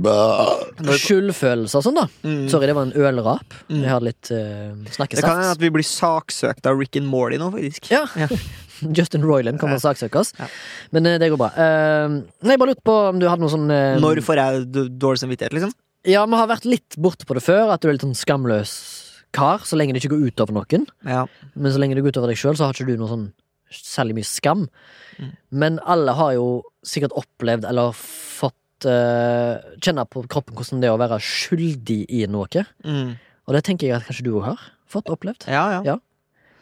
skyldfølelse 0.01 1.79
og 1.79 1.85
sånn, 1.85 1.97
da. 1.97 2.05
Mm. 2.25 2.43
Sorry, 2.51 2.67
det 2.69 2.75
var 2.75 2.89
en 2.89 2.97
ølrap. 2.99 3.55
Mm. 3.69 3.79
Jeg 3.79 3.91
hadde 3.91 4.07
litt 4.09 4.31
uh, 4.31 4.35
Det 4.35 4.91
kan 4.91 4.97
snakkesaft. 4.99 5.29
hende 5.29 5.53
at 5.55 5.63
vi 5.63 5.71
blir 5.77 5.87
saksøkt 5.87 6.69
av 6.69 6.79
Rick 6.79 6.99
and 6.99 7.09
Morty 7.11 7.39
nå, 7.41 7.49
faktisk. 7.55 7.91
Ja. 7.93 8.03
Ja. 8.19 8.27
Justin 8.97 9.23
Roiland 9.23 9.61
kommer 9.61 9.79
og 9.79 9.85
saksøker 9.85 10.19
oss. 10.25 10.33
Ja. 10.39 10.49
Men 10.95 11.07
uh, 11.07 11.15
det 11.21 11.31
går 11.31 11.39
bra. 11.39 11.51
Uh, 11.55 12.19
nei, 12.43 12.57
jeg 12.57 12.61
bare 12.61 12.73
lurte 12.73 12.87
på 12.91 12.97
om 13.13 13.21
du 13.21 13.29
hadde 13.29 13.45
noe 13.45 13.53
sånn 13.53 13.71
uh, 13.71 13.95
Når 14.03 14.21
får 14.25 14.41
jeg 14.41 14.67
dårlig 14.99 15.23
samvittighet, 15.23 15.55
liksom? 15.55 15.73
Ja, 16.05 16.25
vi 16.29 16.37
har 16.37 16.51
vært 16.51 16.67
litt 16.69 16.99
borte 17.01 17.25
på 17.25 17.37
det 17.37 17.41
før, 17.41 17.71
at 17.73 17.81
du 17.81 17.89
er 17.89 17.95
litt 17.95 18.05
sånn 18.05 18.17
skamløs 18.17 18.75
kar, 19.35 19.63
så 19.67 19.77
lenge 19.79 19.95
det 19.95 20.03
ikke 20.03 20.13
går 20.13 20.29
utover 20.29 20.55
noen. 20.55 20.85
Ja. 21.07 21.25
Men 21.55 21.73
så 21.73 21.81
lenge 21.81 21.97
det 21.97 22.05
går 22.05 22.13
utover 22.13 22.31
deg 22.31 22.39
sjøl, 22.39 22.55
så 22.55 22.67
har 22.67 22.77
ikke 22.77 22.87
du 22.91 22.99
noe 22.99 23.09
sånn 23.11 23.25
særlig 23.75 24.19
mye 24.19 24.27
skam. 24.29 24.67
Mm. 25.17 25.31
Men 25.63 25.79
alle 25.83 26.13
har 26.15 26.35
jo 26.37 26.45
sikkert 26.85 27.15
opplevd 27.17 27.65
eller 27.67 27.95
fått 27.97 28.55
eh, 28.89 29.77
kjenne 29.79 30.03
på 30.09 30.25
kroppen 30.31 30.57
hvordan 30.57 30.83
det 30.83 30.89
er 30.89 30.95
å 30.95 30.99
være 30.99 31.21
skyldig 31.23 32.01
i 32.11 32.25
noe. 32.31 32.65
Mm. 32.83 33.15
Og 33.45 33.55
det 33.55 33.63
tenker 33.67 33.87
jeg 33.87 33.97
at 33.99 34.07
kanskje 34.07 34.25
du 34.27 34.33
òg 34.35 34.49
har 34.49 34.67
fått 34.91 35.09
opplevd. 35.13 35.47
ja, 35.47 35.69
ja. 35.77 35.81
Ja. 35.93 35.97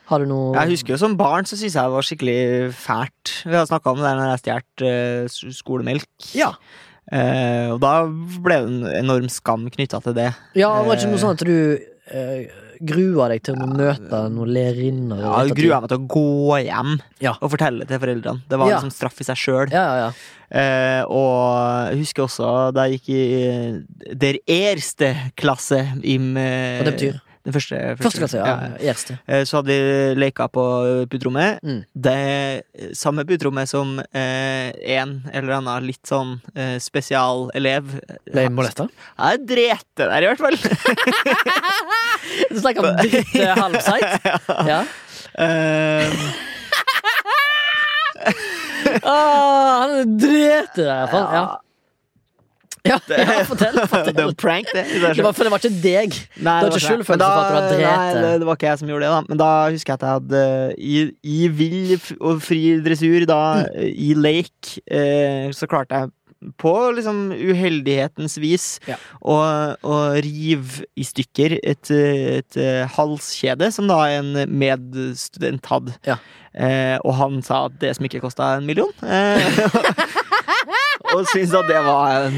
Har 0.09 0.19
du 0.19 0.27
noe 0.27 0.51
Jeg 0.57 0.75
husker 0.75 0.93
jo 0.93 0.99
som 0.99 1.13
barn 1.15 1.47
så 1.47 1.55
syntes 1.55 1.77
jeg 1.77 1.87
det 1.87 1.95
var 1.95 2.05
skikkelig 2.05 2.39
fælt. 2.75 3.31
Vi 3.47 3.55
har 3.55 3.69
snakka 3.69 3.93
om 3.93 4.01
det 4.01 4.03
der 4.03 4.19
når 4.19 4.33
jeg 4.33 4.41
stjal 4.41 4.83
uh, 4.83 5.53
skolemelk. 5.55 6.09
Ja. 6.35 6.49
Uh, 7.07 7.71
og 7.75 7.79
da 7.83 7.93
ble 8.43 8.57
det 8.59 8.67
en 8.67 8.83
enorm 8.99 9.29
skam 9.31 9.63
knytta 9.71 10.01
til 10.03 10.17
det. 10.17 10.29
Ja, 10.59 10.73
det 10.75 10.89
var 10.89 10.99
ikke 10.99 11.13
noe 11.13 11.23
sånn 11.23 11.39
at 11.39 11.47
du 11.47 11.55
grua 12.81 13.27
deg 13.29 13.43
til 13.43 13.55
å 13.55 13.67
møte 13.67 14.19
noen 14.33 14.49
lærerinner? 14.55 15.19
Ja, 15.21 15.43
Jeg 15.45 15.55
grua 15.59 15.81
meg 15.81 15.89
til 15.89 15.99
å 15.99 16.07
gå 16.07 16.63
hjem 16.65 16.95
Ja. 17.21 17.33
og 17.41 17.51
fortelle 17.51 17.85
til 17.87 17.99
foreldrene. 17.99 18.41
Det 18.49 18.57
var 18.59 18.69
Ja. 18.69 18.77
liksom 18.79 18.91
straff 18.91 19.19
i 19.21 19.23
seg 19.23 19.35
sjøl. 19.35 19.71
Ja, 19.71 19.83
ja, 19.83 19.95
ja. 20.07 20.11
Eh, 20.53 21.03
og 21.09 21.89
jeg 21.91 21.97
husker 22.03 22.23
også 22.27 22.73
da 22.73 22.85
jeg 22.87 22.99
gikk 23.01 23.09
i 23.09 24.15
der 24.15 24.37
erste 24.47 25.15
klasse 25.35 25.79
i 26.03 26.17
Hva 26.17 26.83
det 26.85 26.93
betyr? 26.97 27.21
Den 27.43 27.55
første, 27.55 27.77
Første 27.99 28.21
klasse, 28.21 28.39
ja. 28.39 28.69
ja. 28.79 28.93
Eh, 29.27 29.43
Så 29.43 29.59
hadde 29.59 29.73
vi 29.75 30.13
leka 30.15 30.47
på 30.47 30.63
puterommet. 31.11 31.59
Mm. 31.63 31.81
Det 31.91 32.95
samme 32.95 33.25
puterommet 33.27 33.67
som 33.67 33.97
eh, 33.99 34.71
en 34.95 35.17
eller 35.33 35.57
annen 35.57 35.89
litt 35.89 36.07
sånn 36.07 36.37
eh, 36.55 36.77
spesialelev 36.83 37.91
Ble 38.31 38.47
molesta? 38.53 38.87
Jeg 39.17 39.43
dreit 39.49 39.89
der, 39.99 40.15
i 40.23 40.31
hvert 40.31 40.43
fall. 40.43 40.57
Du 42.53 42.57
snakker 42.61 42.85
om 42.87 42.95
ditt 43.03 43.33
uh, 43.35 43.51
halvseit? 43.59 44.25
Ja. 44.69 44.79
Eh, 45.43 46.23
Ah, 49.03 49.83
han 49.89 50.17
drete 50.17 50.83
der, 50.83 50.87
i 50.87 50.99
hvert 51.03 51.11
fall. 51.11 51.27
Ja. 51.33 51.43
Ja, 52.83 52.97
ja 53.07 53.43
fortell. 53.47 53.77
det 53.79 53.85
fortell. 53.87 54.17
er 54.19 54.25
en 54.27 54.35
prank, 54.35 54.67
det. 54.75 54.83
Det 54.91 55.23
var, 55.23 55.31
for 55.35 55.47
det 55.47 55.51
var 55.53 55.61
ikke 55.63 55.81
deg. 55.83 56.17
Nei, 56.43 56.55
det 56.65 56.81
ikke 56.81 56.89
var 56.89 56.97
Men 56.97 57.03
da- 57.03 57.05
for 57.05 57.13
at 57.13 57.21
du 57.21 57.55
var 57.55 57.69
drept 57.69 57.83
Nei, 57.83 58.09
det, 58.17 58.33
det 58.41 58.47
var 58.49 58.57
ikke 58.59 58.67
jeg 58.73 58.81
som 58.81 58.91
gjorde 58.91 59.05
det, 59.05 59.11
da. 59.13 59.21
Men 59.29 59.39
da 59.43 59.51
husker 59.71 59.93
jeg 59.93 60.01
at 60.01 60.03
jeg 60.03 60.17
hadde 60.17 60.41
i, 60.77 60.97
i 61.23 61.39
vill 61.47 61.93
og 62.19 62.41
fri 62.43 62.63
dressur, 62.83 63.25
da, 63.29 63.39
Mm. 63.63 63.87
i 64.03 64.09
lake, 64.19 64.77
eh, 64.91 65.47
så 65.55 65.67
klarte 65.71 65.95
jeg 66.03 66.11
på 66.59 66.71
liksom 66.97 67.29
uheldighetens 67.31 68.33
vis 68.43 68.65
Ja. 68.89 68.97
å, 69.23 69.37
å 69.79 69.97
rive 70.19 70.83
i 70.99 71.05
stykker 71.07 71.55
et, 71.63 71.87
et, 71.95 72.57
eh, 72.59 72.83
halskjede 72.97 73.69
som 73.71 73.87
da 73.87 74.01
en 74.17 74.33
medstudent 74.51 75.63
hadde. 75.71 75.95
Ja. 76.03 76.17
Eh, 76.53 76.97
og 77.05 77.15
han 77.17 77.39
sa 77.47 77.63
at 77.69 77.79
det 77.81 77.95
smykket 77.97 78.21
kosta 78.25 78.57
en 78.57 78.67
million. 78.67 78.91
Eh, 79.07 79.39
og 81.13 81.25
syntes 81.33 81.53
at 81.57 81.67
det 81.69 81.81
var 81.85 82.31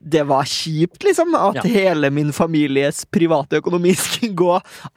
det 0.00 0.22
var 0.24 0.46
kjipt, 0.48 1.02
liksom. 1.04 1.34
At 1.36 1.58
Ja. 1.60 1.62
hele 1.68 2.08
min 2.10 2.30
families 2.32 3.02
private 3.12 3.58
økonomi 3.60 3.92
skulle 4.00 4.32
gå 4.32 4.54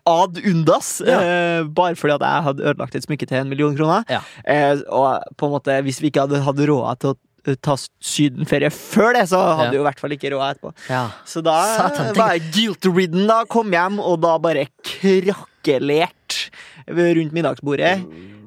ad 0.08 0.38
undas. 0.48 1.02
Ja. 1.06 1.18
Eh, 1.20 1.63
bare 1.68 1.98
fordi 2.00 2.13
at 2.16 2.24
jeg 2.24 2.44
hadde 2.48 2.63
ødelagt 2.72 2.96
et 2.96 3.04
smykke 3.04 3.28
til 3.28 3.42
en 3.42 3.50
million 3.52 3.76
kroner. 3.76 4.06
Ja. 4.08 4.22
Eh, 4.48 4.80
og 4.88 5.20
på 5.36 5.50
en 5.50 5.52
måte, 5.58 5.76
hvis 5.84 6.00
vi 6.00 6.08
ikke 6.08 6.24
hadde 6.24 6.39
hatt 6.46 6.56
råd 6.72 7.00
til 7.04 7.12
å 7.12 7.18
eh, 7.52 7.58
ta 7.60 7.76
sydenferie 8.00 8.72
før 8.72 9.12
det, 9.20 9.26
så 9.34 9.44
hadde 9.60 9.74
Ja. 9.74 9.82
jo 9.82 9.84
i 9.84 9.88
hvert 9.89 10.00
fall 10.00 10.16
ikke 10.16 10.32
råd 10.32 10.56
etterpå. 10.56 10.72
Ja. 10.88 11.04
Så 11.28 11.44
da 11.44 11.58
Satan, 11.76 12.16
var 12.16 12.38
jeg 12.38 12.48
guilt-ridden 12.56 13.28
da, 13.28 13.42
kom 13.44 13.76
hjem, 13.76 14.00
og 14.00 14.22
da 14.24 14.38
bare 14.39 14.70
krakkelert 14.88 16.50
rundt 16.88 17.36
middagsbordet. 17.36 17.98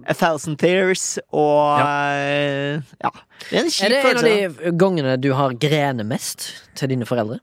A 0.08 0.14
Thousand 0.14 0.58
Tears 0.58 1.18
og 1.34 1.80
ja. 1.80 2.80
Ja. 3.02 3.10
Det 3.50 3.58
er 3.58 3.64
en 3.64 3.72
Er 3.84 3.88
det 3.90 3.98
en 4.04 4.16
av 4.16 4.24
de 4.24 4.72
gangene 4.78 5.16
du 5.20 5.32
har 5.34 5.54
grenet 5.60 6.06
mest 6.06 6.46
til 6.78 6.88
dine 6.94 7.06
foreldre? 7.08 7.40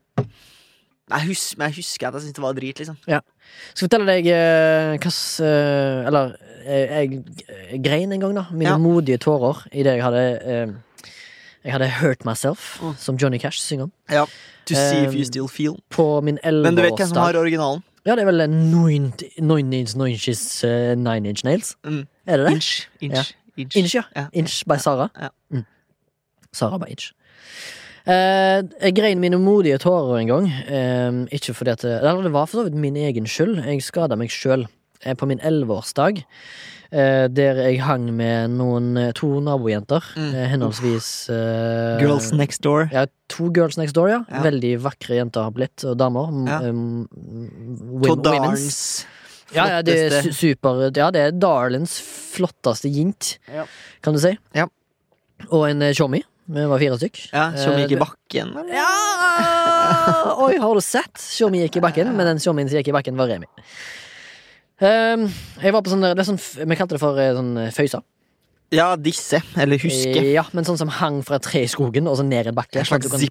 Jeg 1.10 1.26
husker, 1.28 1.60
jeg 1.66 1.74
husker 1.76 2.08
at 2.08 2.14
jeg 2.16 2.22
syntes 2.24 2.38
det 2.38 2.42
var 2.42 2.54
drit, 2.56 2.78
liksom. 2.80 2.96
Ja. 3.06 3.18
Skal 3.74 3.84
jeg 3.84 3.90
fortelle 3.90 4.14
deg 4.14 4.28
uh, 4.32 4.94
hva 4.96 5.10
eh, 5.44 6.06
Eller 6.08 6.30
jeg, 6.64 6.88
jeg 6.88 7.44
eh, 7.74 7.74
grein 7.84 8.12
en 8.16 8.20
gang, 8.24 8.34
da. 8.38 8.46
Mine 8.56 8.70
Ja. 8.72 8.78
modige 8.80 9.18
tårer 9.20 9.66
idet 9.72 9.98
jeg 9.98 10.02
hadde 10.06 10.22
eh, 10.40 10.72
Jeg 11.64 11.72
hadde 11.76 11.90
Hurt 12.00 12.24
Myself, 12.24 12.80
Mm. 12.80 12.94
som 12.98 13.16
Johnny 13.20 13.38
Cash 13.38 13.60
synger. 13.60 13.84
om. 13.84 13.92
Ja. 14.10 14.24
To 14.66 14.74
see 14.74 15.04
if 15.04 15.14
you 15.14 15.24
still 15.24 15.48
feel. 15.48 15.76
På 15.90 16.20
min 16.24 16.38
Men 16.42 16.74
du 16.74 16.82
vet 16.82 16.96
hvem 16.96 17.08
som 17.08 17.18
har 17.18 17.36
originalen? 17.36 17.82
Ja, 18.06 18.14
det 18.16 18.22
er 18.22 18.26
vel 18.32 18.48
Nine 18.48 19.12
Nine 19.38 19.76
Inch 19.80 19.94
Nine 19.96 20.10
Inches 20.12 20.64
eh, 20.64 20.94
Nine 20.96 21.28
Inch 21.28 21.44
Nails? 21.44 21.76
Mm. 21.84 22.06
Er 22.26 22.36
det 22.40 22.46
det? 22.46 22.52
Inch. 22.54 22.88
Inch. 23.00 23.34
Inch. 23.56 23.76
Inch, 23.76 23.94
ja. 23.94 24.02
Ja. 24.16 24.26
Inch 24.32 24.62
by 24.66 24.76
Sara. 24.82 25.08
Ja. 25.20 25.28
Mm. 25.52 25.64
Sara 26.52 26.78
by 26.78 26.88
Inch. 26.90 27.10
Eh, 28.06 28.60
jeg 28.82 28.94
grein 28.98 29.20
mine 29.20 29.38
modige 29.40 29.78
tårer 29.80 30.18
en 30.20 30.28
gang. 30.28 30.48
eh, 30.68 31.12
ikke 31.32 31.54
fordi 31.54 31.70
at 31.70 31.84
Eller 31.84 32.22
det 32.22 32.32
var 32.32 32.46
for 32.46 32.58
så 32.60 32.64
vidt 32.68 32.74
min 32.76 32.96
egen 32.96 33.26
skyld. 33.26 33.62
Jeg 33.64 33.82
skada 33.82 34.16
meg 34.16 34.28
sjøl 34.30 34.66
på 35.18 35.26
min 35.26 35.40
elleveårsdag. 35.40 36.24
eh, 36.92 37.26
der 37.28 37.54
jeg 37.58 37.80
hang 37.82 38.12
med 38.14 38.50
noen 38.50 39.12
to 39.14 39.40
nabojenter. 39.40 40.02
Mm. 40.16 40.32
henholdsvis 40.52 41.26
Girls 42.00 42.32
Next 42.32 42.62
Door. 42.62 42.88
Ja, 42.92 43.06
to 43.28 43.50
Girls 43.54 43.76
Next 43.76 43.94
Door, 43.96 44.08
ja. 44.08 44.20
Ja. 44.30 44.42
Veldig 44.42 44.76
vakre 44.82 45.16
jenter 45.16 45.42
har 45.42 45.50
blitt, 45.50 45.84
og 45.84 45.96
damer. 45.98 46.28
Ja. 46.46 46.60
Um, 46.68 47.08
Todd 48.04 48.26
women's. 48.26 49.06
Ja, 49.52 49.66
ja, 49.68 49.82
det 49.84 49.96
er 50.12 50.32
super 50.32 50.86
Ja, 50.88 51.10
det 51.14 51.20
er 51.20 51.34
Darlins 51.36 51.98
flotteste 52.34 52.88
jint, 52.90 53.38
Ja. 53.52 53.66
kan 54.02 54.14
du 54.14 54.20
si. 54.22 54.32
Ja. 54.54 54.66
Og 55.50 55.68
en 55.68 55.82
eh, 55.82 55.92
Tjommi. 55.92 56.22
Vi 56.46 56.64
var 56.68 56.78
fire 56.78 56.96
stykk. 57.00 57.20
Ja, 57.32 57.50
Eh, 57.52 57.78
gikk 57.84 57.92
i 57.96 58.00
bakken. 58.00 58.50
eller? 58.56 58.74
Ja! 58.74 60.34
Oi, 60.44 60.56
har 60.60 60.74
du 60.74 60.80
sett? 60.80 61.16
Tjommi 61.18 61.62
gikk 61.64 61.76
i 61.76 61.84
bakken, 61.84 62.14
men 62.16 62.26
den 62.26 62.38
Tjommien 62.42 62.68
som 62.68 62.78
gikk 62.78 62.88
i 62.88 62.96
bakken, 62.96 63.16
var 63.16 63.28
Remi. 63.28 63.46
Um, 64.80 65.28
jeg 65.62 65.72
var 65.72 65.82
på 65.86 65.92
sånn, 65.92 66.02
det 66.18 66.24
sånn 66.26 66.38
Vi 66.66 66.74
kalte 66.76 66.96
det 66.96 67.00
for 67.00 67.16
eh, 67.22 67.30
sånn 67.36 67.52
eh, 67.62 67.70
føysa. 67.70 68.00
Ja, 68.72 68.96
disse. 68.96 69.38
Eller 69.60 69.78
huske. 69.78 70.22
Ja, 70.32 70.42
men 70.52 70.64
sånn 70.64 70.78
som 70.80 70.88
hang 70.88 71.20
fra 71.22 71.36
et 71.36 71.42
tre 71.46 71.60
i 71.62 71.68
skogen 71.70 72.08
og 72.10 72.16
så 72.18 72.24
ned 72.26 72.46
en 72.48 72.54
bakke. 72.56 72.80
En 72.80 72.84
Sånn 72.88 73.02
slags 73.04 73.10
du 73.12 73.26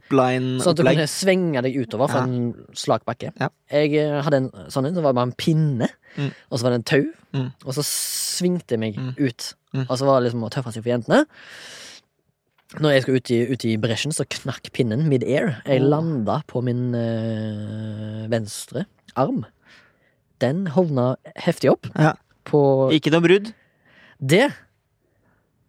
Sånn 0.63 0.69
at 0.71 0.77
du 0.77 0.83
kunne 0.83 1.07
svinge 1.11 1.61
deg 1.65 1.75
utover 1.75 2.07
fra 2.09 2.21
Ja. 2.21 2.27
en 2.27 2.53
slak 2.73 3.03
bakke. 3.05 3.33
Ja. 3.39 3.49
Jeg 3.71 3.95
eh, 3.97 4.21
hadde 4.21 4.33
en 4.37 4.49
sånn 4.69 4.85
en, 4.87 4.95
så 4.95 5.01
var 5.01 5.11
det 5.11 5.15
bare 5.15 5.27
en 5.31 5.33
pinne, 5.33 5.89
Mm. 6.15 6.31
og 6.51 6.59
så 6.59 6.63
var 6.63 6.69
det 6.69 6.75
en 6.75 6.83
tau, 6.83 7.05
Mm. 7.33 7.51
og 7.65 7.73
så 7.73 7.83
svingte 7.83 8.71
jeg 8.71 8.79
meg 8.79 8.95
Mm. 8.95 9.15
ut. 9.17 9.53
Mm. 9.73 9.87
Og 9.89 9.97
så 9.97 10.05
var 10.05 10.21
det 10.21 10.31
liksom 10.31 10.43
å 10.45 10.51
tøffe 10.51 10.71
seg 10.73 10.83
for 10.83 10.89
jentene. 10.93 11.25
Når 12.79 12.89
jeg 12.93 13.01
skulle 13.03 13.17
ut 13.17 13.31
i, 13.31 13.39
ut 13.53 13.65
i 13.65 13.77
bresjen, 13.77 14.11
så 14.13 14.25
knakk 14.25 14.71
pinnen 14.73 15.07
mid-air. 15.09 15.61
Jeg 15.65 15.81
landa 15.81 16.41
på 16.47 16.61
min 16.63 16.93
øh, 16.95 18.29
venstre 18.29 18.85
arm. 19.15 19.45
Den 20.39 20.67
hovna 20.67 21.15
heftig 21.37 21.69
opp. 21.71 21.85
Ja. 21.97 22.13
På 22.45 22.89
Ikke 22.91 23.11
noe 23.11 23.21
brudd. 23.21 23.53
Det 24.19 24.51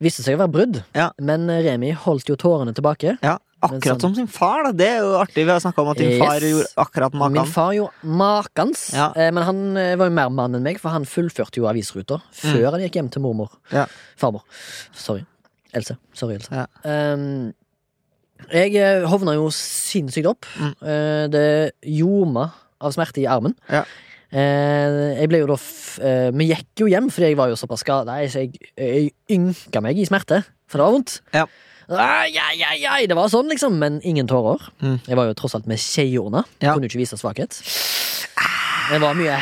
viste 0.00 0.22
seg 0.22 0.36
å 0.36 0.42
være 0.44 0.52
brudd, 0.52 0.84
Ja. 0.94 1.10
men 1.20 1.48
eh, 1.50 1.62
Remi 1.62 1.92
holdt 1.92 2.28
jo 2.28 2.36
tårene 2.36 2.74
tilbake. 2.74 3.18
Ja, 3.22 3.38
Akkurat 3.64 3.96
sånn- 3.96 4.00
som 4.00 4.14
sin 4.14 4.26
far, 4.26 4.64
da. 4.64 4.72
Det 4.72 4.86
er 4.88 4.98
jo 5.00 5.14
artig. 5.16 5.44
Vi 5.46 5.50
har 5.50 5.60
snakka 5.60 5.80
om 5.80 5.88
at 5.88 5.96
din 5.96 6.10
Yes. 6.10 6.18
far 6.20 6.40
gjorde 6.40 6.66
akkurat 6.76 7.14
Min 7.32 7.46
far 7.46 7.72
gjorde 7.72 7.92
makans, 8.04 8.92
Ja. 8.92 9.12
eh, 9.16 9.30
men 9.30 9.42
han 9.42 9.76
eh, 9.76 9.96
var 9.96 10.06
jo 10.06 10.12
mer 10.12 10.28
mann 10.30 10.54
enn 10.54 10.62
meg, 10.62 10.78
for 10.80 10.90
han 10.90 11.04
fullførte 11.04 11.56
jo 11.56 11.64
avisruta 11.64 12.20
før 12.32 12.72
han 12.72 12.80
gikk 12.80 12.92
hjem 13.00 13.10
til 13.10 13.22
mormor. 13.22 13.48
Mm. 13.70 13.72
Ja. 13.72 13.86
Farmor. 14.16 14.42
Sorry. 14.92 15.24
Else. 15.72 15.96
Sorry, 16.12 16.34
Else. 16.34 16.50
Ja. 16.52 16.66
Um, 16.84 17.54
jeg 18.52 19.06
hovna 19.08 19.32
jo 19.34 19.48
sinnssykt 19.48 20.26
opp. 20.26 20.44
Mm. 20.60 21.30
Det 21.30 21.72
ljoma 21.86 22.52
av 22.80 22.92
smerte 22.92 23.22
i 23.22 23.26
armen. 23.26 23.54
Ja. 23.70 23.84
Eh, 24.34 25.20
jeg 25.20 25.28
ble 25.30 25.38
jo 25.44 25.50
da 25.52 25.56
eh, 26.02 26.30
Vi 26.34 26.48
gikk 26.50 26.80
jo 26.82 26.88
hjem, 26.90 27.06
fordi 27.14 27.28
jeg 27.30 27.38
var 27.38 27.52
jo 27.52 27.58
såpass 27.60 27.84
skada. 27.84 28.16
Så 28.30 28.42
jeg, 28.42 28.56
jeg 28.74 29.12
ynka 29.36 29.82
meg 29.84 30.00
i 30.02 30.06
smerte, 30.08 30.40
for 30.66 30.80
det 30.80 30.86
var 30.88 30.96
vondt. 30.96 31.12
Ja. 31.36 31.44
Ai, 31.94 32.32
ai, 32.40 32.80
ai, 32.88 33.02
det 33.06 33.14
var 33.18 33.28
sånn, 33.28 33.50
liksom, 33.52 33.76
men 33.78 34.00
ingen 34.08 34.26
tårer. 34.26 34.62
Mm. 34.80 34.96
Jeg 35.06 35.18
var 35.20 35.28
jo 35.28 35.36
tross 35.38 35.54
alt 35.58 35.68
med 35.70 35.78
skjeorna. 35.82 36.40
Ja. 36.64 36.72
Kunne 36.72 36.88
jo 36.88 36.94
ikke 36.94 37.02
vise 37.04 37.18
svakhet. 37.20 37.60
Det 38.90 38.98
var 39.02 39.14
mye 39.18 39.38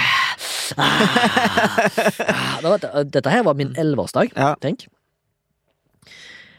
Ah, 0.73 2.61
Dette 3.05 3.29
her 3.31 3.43
var 3.45 3.55
min 3.59 3.75
elleveårsdag, 3.77 4.31
Ja. 4.37 4.55
tenk. 4.61 4.87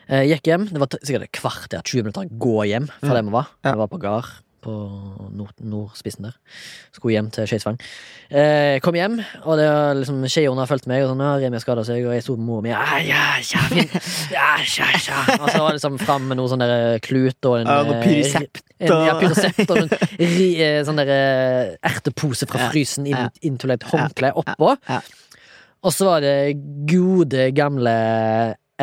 Jeg 0.10 0.28
gikk 0.30 0.46
hjem. 0.52 0.66
Det 0.70 0.80
var 0.82 0.88
sikkert 1.02 1.24
et 1.24 1.32
kvarter, 1.32 1.82
20 1.82 2.04
minutter 2.04 2.28
gå 2.38 2.66
hjem 2.68 2.90
fra 3.00 3.14
der 3.16 3.24
vi 3.24 3.32
var. 3.34 3.48
Vi 3.64 3.72
var 3.80 3.88
på 3.90 3.98
gard 4.04 4.28
på 4.64 4.74
nord, 5.36 5.54
nordspissen 5.60 6.28
der. 6.28 6.36
Skulle 6.96 7.18
hjem 7.18 7.30
til 7.36 7.48
Skeisvang. 7.50 7.78
Eh, 8.32 8.80
kom 8.84 8.96
hjem, 8.98 9.20
og 9.44 9.60
det 9.60 9.68
var 9.70 9.98
liksom 10.00 10.24
skjeorna 10.26 10.64
har 10.64 10.72
fulgt 10.72 10.88
meg. 10.90 11.04
Og 11.06 11.12
sånn, 11.12 11.24
ja, 11.24 11.34
Remi 11.44 11.60
har 11.60 11.66
skada 11.66 11.86
seg, 11.88 12.02
og 12.08 12.16
jeg 12.16 12.26
sto 12.26 12.38
med 12.40 12.48
mora 12.48 12.66
mi. 12.66 12.74
Ja, 12.74 13.00
ja, 13.04 13.24
ja, 13.44 13.64
fin. 13.72 13.92
ja, 14.34 14.50
ja, 14.64 14.90
ja. 15.08 15.22
Og 15.38 15.48
så 15.50 15.60
var 15.60 15.68
det 15.70 15.78
liksom 15.80 16.00
fram 16.02 16.30
med 16.32 16.40
noe 16.40 16.52
sånn 16.52 16.64
der 16.64 16.98
klut 17.04 17.50
og 17.50 17.60
en 17.62 17.70
Ja, 17.70 17.82
noe 17.88 18.00
pyrisept 18.04 18.64
Pyresept 18.64 18.90
en, 18.90 19.06
ja, 19.08 19.18
pyrisept 19.20 19.44
Pyresept 19.44 19.74
og 19.74 19.84
en 19.84 20.34
ri, 20.38 20.48
eh, 20.64 20.80
sånn 20.88 21.00
der 21.00 21.12
eh, 21.14 21.76
ertepose 21.92 22.48
fra 22.50 22.70
frysen 22.72 23.08
inn, 23.10 23.20
ja. 23.28 23.30
inntil 23.46 23.76
et 23.76 23.86
håndkle 23.92 24.34
oppå. 24.42 24.74
Og 25.84 25.92
så 25.92 26.08
var 26.08 26.24
det 26.24 26.36
gode, 26.90 27.50
gamle 27.56 27.94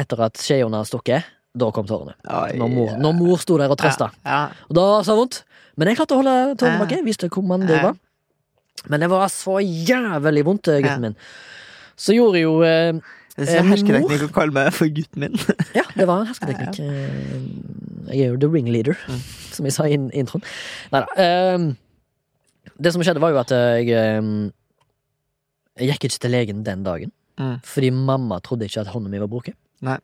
Etter 0.01 0.21
at 0.23 0.39
skjeorna 0.39 0.81
har 0.85 0.89
stukket, 0.89 1.27
da 1.51 1.67
kom 1.75 1.87
tårene. 1.89 2.15
Når 2.25 2.69
mor, 2.71 2.93
når 3.03 3.15
mor 3.19 3.41
sto 3.43 3.57
der 3.59 3.73
og 3.73 3.79
trøsta. 3.81 4.13
Ja, 4.23 4.45
Og 4.69 4.77
da 4.79 4.85
var 4.87 5.03
det 5.09 5.17
vondt. 5.19 5.41
Men 5.81 5.89
jeg 5.91 5.97
klarte 6.01 6.17
å 6.17 6.21
holde 6.21 6.35
tårene 6.61 6.83
bakke. 6.85 7.01
Visste 7.07 7.31
hvor 7.33 7.47
man 7.49 7.65
det 7.69 7.79
var. 7.83 7.97
Men 8.93 9.01
det 9.03 9.09
var 9.13 9.27
så 9.33 9.59
jævlig 9.65 10.45
vondt, 10.47 10.69
Ja. 10.73 10.81
gutten 10.85 11.07
min. 11.09 11.17
Så 12.01 12.15
gjorde 12.17 12.41
jo 12.41 12.61
eh, 12.65 12.93
Det 13.37 13.49
Eh, 13.49 13.59
er 13.61 13.65
hersketeknikk 13.71 14.25
å 14.27 14.33
kalle 14.35 14.53
meg 14.53 14.73
for 14.77 14.89
gutten 14.93 15.21
min. 15.25 15.37
Ja, 15.79 15.85
det 15.97 16.07
var 16.09 16.21
en 16.23 16.29
hersketeknikk. 16.29 16.81
Eh, 16.85 18.11
Jeg 18.11 18.25
er 18.27 18.33
jo 18.35 18.39
the 18.43 18.49
ringleader, 18.49 18.97
Mm. 19.09 19.21
som 19.55 19.65
jeg 19.69 19.73
sa 19.77 19.85
i 19.89 19.97
introen. 19.97 20.43
Nei 20.93 21.01
da. 21.01 21.07
det 22.81 22.93
som 22.93 23.03
skjedde, 23.05 23.21
var 23.23 23.31
jo 23.33 23.39
at 23.41 23.53
jeg 23.55 23.89
eh, 23.93 24.21
Jeg 25.81 25.93
gikk 25.95 26.05
ikke 26.11 26.21
til 26.27 26.31
legen 26.35 26.63
den 26.67 26.83
dagen. 26.85 27.13
Mm. 27.41 27.61
Fordi 27.65 27.91
mamma 27.95 28.41
trodde 28.45 28.67
ikke 28.69 28.83
at 28.83 28.93
hånda 28.93 29.09
mi 29.09 29.19
var 29.23 29.29
brukket. 29.33 29.55
Nei. 29.81 29.97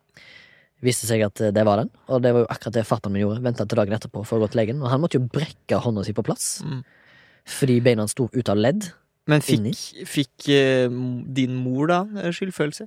Viste 0.85 1.09
seg 1.09 1.25
at 1.25 1.41
eh, 1.41 1.55
det 1.55 1.65
var 1.67 1.81
den, 1.81 1.91
og 2.13 2.21
det 2.25 2.35
var 2.35 2.45
jo 2.45 2.51
akkurat 2.53 2.77
det 2.77 2.87
fatter'n 2.89 3.15
min 3.15 3.25
gjorde. 3.25 3.43
Venta 3.47 3.65
til 3.65 3.81
dagen 3.81 3.97
etterpå 3.97 4.25
for 4.29 4.39
å 4.39 4.45
gå 4.45 4.53
til 4.53 4.63
legen, 4.63 4.85
og 4.85 4.93
han 4.93 5.03
måtte 5.03 5.21
jo 5.21 5.27
brekke 5.33 5.81
hånda 5.83 6.05
si 6.05 6.15
på 6.17 6.25
plass. 6.27 6.61
Mm. 6.67 6.85
Fordi 7.57 7.81
beina 7.85 8.07
sto 8.11 8.29
ut 8.33 8.53
av 8.53 8.61
ledd. 8.61 8.91
Men 9.27 9.43
fikk, 9.43 10.07
fikk 10.07 10.49
eh, 10.55 10.87
din 11.35 11.57
mor 11.59 11.91
da 11.91 12.05
eh, 12.21 12.33
skyldfølelse? 12.35 12.87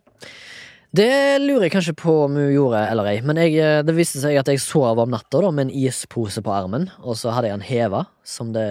Det 0.96 1.38
lurer 1.44 1.68
jeg 1.68 1.74
kanskje 1.76 1.94
på 2.00 2.14
om 2.24 2.38
hun 2.40 2.48
gjorde 2.50 2.80
eller 2.90 3.10
ei, 3.12 3.18
men 3.22 3.38
jeg, 3.38 3.58
eh, 3.62 3.82
det 3.86 3.94
viste 3.94 4.22
seg 4.24 4.40
at 4.40 4.48
jeg 4.50 4.62
sov 4.64 4.98
om 5.04 5.12
natta 5.12 5.42
da, 5.44 5.52
med 5.54 5.68
en 5.68 5.76
ispose 5.84 6.42
på 6.42 6.54
armen, 6.54 6.88
og 7.04 7.20
så 7.20 7.36
hadde 7.36 7.52
jeg 7.52 7.60
den 7.60 7.68
heva, 7.68 8.06
som 8.26 8.56
det 8.56 8.70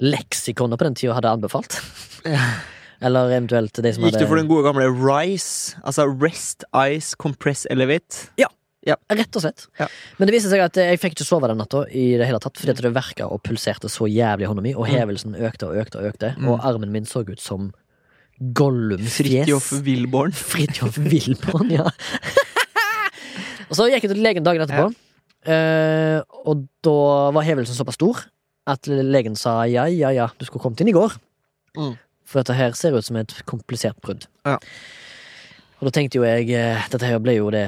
leksikonet 0.00 0.80
på 0.80 0.88
den 0.88 0.96
tida 1.00 1.18
hadde 1.18 1.34
anbefalt. 1.36 1.80
Eller 3.04 3.34
eventuelt 3.36 3.76
de 3.84 3.90
som 3.92 4.04
Gikk 4.06 4.14
hadde 4.16 4.24
du 4.24 4.30
for 4.30 4.40
den 4.40 4.48
gode 4.48 4.64
gamle 4.64 4.86
RICE? 4.88 5.76
Altså 5.84 6.06
Rest, 6.22 6.64
Ice, 6.88 7.14
Compress, 7.20 7.66
Elevate? 7.70 8.28
Ja. 8.40 8.48
Ja. 8.84 8.96
Rett 9.12 9.32
og 9.36 9.40
slett. 9.44 9.66
Ja. 9.80 9.86
Men 10.18 10.28
det 10.28 10.34
viste 10.36 10.50
seg 10.52 10.60
at 10.60 10.76
jeg 10.76 10.98
fikk 11.00 11.14
ikke 11.16 11.24
sove 11.24 11.48
den 11.48 11.56
natta 11.60 11.86
i 11.88 12.18
det 12.20 12.26
hele 12.28 12.40
tatt, 12.44 12.58
fordi 12.60 12.74
det 12.82 12.90
verka 12.96 13.28
og 13.32 13.40
pulserte 13.46 13.88
så 13.92 14.04
jævlig 14.08 14.44
i 14.44 14.50
hånda 14.50 14.64
mi, 14.64 14.74
og 14.76 14.84
Mm. 14.88 14.92
hevelsen 14.98 15.36
økte 15.40 15.68
og 15.70 15.78
økte 15.80 16.00
og 16.02 16.04
økte, 16.10 16.34
Mm. 16.36 16.48
og 16.52 16.60
armen 16.68 16.92
min 16.92 17.06
så 17.08 17.22
ut 17.24 17.40
som 17.40 17.72
Gollums 18.52 19.16
Fridtjof 19.20 19.70
fjes. 19.70 19.82
Wilborn. 19.86 20.32
Fridtjof 20.50 20.98
Wilborn, 20.98 21.70
ja. 21.70 21.88
og 23.68 23.76
så 23.78 23.88
gikk 23.88 24.04
jeg 24.04 24.12
til 24.12 24.22
legen 24.24 24.44
dagen 24.46 24.64
etterpå, 24.66 24.92
eh, 25.48 26.20
og 26.44 26.66
da 26.84 27.30
var 27.36 27.46
hevelsen 27.46 27.76
såpass 27.76 27.96
stor 27.98 28.20
at 28.66 28.86
legen 28.88 29.36
sa 29.36 29.62
ja, 29.68 29.84
ja, 29.92 30.10
ja, 30.12 30.28
du 30.38 30.44
skulle 30.44 30.62
kommet 30.62 30.80
inn 30.80 30.88
i 30.92 30.96
går. 30.96 31.14
Mm. 31.76 31.94
For 32.24 32.40
dette 32.40 32.56
her 32.56 32.76
ser 32.78 32.96
ut 32.96 33.06
som 33.06 33.18
et 33.20 33.34
komplisert 33.48 33.98
brudd. 34.04 34.26
Ja. 34.48 34.56
Og 35.80 35.88
da 35.88 35.94
tenkte 35.98 36.20
jo 36.20 36.24
jeg 36.24 36.48
eh, 36.56 36.86
Dette 36.92 37.04
her 37.04 37.20
ble 37.20 37.36
jo 37.36 37.50
det 37.52 37.66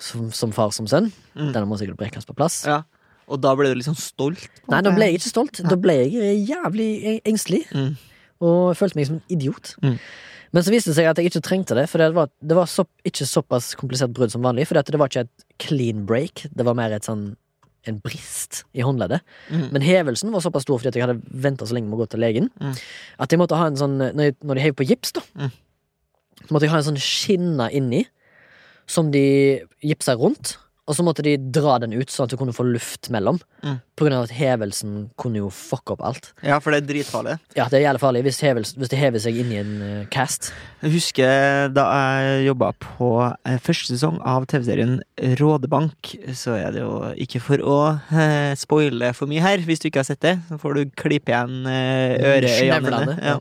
som, 0.00 0.30
som 0.32 0.52
far 0.54 0.72
som 0.76 0.88
sønn. 0.90 1.10
Mm. 1.34 1.52
Denne 1.52 1.66
må 1.68 1.78
sikkert 1.80 2.00
brekkes 2.00 2.28
på 2.28 2.36
plass. 2.36 2.62
Ja. 2.68 2.82
Og 3.24 3.40
da 3.40 3.54
ble 3.56 3.72
du 3.72 3.84
sånn 3.84 3.96
stolt? 3.96 4.44
Nei, 4.68 4.82
da 4.84 4.92
ble 4.92 5.08
jeg 5.08 5.20
ikke 5.20 5.32
stolt. 5.32 5.62
Da 5.64 5.78
ble 5.80 5.96
jeg 6.02 6.42
jævlig 6.50 7.18
engstelig. 7.24 7.62
Mm. 7.72 7.94
Og 8.44 8.74
følte 8.76 9.00
meg 9.00 9.08
som 9.08 9.20
en 9.20 9.32
idiot. 9.32 9.74
Mm. 9.84 9.96
Men 10.54 10.62
så 10.62 10.70
viste 10.70 10.92
det 10.92 10.98
seg 10.98 11.08
at 11.10 11.18
jeg 11.18 11.32
ikke 11.32 11.42
trengte 11.42 11.74
det, 11.74 11.88
for 11.90 11.98
det 11.98 12.12
var, 12.14 12.28
det 12.38 12.54
var 12.54 12.68
så, 12.70 12.84
ikke 13.06 13.26
såpass 13.26 13.72
komplisert 13.78 14.12
brudd 14.14 14.30
som 14.30 14.44
vanlig. 14.44 14.68
For 14.68 14.78
det 14.78 15.00
var 15.00 15.10
ikke 15.10 15.24
et 15.26 15.46
clean 15.62 16.04
break, 16.06 16.44
det 16.54 16.66
var 16.68 16.76
mer 16.78 16.94
et 16.94 17.08
sånn 17.08 17.32
en 17.86 17.98
brist 18.00 18.62
i 18.74 18.80
håndleddet. 18.84 19.20
Mm. 19.50 19.66
Men 19.72 19.82
hevelsen 19.82 20.32
var 20.32 20.40
såpass 20.44 20.62
stor 20.66 20.78
fordi 20.80 20.98
jeg 20.98 21.06
hadde 21.06 21.20
venta 21.44 21.66
så 21.68 21.74
lenge 21.76 21.88
med 21.90 21.98
å 21.98 22.02
gå 22.04 22.08
til 22.14 22.20
legen, 22.20 22.50
Mm. 22.60 22.74
at 23.18 23.30
jeg 23.30 23.38
måtte 23.38 23.56
ha 23.56 23.66
en 23.66 23.76
sånn 23.76 23.98
Når, 23.98 24.22
jeg, 24.24 24.36
når 24.42 24.54
de 24.54 24.60
heiv 24.60 24.74
på 24.74 24.86
gips, 24.88 25.12
da, 25.12 25.20
Mm. 25.34 25.50
så 26.44 26.50
måtte 26.50 26.62
jeg 26.62 26.70
ha 26.70 26.78
en 26.78 26.88
sånn 26.94 27.00
skinne 27.00 27.70
inni 27.72 28.06
som 28.86 29.10
de 29.10 29.62
gipsa 29.82 30.14
rundt. 30.16 30.58
Og 30.84 30.96
så 30.98 31.04
måtte 31.04 31.24
de 31.24 31.38
dra 31.38 31.78
den 31.80 31.94
ut, 31.96 32.10
sånn 32.12 32.26
at 32.26 32.34
du 32.34 32.36
kunne 32.36 32.52
få 32.52 32.66
luft 32.68 33.08
mellom. 33.12 33.38
Mm. 33.64 33.78
På 33.96 34.04
grunn 34.04 34.18
av 34.18 34.26
at 34.26 34.34
hevelsen 34.36 34.96
kunne 35.20 35.40
jo 35.40 35.48
fucke 35.48 35.94
opp 35.94 36.02
alt. 36.04 36.26
Ja, 36.44 36.58
for 36.60 36.74
det 36.74 36.82
er 36.82 36.88
dritfarlig. 36.90 37.36
Ja, 37.56 37.70
det 37.72 37.78
er 37.78 37.86
jævlig 37.86 38.02
farlig 38.02 38.22
hvis, 38.26 38.40
hevels, 38.44 38.74
hvis 38.76 38.90
det 38.92 38.98
hever 39.00 39.22
seg 39.24 39.38
inn 39.40 39.54
i 39.54 39.60
en 39.62 39.70
uh, 39.80 40.02
cast. 40.12 40.50
Jeg 40.84 40.92
husker 40.98 41.72
da 41.72 41.86
jeg 41.88 42.42
jobba 42.50 42.68
på 42.82 43.08
uh, 43.24 43.54
første 43.64 43.94
sesong 43.94 44.18
av 44.28 44.44
TV-serien 44.50 44.98
Rådebank, 45.40 46.10
så 46.36 46.58
er 46.58 46.76
det 46.76 46.82
jo 46.84 46.98
ikke 47.24 47.40
for 47.46 47.64
å 47.64 47.78
uh, 48.10 48.52
spoile 48.60 49.14
for 49.16 49.30
mye 49.30 49.44
her, 49.44 49.64
hvis 49.64 49.80
du 49.80 49.88
ikke 49.88 50.02
har 50.02 50.10
sett 50.10 50.20
det. 50.26 50.34
Så 50.50 50.60
får 50.60 50.76
du 50.76 50.92
klippe 51.00 51.32
igjen 51.32 51.64
øret, 51.64 52.50
øreøynene 52.50 53.16
Ja. 53.22 53.38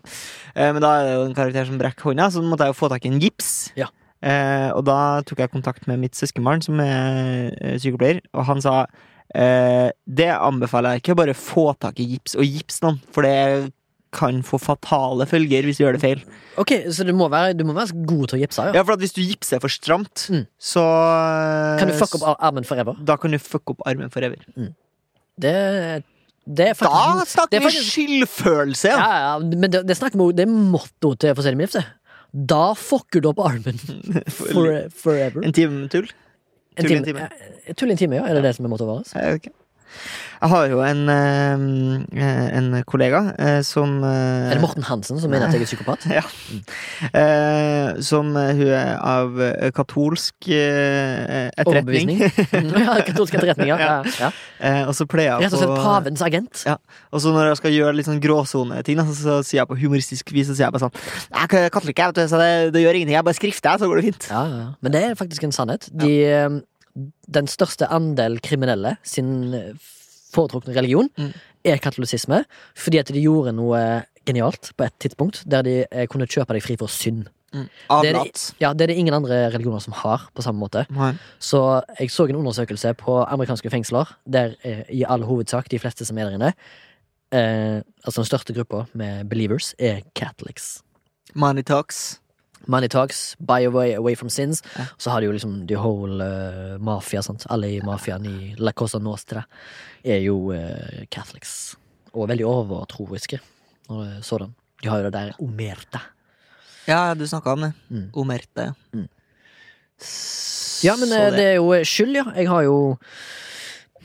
Men 0.54 0.80
da 0.86 0.96
er 0.96 1.08
det 1.10 1.14
jo 1.18 1.28
en 1.28 1.36
karakter 1.36 1.68
som 1.68 1.82
brekker 1.82 2.12
hånda, 2.12 2.30
så 2.32 2.46
måtte 2.46 2.70
jeg 2.70 2.76
jo 2.76 2.80
få 2.80 2.92
tak 2.94 3.04
i 3.04 3.12
en 3.12 3.20
gips. 3.20 3.52
Ja. 3.76 3.90
Eh, 4.24 4.70
og 4.72 4.86
da 4.88 4.98
tok 5.28 5.42
jeg 5.44 5.52
kontakt 5.52 5.88
med 5.90 6.00
mitt 6.00 6.16
søskenbarn, 6.16 6.62
som 6.64 6.80
er 6.80 7.52
eh, 7.60 7.78
sykepleier, 7.84 8.22
og 8.34 8.46
han 8.48 8.62
sa 8.64 8.86
eh, 9.36 9.90
det 10.08 10.30
anbefaler 10.32 10.96
jeg 10.96 11.04
ikke, 11.04 11.16
bare 11.20 11.36
få 11.36 11.74
tak 11.84 12.00
i 12.00 12.06
gips, 12.14 12.38
og 12.40 12.48
gips 12.48 12.80
noen, 12.86 13.02
for 13.12 13.28
det 13.28 13.74
kan 14.14 14.44
få 14.46 14.60
fatale 14.62 15.26
følger 15.26 15.66
hvis 15.66 15.80
du 15.80 15.84
gjør 15.88 15.96
det 15.98 16.02
feil. 16.04 16.20
Ok, 16.62 16.72
Så 16.94 17.02
du 17.04 17.12
må 17.18 17.26
være, 17.34 17.56
du 17.58 17.64
må 17.66 17.74
være 17.74 17.96
god 18.06 18.28
til 18.30 18.38
å 18.38 18.42
gipse? 18.44 18.62
Ja. 18.70 18.76
Ja, 18.78 18.84
for 18.86 18.96
hvis 19.02 19.16
du 19.16 19.24
gipser 19.26 19.60
for 19.60 19.74
stramt, 19.74 20.28
Mm. 20.30 20.44
så 20.62 20.84
Kan 21.82 21.90
du 21.90 21.96
fucke 21.98 22.22
opp 22.22 22.28
armen 22.38 22.62
armen 22.62 22.64
forever? 22.70 22.96
Da 23.04 23.18
kan 23.18 23.32
du 23.34 23.40
fucke 23.42 23.74
opp 23.74 23.82
armen 23.90 24.12
forever. 24.14 24.38
Det, 25.42 25.54
det 26.46 26.68
er 26.70 26.74
Da 26.78 27.26
snakker 27.26 27.58
er 27.58 27.60
vi 27.60 27.66
faktisk- 27.66 27.90
skyldfølelse! 27.96 28.90
ja, 28.94 29.34
Ja. 29.34 29.40
Men 29.40 29.72
det, 29.72 29.82
det 29.88 29.98
snakker 29.98 30.20
vi 30.22 30.32
Det 30.38 30.46
er 30.48 30.52
motto 30.54 31.16
til 31.18 31.34
For 31.36 31.42
det 31.42 31.58
mildt. 31.58 31.74
det. 31.74 31.86
Da 32.34 32.74
fucker 32.76 33.22
du 33.22 33.30
opp 33.30 33.40
armen 33.46 33.78
for, 34.28 34.90
forever. 34.90 35.44
En 35.46 35.54
time 35.54 35.88
tull. 35.94 36.10
Tull 36.80 36.92
i 36.92 36.96
en 36.98 37.06
time. 37.06 37.28
time. 37.30 37.76
Tull 37.78 37.92
i 37.92 37.94
en 37.94 38.00
time, 38.00 38.18
ja. 38.18 38.26
Er 38.30 38.40
det 38.40 38.48
det 38.48 38.56
som 38.58 38.66
er 38.66 38.74
måten 38.74 38.90
å 38.90 38.96
være? 38.98 39.54
Jeg 40.44 40.52
har 40.52 40.66
jo 40.68 40.80
en, 40.84 41.02
eh, 41.08 42.48
en 42.58 42.66
kollega 42.84 43.22
eh, 43.40 43.62
som 43.64 44.02
eh, 44.04 44.50
Er 44.50 44.58
det 44.58 44.64
Morten 44.64 44.84
Hansen 44.84 45.22
som 45.22 45.32
mener 45.32 45.48
at 45.48 45.56
jeg 45.56 45.64
er 45.64 45.70
psykopat? 45.70 46.04
Ja. 46.20 46.24
Som 48.04 48.34
hun 48.36 48.68
er 48.68 48.98
av 49.00 49.40
katolsk 49.76 50.50
etterretning. 50.52 52.20
Ja, 52.84 52.98
katolsk 53.08 53.38
etterretning, 53.38 53.72
ja. 53.72 53.78
ja, 53.80 53.96
ja. 54.20 54.32
Og 54.90 54.94
så 54.98 55.08
pleier 55.08 55.32
jeg 55.32 55.38
på 55.38 55.46
Rett 55.48 55.56
og 55.56 55.64
slett 55.64 55.86
pavens 55.86 56.26
agent. 56.26 56.66
Ja, 56.68 56.76
og 57.14 57.24
så 57.24 57.32
når 57.32 57.54
jeg 57.54 57.62
skal 57.62 57.76
gjøre 57.78 57.96
litt 57.98 58.10
sånn 58.10 58.22
gråsoneting, 58.24 59.00
så, 59.08 59.16
så 59.16 59.40
sier 59.48 59.62
jeg 59.62 59.72
på 59.72 59.80
humoristisk 59.80 60.36
vis 60.36 60.50
Så 60.50 60.58
sier 60.58 60.68
jeg 60.68 60.76
bare 60.76 60.90
sånn 60.90 60.96
Jeg 61.32 61.64
er 61.64 61.72
katolikk, 61.74 62.04
jeg, 62.04 62.12
vet 62.12 62.20
du, 62.20 62.24
så 62.34 62.42
det, 62.42 62.52
det 62.76 62.84
gjør 62.84 63.00
ingenting. 63.00 63.16
Jeg 63.16 63.28
bare 63.30 63.40
skrifter, 63.40 63.80
så 63.80 63.90
går 63.90 64.02
det 64.02 64.06
fint. 64.12 64.30
Ja, 64.34 64.44
ja. 64.52 64.70
Men 64.84 64.96
det 64.96 65.04
er 65.08 65.20
faktisk 65.20 65.48
en 65.48 65.56
sannhet. 65.56 65.88
De, 66.04 66.14
den 66.96 67.48
største 67.50 67.88
andel 67.90 68.40
kriminelle 68.44 68.98
sin 69.04 69.54
eh, 69.54 69.74
foretrukne 70.34 70.76
religion 70.76 71.10
Mm. 71.18 71.32
er 71.66 71.78
katolisisme, 71.78 72.44
fordi 72.76 73.00
at 73.00 73.08
de 73.14 73.22
gjorde 73.22 73.54
noe 73.56 74.04
genialt 74.26 74.72
på 74.78 74.86
et 74.86 74.94
tidspunkt, 75.00 75.44
der 75.46 75.62
de 75.64 75.86
eh, 75.92 76.08
kunne 76.08 76.28
kjøpe 76.28 76.54
deg 76.54 76.64
fri 76.64 76.76
for 76.80 76.88
synd. 76.88 77.28
Det 77.54 78.10
er, 78.10 78.16
det, 78.18 78.56
ja, 78.60 78.72
det 78.74 78.82
er 78.82 78.88
det 78.90 78.96
ingen 78.98 79.14
andre 79.14 79.52
religioner 79.54 79.80
som 79.80 79.94
har, 79.94 80.24
på 80.34 80.42
samme 80.42 80.58
måte. 80.58 80.88
Nei. 80.90 81.12
Så 81.38 81.84
jeg 82.00 82.10
så 82.10 82.26
en 82.26 82.40
undersøkelse 82.40 82.96
på 82.98 83.20
amerikanske 83.30 83.70
fengsler, 83.70 84.10
der 84.26 84.56
eh, 84.66 84.82
i 84.90 85.04
all 85.06 85.22
hovedsak 85.22 85.70
de 85.70 85.78
fleste 85.78 86.06
som 86.06 86.18
er 86.18 86.32
der 86.32 86.40
inne, 86.40 86.54
eh, 87.32 87.82
altså 88.06 88.24
den 88.24 88.30
største 88.32 88.54
gruppa 88.58 88.86
med 88.98 89.30
believers, 89.30 89.76
er 89.78 90.02
catholics. 90.18 90.82
Money 91.36 91.62
talks. 91.62 92.20
Money 92.68 92.88
talks, 92.88 93.36
buy 93.40 93.66
away, 93.66 93.94
away 93.96 94.16
from 94.16 94.30
sins. 94.30 94.64
Ja. 94.78 94.86
Så 94.98 95.10
har 95.12 95.22
de 95.22 95.28
jo 95.28 95.32
liksom 95.36 95.68
the 95.68 95.76
whole 95.76 96.24
uh, 96.24 96.78
mafia. 96.80 97.22
Sant? 97.22 97.46
Alle 97.50 97.68
i 97.68 97.82
mafiaen 97.84 98.26
i 98.26 98.56
La 98.58 98.72
Cosa 98.72 99.00
Nostra 99.00 99.44
er 100.04 100.22
jo 100.24 100.38
uh, 100.54 101.04
catholics. 101.12 101.76
Og 102.14 102.30
veldig 102.30 102.46
overtroiske. 102.46 103.40
Eh, 103.90 104.22
Sådan. 104.22 104.54
De 104.84 104.90
har 104.90 105.00
jo 105.00 105.04
det 105.10 105.14
der 105.14 105.32
omerte. 105.42 106.00
Ja, 106.88 107.14
du 107.16 107.28
snakka 107.28 107.52
om 107.56 107.62
det. 107.62 107.72
Mm. 107.90 108.10
Omerte. 108.14 108.74
Mm. 108.94 109.08
Ja, 110.84 110.96
men 111.00 111.12
eh, 111.16 111.32
det 111.32 111.46
er 111.48 111.56
jo 111.56 111.72
skyld, 111.84 112.16
ja. 112.16 112.26
Jeg 112.36 112.50
har 112.52 112.62
jo 112.68 112.78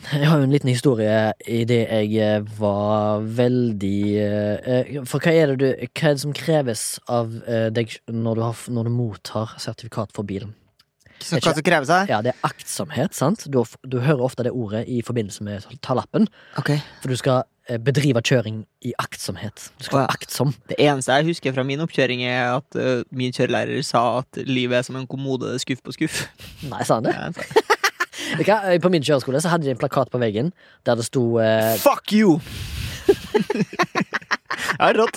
jeg 0.06 0.28
har 0.30 0.38
jo 0.40 0.46
en 0.46 0.52
liten 0.52 0.70
historie 0.70 1.16
i 1.50 1.64
det 1.68 1.80
jeg 1.84 2.12
eh, 2.22 2.46
var 2.58 3.24
veldig 3.38 3.98
eh, 4.22 4.70
eh, 4.70 4.94
For 5.08 5.22
hva 5.22 5.34
er 5.34 5.52
det, 5.52 5.58
du, 5.58 5.66
hva 5.90 6.10
er 6.10 6.16
det 6.16 6.22
som 6.22 6.36
kreves 6.36 6.84
av 7.10 7.34
deg 7.74 7.98
når 8.06 8.38
du, 8.38 8.44
har, 8.46 8.64
når 8.72 8.88
du 8.88 8.94
mottar 8.94 9.58
sertifikat 9.60 10.14
for 10.16 10.28
bilen? 10.28 10.54
Så 11.18 11.40
hva 11.42 11.50
som 11.50 11.64
kreves 11.66 11.90
her? 11.90 12.06
Ja, 12.06 12.22
det 12.22 12.30
er 12.36 12.42
aktsomhet, 12.46 13.16
sant? 13.18 13.48
Du, 13.50 13.64
du 13.82 13.98
hører 13.98 14.22
ofte 14.22 14.46
det 14.46 14.54
ordet 14.54 14.84
i 14.86 15.00
forbindelse 15.02 15.42
med 15.42 15.66
å 15.66 15.78
ta 15.82 15.96
lappen. 15.98 16.28
Okay. 16.60 16.78
For 17.02 17.10
du 17.10 17.18
skal 17.18 17.42
bedrive 17.84 18.22
kjøring 18.24 18.62
i 18.86 18.94
aktsomhet. 19.02 19.66
Du 19.80 19.88
skal 19.88 20.04
være 20.04 20.14
aktsom. 20.14 20.54
Det 20.70 20.78
eneste 20.80 21.18
jeg 21.18 21.32
husker 21.32 21.56
fra 21.56 21.66
min 21.66 21.82
oppkjøring, 21.84 22.22
er 22.24 22.54
at 22.54 22.78
uh, 22.78 23.02
min 23.10 23.34
kjørelærer 23.34 23.82
sa 23.84 24.04
at 24.22 24.40
livet 24.46 24.78
er 24.78 24.86
som 24.86 24.96
en 25.00 25.10
kommode 25.10 25.58
skuff 25.60 25.82
på 25.84 25.98
skuff. 25.98 26.22
Nei, 26.70 26.86
sa 26.86 27.00
han 27.00 27.10
det? 27.10 27.16
Ja, 27.18 27.28
hva? 27.34 27.48
Eh, 27.66 27.74
På 28.82 28.92
min 28.92 29.04
kjøreskole 29.04 29.42
så 29.42 29.52
hadde 29.52 29.68
de 29.68 29.74
en 29.74 29.80
plakat 29.80 30.10
på 30.12 30.20
veggen 30.22 30.52
der 30.86 30.98
det 30.98 31.06
sto 31.08 31.38
eh, 31.42 31.76
Fuck 31.82 32.12
you! 32.12 32.38
Ja, 34.78 34.92
rått. 34.92 35.16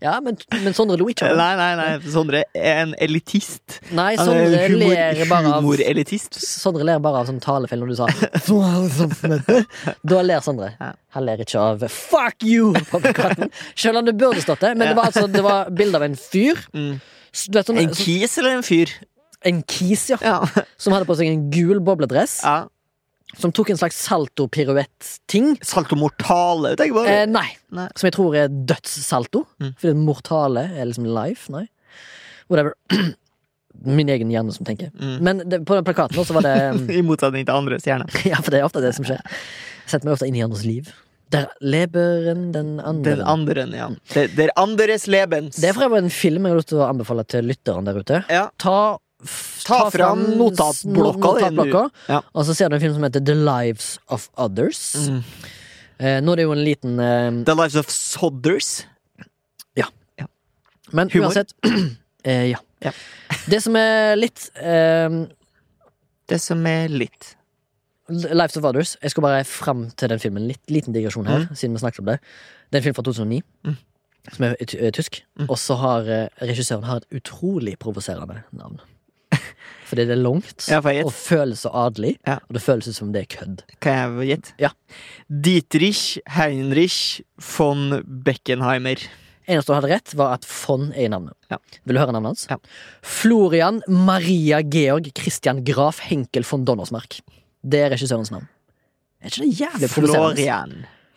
Ja, 0.00 0.20
men, 0.22 0.36
men 0.62 0.74
Sondre 0.76 0.96
lo 1.00 1.08
ikke 1.10 1.26
av 1.26 1.34
det. 1.34 1.38
Nei, 1.40 1.54
nei, 1.58 1.70
nei. 1.78 2.10
Sondre 2.14 2.42
er 2.54 2.80
en 2.84 2.92
elitist. 3.02 3.78
Nei, 3.94 4.12
Sondre 4.18 4.58
er 4.60 4.70
humor, 4.70 4.92
ler 4.92 5.22
bare 5.30 5.50
av 5.50 5.62
humorelitist. 5.62 6.38
Sondre 6.42 6.86
ler 6.86 7.00
bare 7.02 7.22
av 7.22 7.30
sånn 7.30 7.40
talefeil 7.42 7.82
når 7.82 7.92
du 7.92 7.96
sa 7.98 9.54
Da 10.12 10.20
ler 10.26 10.44
Sondre. 10.44 10.74
Han 11.14 11.26
ler 11.26 11.42
ikke 11.44 11.62
av 11.62 11.86
'fuck 11.86 12.46
you' 12.46 12.74
på 12.90 13.00
plakaten. 13.02 13.50
Selv 13.74 14.02
om 14.02 14.06
det 14.06 14.16
burde 14.20 14.42
stått 14.44 14.62
det. 14.62 14.74
Men 14.76 14.92
det 14.92 14.98
var 14.98 15.10
altså 15.10 15.26
Det 15.30 15.42
var 15.44 15.70
bilde 15.74 15.98
av 15.98 16.06
en 16.06 16.16
fyr. 16.18 16.60
Mm. 16.74 16.94
Vet, 17.50 17.66
sånn, 17.66 17.82
En 17.82 17.94
kis 17.94 18.38
eller 18.38 18.60
en 18.60 18.66
fyr? 18.66 18.90
En 19.48 19.62
kis, 19.68 20.06
ja. 20.12 20.18
Ja. 20.24 20.38
Som 20.80 20.94
hadde 20.96 21.08
på 21.08 21.16
seg 21.18 21.30
en 21.32 21.50
gul 21.54 21.82
bobledress. 21.84 22.40
ja. 22.44 22.64
Som 23.34 23.50
tok 23.50 23.72
en 23.72 23.78
slags 23.80 23.96
salto-piruett-ting. 24.04 25.56
Salto 25.66 25.96
mortale, 25.98 26.76
tenker 26.78 26.92
jeg 26.92 26.94
bare. 26.94 27.14
Eh, 27.16 27.24
nei. 27.26 27.48
Nei. 27.74 27.88
Som 27.98 28.06
jeg 28.06 28.14
tror 28.14 28.36
er 28.38 28.52
dødssalto. 28.70 29.40
Mm. 29.58 29.72
Fordi 29.80 29.94
mortale 29.98 30.62
er 30.70 30.86
liksom 30.86 31.08
life. 31.08 31.50
Nei. 31.50 31.64
Whatever. 32.46 32.76
Min 33.98 34.12
egen 34.14 34.30
hjerne 34.30 34.54
som 34.54 34.68
tenker. 34.68 34.92
Mm. 34.94 35.16
Men 35.26 35.42
det, 35.50 35.64
på 35.66 35.74
den 35.74 35.82
plakaten 35.88 36.20
også 36.22 36.36
var 36.36 36.46
det 36.46 36.54
I 37.00 37.02
motsetning 37.02 37.48
til 37.48 37.56
andres 37.58 37.88
hjerne. 37.88 38.06
Ja, 38.30 38.38
for 38.38 38.54
det 38.54 38.60
er 38.62 38.68
ofte 38.68 38.84
det 38.84 38.94
som 38.94 39.08
skjer. 39.08 39.18
Jeg 39.24 39.96
setter 39.96 40.06
meg 40.06 40.14
ofte 40.14 40.30
inn 40.30 40.38
i 40.38 40.44
andres 40.46 40.62
liv. 40.68 40.92
Der 41.34 41.48
leberen 41.64 42.52
den 42.54 42.76
andre. 42.78 43.16
Den 43.16 43.24
andre, 43.26 43.64
ja. 43.74 43.88
Der, 44.14 44.28
det 44.30 44.46
er 44.46 44.52
andres 44.60 45.08
lebens. 45.10 45.58
Det 45.58 45.72
er 45.72 45.74
for 45.74 45.88
øvrig 45.88 46.04
en 46.04 46.12
film 46.14 46.46
jeg 46.46 46.54
har 46.54 46.60
lyst 46.62 46.70
til 46.70 46.84
å 46.84 46.86
anbefale 46.86 47.24
til 47.26 47.50
lytteren 47.50 47.88
der 47.88 47.98
ute. 47.98 48.22
Ja. 48.30 48.44
Ta, 48.62 48.76
Ta 49.64 49.90
fram 49.90 50.20
notatblokka 50.36 51.18
notatblokka, 51.40 51.82
Ja. 52.08 52.20
og 52.34 52.44
så 52.44 52.54
ser 52.54 52.68
du 52.68 52.74
en 52.76 52.80
film 52.82 52.94
som 52.94 53.02
heter 53.06 53.24
The 53.24 53.34
Lives 53.34 53.98
of 54.08 54.28
Others. 54.36 54.80
Mm. 55.08 55.22
Eh, 55.98 56.18
nå 56.20 56.32
er 56.32 56.36
det 56.36 56.44
jo 56.44 56.52
en 56.52 56.64
liten 56.64 56.98
eh, 57.00 57.44
The 57.46 57.54
Lives 57.54 57.76
of 57.80 57.88
Sodders. 57.88 58.84
Ja 59.78 59.86
Men 60.92 61.08
Humor? 61.10 61.30
uansett 61.30 61.54
eh, 62.24 62.50
ja. 62.50 62.58
Ja. 62.82 62.92
Det 63.48 63.62
som 63.62 63.76
er 63.76 64.16
litt 64.18 64.50
eh, 64.60 65.08
Det 66.28 66.40
som 66.42 66.66
er 66.66 66.88
litt. 66.92 67.36
Lives 68.10 68.56
of 68.58 68.64
Others. 68.68 68.96
Jeg 69.00 69.10
skal 69.14 69.22
bare 69.24 69.44
fram 69.48 69.86
til 69.96 70.08
den 70.12 70.20
filmen. 70.20 70.44
Litt 70.50 70.60
liten 70.68 70.92
digresjon 70.92 71.24
her, 71.26 71.46
siden 71.56 71.72
vi 71.72 71.80
snakket 71.80 72.00
om 72.02 72.10
det. 72.10 72.18
Det 72.68 72.76
er 72.76 72.82
en 72.82 72.84
film 72.90 72.94
fra 72.98 73.04
2009, 73.06 73.40
Mm. 73.64 73.76
som 74.32 74.44
er 74.44 74.90
tysk. 74.92 75.22
Mm. 75.38 75.46
Og 75.48 75.56
så 75.60 75.74
har 75.80 76.08
eh, 76.08 76.28
regissøren 76.42 76.84
har 76.84 76.96
et 77.00 77.08
utrolig 77.22 77.78
provoserende 77.78 78.42
navn. 78.52 78.80
Fordi 79.84 80.04
det 80.08 80.14
er 80.16 80.22
langt, 80.22 80.64
Ja, 80.70 80.78
og 81.04 81.12
føles 81.12 81.60
så 81.64 81.70
adelig, 81.74 82.16
Ja. 82.26 82.38
og 82.48 82.54
det 82.56 82.62
føles 82.62 82.88
ut 82.88 82.94
som 82.96 83.12
det 83.12 83.22
er 83.22 83.36
kødd. 83.36 83.62
Kan 83.80 83.92
jeg 84.18 84.28
gjette? 84.28 84.52
Ja. 84.58 84.70
Dietrich 85.28 86.18
Heinrich 86.36 87.20
von 87.58 88.02
Beckenheimer. 88.24 88.96
Eneste 89.46 89.68
du 89.68 89.74
hadde 89.76 89.90
rett, 89.92 90.14
var 90.16 90.32
at 90.38 90.46
von 90.48 90.90
er 90.96 91.04
i 91.04 91.08
navnet. 91.12 91.34
Ja. 91.50 91.58
Vil 91.84 91.94
du 91.96 92.00
høre 92.00 92.12
navnet 92.16 92.30
hans? 92.32 92.46
Ja. 92.50 92.56
Florian 93.02 93.82
Maria 93.88 94.62
Georg 94.62 95.10
Christian 95.18 95.62
Graf 95.64 96.00
Henkel 96.00 96.44
von 96.48 96.64
Donnersmark. 96.64 97.20
Det 97.62 97.80
er 97.84 97.90
regissørens 97.92 98.30
navn. 98.32 98.48
Er 99.20 99.26
ikke 99.28 99.44
det 99.44 99.60
jævlig 99.60 99.90
provoserende? 99.90 100.34
Florian. 100.36 100.74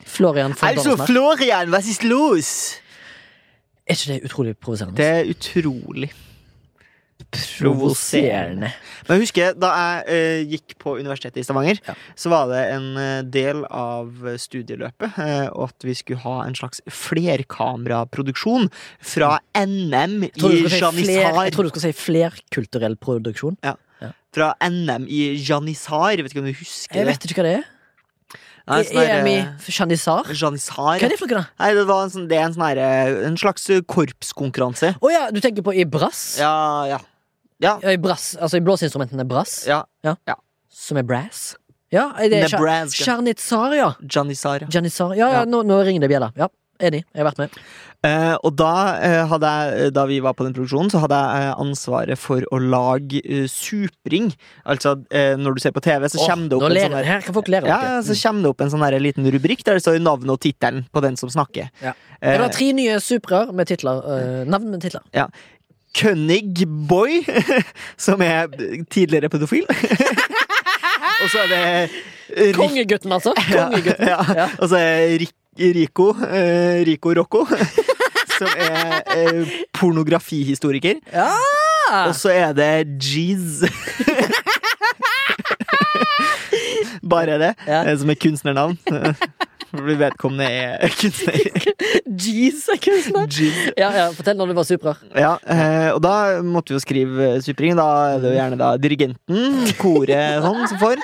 Florian 0.07 0.53
von 0.59 0.69
Altså. 0.69 0.95
Florian, 1.07 1.69
hva 1.71 1.79
ist 1.79 2.03
los? 2.03 2.51
Er 3.87 3.95
ikke 3.95 4.13
det 4.13 4.23
utrolig 4.29 4.57
provoserende? 4.57 4.97
Det 4.97 5.05
er 5.05 5.29
utrolig 5.31 6.11
provoserende. 7.33 8.69
Men 9.07 9.17
jeg 9.17 9.25
husker 9.25 9.55
da 9.59 9.71
jeg 9.75 10.03
uh, 10.07 10.51
gikk 10.53 10.75
på 10.81 10.95
universitetet 10.99 11.41
i 11.41 11.45
Stavanger, 11.45 11.79
Ja. 11.87 11.95
så 12.15 12.31
var 12.31 12.47
det 12.51 12.61
en 12.73 12.87
eh, 12.97 13.21
del 13.23 13.63
av 13.65 14.11
studieløpet 14.39 15.17
uh, 15.17 15.47
at 15.65 15.85
vi 15.85 15.95
skulle 15.97 16.21
ha 16.23 16.37
en 16.45 16.55
slags 16.57 16.81
flerkameraproduksjon 16.87 18.69
fra 18.99 19.37
NM 19.57 20.27
i 20.29 20.31
Janissar. 20.37 21.43
Jeg 21.47 21.55
tror 21.55 21.67
du 21.67 21.73
skal 21.73 21.87
si 21.89 21.95
flerkulturell 21.97 22.97
produksjon. 22.99 23.59
Fra 24.37 24.51
NM 24.61 25.07
i 25.09 25.23
Janissar. 25.41 26.19
Vet 26.21 26.31
ikke 26.31 26.43
om 26.43 26.51
du 26.51 26.53
husker 26.53 26.99
Jeg 26.99 27.09
vet 27.09 27.25
ikke 27.25 27.41
hva 27.41 27.47
det 27.47 27.57
er. 27.61 27.65
Nei, 28.67 28.81
Janissar? 29.71 30.27
Janissar. 30.27 30.81
Hva 30.83 30.95
er 30.99 31.13
det 31.13 31.19
for 31.19 31.31
noe? 31.31 31.45
da? 31.45 31.63
Nei, 31.63 31.69
det, 31.77 31.85
var 31.87 32.01
en, 32.03 32.11
sånn, 32.11 32.25
det 32.27 32.39
er 32.39 32.47
en, 32.49 32.55
sånn 32.57 32.65
her, 32.67 32.81
eh, 32.83 33.19
en 33.29 33.37
slags 33.39 33.69
eh, 33.71 33.79
korpskonkurranse. 33.87 34.95
Å 34.99 35.13
ja, 35.13 35.27
du 35.31 35.39
tenker 35.43 35.63
på 35.63 35.71
i 35.71 35.85
brass? 35.87 36.35
Ja, 36.41 36.51
ja. 36.89 36.99
Ja. 37.63 37.77
Ja, 37.81 37.93
i 37.95 37.97
brass, 38.01 38.35
altså 38.37 38.59
i 38.59 38.65
blåseinstrumentene 38.65 39.23
brass, 39.25 39.63
ja. 39.65 39.79
ja 40.03 40.35
som 40.77 40.99
er 40.99 41.07
brass? 41.07 41.55
Ja, 41.91 42.11
er 42.19 42.29
det. 42.29 42.43
Janitsar, 42.51 43.73
ja. 43.75 43.93
Janissar. 44.03 44.61
ja. 44.61 44.67
Janissar. 44.71 45.15
Ja, 45.15 45.27
ja, 45.27 45.33
Ja. 45.39 45.45
nå, 45.45 45.63
nå 45.63 45.81
ringer 45.83 46.01
det 46.01 46.09
bjella. 46.11 46.31
Ja, 46.35 46.49
enig. 46.79 47.05
Jeg 47.13 47.23
har 47.23 47.31
vært 47.31 47.37
med. 47.37 47.49
Eh, 48.05 48.35
og 48.45 48.53
da, 48.55 48.71
eh, 49.01 49.23
hadde 49.27 49.49
jeg, 49.49 49.93
da 49.95 50.03
vi 50.05 50.19
var 50.21 50.35
på 50.37 50.45
den 50.45 50.53
produksjonen, 50.53 50.91
så 50.93 50.99
hadde 51.01 51.17
jeg 51.17 51.47
eh, 51.47 51.55
ansvaret 51.63 52.19
for 52.21 52.45
å 52.53 52.59
lage 52.61 53.23
eh, 53.25 53.47
supring. 53.49 54.29
Altså, 54.69 54.93
eh, 55.09 55.33
når 55.35 55.57
du 55.57 55.63
ser 55.63 55.73
på 55.75 55.81
TV, 55.81 56.05
så 56.13 56.19
Åh, 56.21 56.27
kommer 56.29 56.47
det 56.51 56.59
opp 56.59 56.67
en 56.69 56.77
sånn 56.77 56.97
her 57.09 57.25
kan 57.25 57.33
folk 57.39 57.49
lære 57.49 57.67
ja, 57.71 57.79
ja, 57.89 57.95
så 58.05 58.13
kommer 58.21 58.45
det 58.45 58.51
opp 58.53 58.61
en 58.61 58.69
sånn 58.75 58.85
der 58.85 58.99
liten 59.01 59.25
rubrikk 59.33 59.63
der 59.65 59.79
det 59.79 59.83
står 59.83 59.97
navnet 60.05 60.29
og 60.35 60.39
tittelen 60.45 60.85
på 60.93 61.01
den 61.03 61.17
som 61.17 61.31
snakker. 61.33 61.71
Ja. 61.81 61.95
Eh, 62.21 62.35
Det 62.35 62.41
var 62.45 62.53
tre 62.53 62.69
nye 62.77 62.99
suprer 63.01 63.51
med 63.51 63.67
titler. 63.73 64.03
eh, 64.13 64.43
navn 64.45 64.69
med 64.71 64.85
titler. 64.85 65.01
Kønnig 65.97 66.67
Boy, 66.87 67.23
som 68.05 68.21
er 68.21 68.45
tidligere 68.93 69.29
pedofil. 69.33 69.65
og 71.23 71.27
så 71.33 71.41
er 71.47 71.49
det 71.49 72.53
Kongegutten, 72.53 73.11
altså. 73.15 73.33
Kongegutten. 73.49 74.05
Ja, 74.05 74.21
Ja. 74.35 74.47
Og 74.61 74.69
så 74.69 74.77
er 74.77 75.17
Rik 75.23 75.33
Rico 75.57 76.11
eh, 76.27 76.83
Rico 76.87 77.13
Rocco, 77.17 77.45
som 78.37 78.47
er 78.53 79.01
eh, 79.15 79.55
pornografihistoriker. 79.73 80.99
Ja! 81.13 81.31
Og 82.07 82.13
så 82.19 82.29
er 82.35 82.51
det 82.57 82.71
Jeez. 83.01 83.63
Bare 87.07 87.37
det, 87.39 87.53
Ja. 87.67 87.83
eh, 87.87 87.97
som 87.97 88.09
er 88.09 88.15
kunstnernavn. 88.19 88.77
Fordi 89.67 89.95
vedkommende 89.99 90.45
er 90.47 90.89
kunstner. 90.95 91.33
Jeez, 92.23 92.67
er 92.71 92.79
kunstner. 92.81 93.27
Jeez. 93.27 93.57
Ja, 93.77 93.89
ja, 93.95 94.05
fortell 94.15 94.37
når 94.39 94.47
du 94.51 94.53
var 94.57 94.63
suprer. 94.67 94.95
Ja, 95.15 95.33
eh, 95.47 95.89
og 95.93 96.01
da 96.03 96.13
måtte 96.43 96.71
vi 96.73 96.77
jo 96.77 96.83
skrive 96.83 97.41
supring. 97.45 97.75
Da 97.77 97.87
er 98.15 98.21
det 98.23 98.31
jo 98.31 98.37
gjerne 98.39 98.59
da 98.61 98.71
dirigenten, 98.81 99.67
koret 99.79 100.41
sånn, 100.45 100.63
som 100.71 100.79
får. 100.81 101.03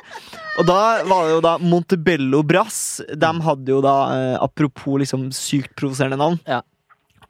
Og 0.59 0.67
da 0.69 1.01
var 1.09 1.25
det 1.25 1.33
jo 1.33 1.41
da 1.43 1.55
Montebello 1.57 2.43
Brass. 2.45 3.01
De 3.09 3.31
hadde 3.47 3.71
jo 3.73 3.79
da, 3.81 3.95
eh, 4.13 4.35
apropos 4.43 4.99
liksom 5.01 5.31
sykt 5.33 5.73
provoserende 5.75 6.17
navn, 6.21 6.39
Ja. 6.47 6.61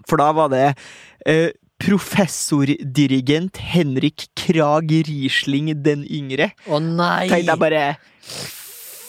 for 0.05 0.17
da 0.17 0.31
var 0.33 0.49
det 0.49 0.75
eh, 1.25 1.51
professordirigent 1.79 3.57
Henrik 3.57 4.27
Krag 4.35 4.91
Riesling 5.07 5.71
den 5.83 6.03
yngre. 6.03 6.51
Å 6.67 6.79
nei! 6.83 7.29
Tenkte 7.29 7.53
jeg 7.55 7.59
bare 7.59 7.97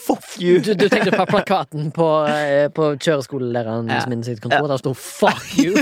Fuck 0.04 0.24
you! 0.40 0.58
Du, 0.60 0.74
du 0.76 0.88
tenkte 0.92 1.12
på 1.16 1.24
plakaten 1.30 1.90
på, 1.96 2.06
eh, 2.28 2.66
på 2.76 2.90
kjøreskolelæreren 3.00 3.88
Ja. 3.88 4.02
min 4.10 4.24
sitt 4.26 4.40
kontor. 4.44 4.66
Der 4.68 4.76
sto 4.76 4.92
'fuck 4.92 5.40
you'. 5.56 5.80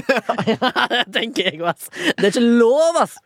det 1.06 1.12
tenker 1.14 1.48
jeg, 1.50 1.60
ass. 1.66 1.88
Det 2.18 2.24
er 2.24 2.30
ikke 2.30 2.44
lov, 2.58 3.00
ass! 3.02 3.16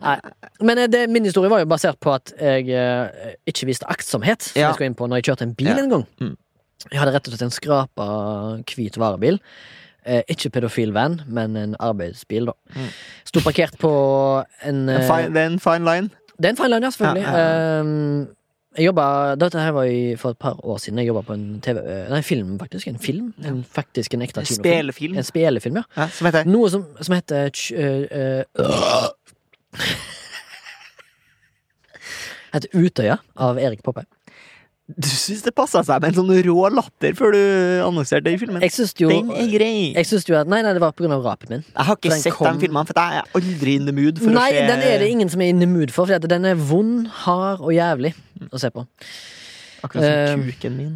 Nei. 0.00 0.16
Men 0.60 0.78
eh, 0.78 0.86
det, 0.88 1.02
min 1.10 1.24
historie 1.28 1.50
var 1.50 1.58
jo 1.60 1.66
basert 1.68 2.00
på 2.00 2.14
at 2.14 2.32
jeg 2.40 2.68
eh, 2.70 3.34
ikke 3.46 3.66
viste 3.68 3.84
aktsomhet. 3.90 4.42
Som 4.42 4.60
Ja. 4.60 4.68
jeg 4.68 4.74
skulle 4.74 4.86
inn 4.92 4.94
på 4.98 5.06
når 5.08 5.20
jeg 5.20 5.24
kjørte 5.30 5.42
en 5.50 5.54
bil 5.54 5.66
Ja. 5.68 5.78
en 5.82 5.90
gang. 5.90 6.06
Mm. 6.20 6.36
Jeg 6.90 6.98
hadde 7.00 7.12
rett 7.14 7.28
og 7.28 7.34
slett 7.34 7.42
en 7.46 7.54
skrapa 7.54 8.06
hvit 8.74 8.96
varebil. 8.98 9.38
Eh, 10.04 10.22
ikke 10.28 10.50
pedofil 10.50 10.90
van, 10.92 11.20
men 11.28 11.56
en 11.56 11.76
arbeidsbil, 11.78 12.46
da. 12.46 12.52
Mm. 12.74 12.88
Sto 13.24 13.40
parkert 13.44 13.76
på 13.78 13.92
en 14.66 14.88
En 14.88 15.02
fine, 15.06 15.28
det 15.30 15.36
er 15.44 15.46
en 15.52 15.60
fine 15.60 15.84
line. 15.84 16.10
det 16.40 16.44
er 16.46 16.48
en 16.50 16.56
fine 16.56 16.68
line, 16.74 16.82
ja, 16.82 16.90
selvfølgelig. 16.90 17.22
Ja, 17.22 17.36
ja, 17.38 17.80
Ehm, 17.80 18.28
jeg 18.76 18.86
jobba, 18.86 19.34
Dette 19.36 19.60
her 19.60 19.72
var 19.76 19.88
for 20.16 20.30
et 20.30 20.38
par 20.38 20.56
år 20.64 20.78
siden. 20.80 20.98
Jeg 20.98 21.06
jobba 21.10 21.20
på 21.26 21.32
en 21.36 21.60
TV, 21.60 21.78
eh, 21.78 22.08
nei, 22.10 22.22
film, 22.22 22.58
faktisk. 22.58 22.88
En 22.88 22.98
film. 22.98 23.34
En, 23.44 23.64
faktisk 23.64 24.14
en 24.14 24.22
ekte 24.22 24.40
En 24.40 24.46
kinofilm. 24.46 25.16
En 25.16 25.24
spelefilm, 25.24 25.76
ja. 25.76 25.82
Ja, 25.96 26.08
som 26.08 26.26
heter 26.26 26.44
Noe 26.48 26.70
som, 26.70 26.86
som 27.00 27.14
heter 27.14 27.50
uh, 27.76 28.04
øh, 28.20 28.44
Heter 32.52 32.68
Utøya 32.76 33.16
av 33.36 33.58
Erik 33.60 33.82
Poppe. 33.84 34.04
Du 34.92 35.08
syns 35.08 35.44
det 35.44 35.54
passa 35.56 35.80
seg 35.86 36.02
med 36.02 36.10
en 36.10 36.16
sånn 36.18 36.32
rå 36.44 36.68
latter 36.74 37.14
før 37.16 37.32
du 37.32 37.38
annonserte 37.86 38.26
det 38.26 38.32
i 38.34 38.40
filmen? 38.40 38.64
Jeg 38.64 38.72
jo 38.98 39.08
Den 39.08 39.30
er 39.30 39.46
grei. 39.52 39.92
jeg 39.94 40.08
syns 40.08 40.26
jo 40.28 40.36
at 40.36 40.50
Nei, 40.50 40.60
nei, 40.66 40.72
det 40.74 40.82
var 40.82 40.92
av 40.92 41.24
rapet 41.24 41.48
min. 41.52 41.62
Jeg 41.62 41.86
har 41.86 41.96
ikke 41.96 42.10
Den 42.10 42.20
sett 42.20 42.34
kom- 42.34 42.46
den 42.50 42.60
filmen, 42.60 42.86
for 42.86 42.92
jeg 42.98 43.22
er 43.22 43.22
aldri 43.38 43.74
in 43.78 43.86
the 43.86 43.92
mood 43.92 44.18
for 44.18 44.30
Nei, 44.30 44.50
å 44.50 44.58
se 44.58 44.66
den 44.66 44.80
er 44.80 44.98
det 44.98 45.08
ingen 45.08 45.30
som 45.30 45.40
er 45.40 45.48
in 45.48 45.60
the 45.60 45.66
mood 45.66 45.90
for, 45.90 46.06
for 46.06 46.18
den 46.18 46.44
er 46.44 46.54
vond, 46.54 47.06
hard 47.06 47.60
og 47.60 47.72
jævlig 47.72 48.14
å 48.50 48.60
se 48.60 48.70
på. 48.74 48.86
Akkurat 49.82 50.06
som 50.32 50.46
Eh, 50.46 50.54
kuken 50.54 50.78
min. 50.78 50.94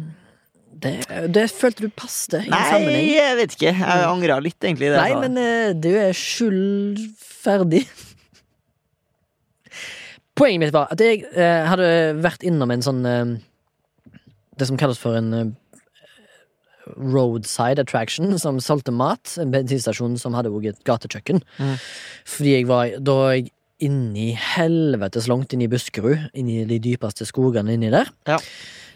Det, 0.77 0.93
det 1.33 1.47
følte 1.49 1.87
du 1.87 1.89
passet 1.89 2.43
i 2.45 2.51
Nei, 2.51 2.63
sammenheng. 2.69 3.07
jeg 3.09 3.37
vet 3.39 3.55
ikke. 3.55 3.71
Jeg 3.73 4.03
angra 4.05 4.37
litt, 4.43 4.59
egentlig. 4.61 4.91
Det 4.93 4.99
Nei, 4.99 5.09
jeg 5.09 5.21
men 5.23 5.39
eh, 5.41 5.71
du 5.73 5.89
er 5.97 6.13
skyldferdig. 6.13 7.85
Poenget 10.37 10.67
mitt 10.67 10.75
var 10.75 10.91
at 10.93 11.01
jeg 11.01 11.23
eh, 11.33 11.63
hadde 11.65 11.87
vært 12.21 12.45
innom 12.45 12.69
en 12.73 12.83
sånn 12.85 13.01
eh, 13.09 13.31
Det 14.57 14.67
som 14.69 14.77
kalles 14.77 14.99
for 15.01 15.17
en 15.17 15.33
eh, 15.33 15.49
roadside 16.95 17.81
attraction, 17.81 18.37
som 18.39 18.61
solgte 18.63 18.93
mat. 18.95 19.33
En 19.41 19.51
bensinstasjon 19.51 20.15
som 20.21 20.37
hadde 20.37 20.53
også 20.53 20.75
et 20.75 20.83
gatekjøkken. 20.87 21.41
Mm. 21.57 21.73
Fordi 22.35 22.53
jeg 22.53 22.67
var 22.69 22.93
da 23.01 23.17
jeg 23.33 23.49
inni 23.83 24.31
helvetes 24.33 25.27
langt 25.29 25.53
inni 25.53 25.69
Buskerud, 25.69 26.29
inni 26.37 26.63
de 26.69 26.79
dypeste 26.81 27.27
skogene 27.29 27.75
inni 27.77 27.91
der. 27.93 28.09
Ja. 28.29 28.39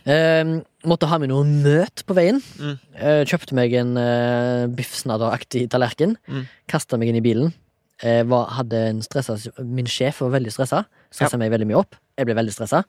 Eh, 0.09 0.55
måtte 0.89 1.09
ha 1.11 1.19
med 1.21 1.29
noe 1.29 1.45
nøt 1.45 2.03
på 2.07 2.15
veien. 2.17 2.41
Mm. 2.57 2.77
Eh, 2.97 3.21
kjøpte 3.29 3.57
meg 3.57 3.75
en 3.77 3.93
uh, 3.99 4.65
biffsnadderaktig 4.73 5.67
tallerken. 5.73 6.15
Mm. 6.25 6.47
Kasta 6.71 6.97
meg 6.97 7.11
inn 7.11 7.21
i 7.21 7.25
bilen. 7.25 7.53
Eh, 8.01 8.23
var, 8.25 8.49
hadde 8.57 8.79
en 8.89 9.03
stressa 9.05 9.35
Min 9.61 9.89
sjef 9.89 10.23
var 10.25 10.33
veldig 10.39 10.53
stressa. 10.55 10.83
Stressa 11.13 11.37
meg 11.37 11.53
veldig 11.53 11.69
mye 11.69 11.83
opp. 11.83 11.99
Jeg 12.17 12.29
ble 12.29 12.37
veldig 12.39 12.55
stressa. 12.55 12.81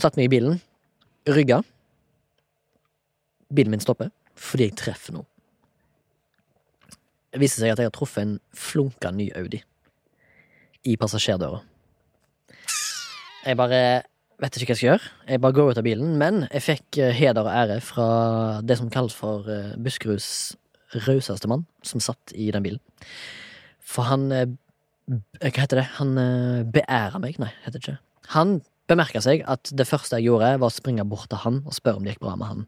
Satt 0.00 0.20
meg 0.20 0.28
i 0.28 0.34
bilen. 0.36 0.60
Rygga. 1.32 1.62
Bilen 3.52 3.72
min 3.72 3.84
stopper 3.84 4.12
fordi 4.42 4.70
jeg 4.70 4.78
treffer 4.80 5.14
noe. 5.14 5.28
Det 7.32 7.40
viser 7.40 7.62
seg 7.62 7.72
at 7.72 7.80
jeg 7.80 7.88
har 7.88 7.94
truffet 7.94 8.24
en 8.24 8.32
flunka 8.56 9.12
ny 9.14 9.28
Audi 9.38 9.60
i 10.88 10.96
passasjerdøra. 11.00 11.60
Jeg 13.42 13.58
bare 13.58 13.82
vet 14.42 14.56
ikke 14.56 14.72
hva 14.72 14.74
jeg 14.74 14.80
skal 14.80 14.88
gjøre. 14.88 15.12
Jeg 15.30 15.42
bare 15.42 15.56
går 15.56 15.70
ut 15.70 15.80
av 15.80 15.86
bilen. 15.86 16.16
Men 16.20 16.42
jeg 16.48 16.64
fikk 16.66 16.98
eh, 17.02 17.14
heder 17.14 17.46
og 17.46 17.52
ære 17.52 17.78
fra 17.84 18.08
det 18.66 18.78
som 18.80 18.90
kalles 18.92 19.14
for 19.16 19.48
eh, 19.50 19.74
Buskeruds 19.82 20.56
rauseste 21.06 21.48
mann, 21.48 21.64
som 21.86 22.02
satt 22.04 22.34
i 22.34 22.50
den 22.54 22.64
bilen. 22.64 22.82
For 23.80 24.08
han 24.10 24.28
eh, 24.34 24.50
Hva 25.42 25.50
heter 25.64 25.80
det? 25.80 25.88
Han 25.98 26.14
beæra 26.72 27.18
meg. 27.20 27.40
Nei, 27.42 27.50
heter 27.64 27.78
det 27.78 27.82
ikke. 27.82 27.96
Han 28.36 28.60
bemerka 28.90 29.20
seg 29.24 29.42
at 29.50 29.72
det 29.74 29.88
første 29.88 30.18
jeg 30.18 30.30
gjorde, 30.30 30.52
var 30.62 30.70
å 30.70 30.74
springe 30.74 31.04
bort 31.08 31.26
til 31.30 31.42
han 31.42 31.58
og 31.66 31.74
spørre 31.74 31.98
om 31.98 32.06
det 32.06 32.14
gikk 32.14 32.22
bra 32.22 32.36
med 32.38 32.48
han. 32.48 32.62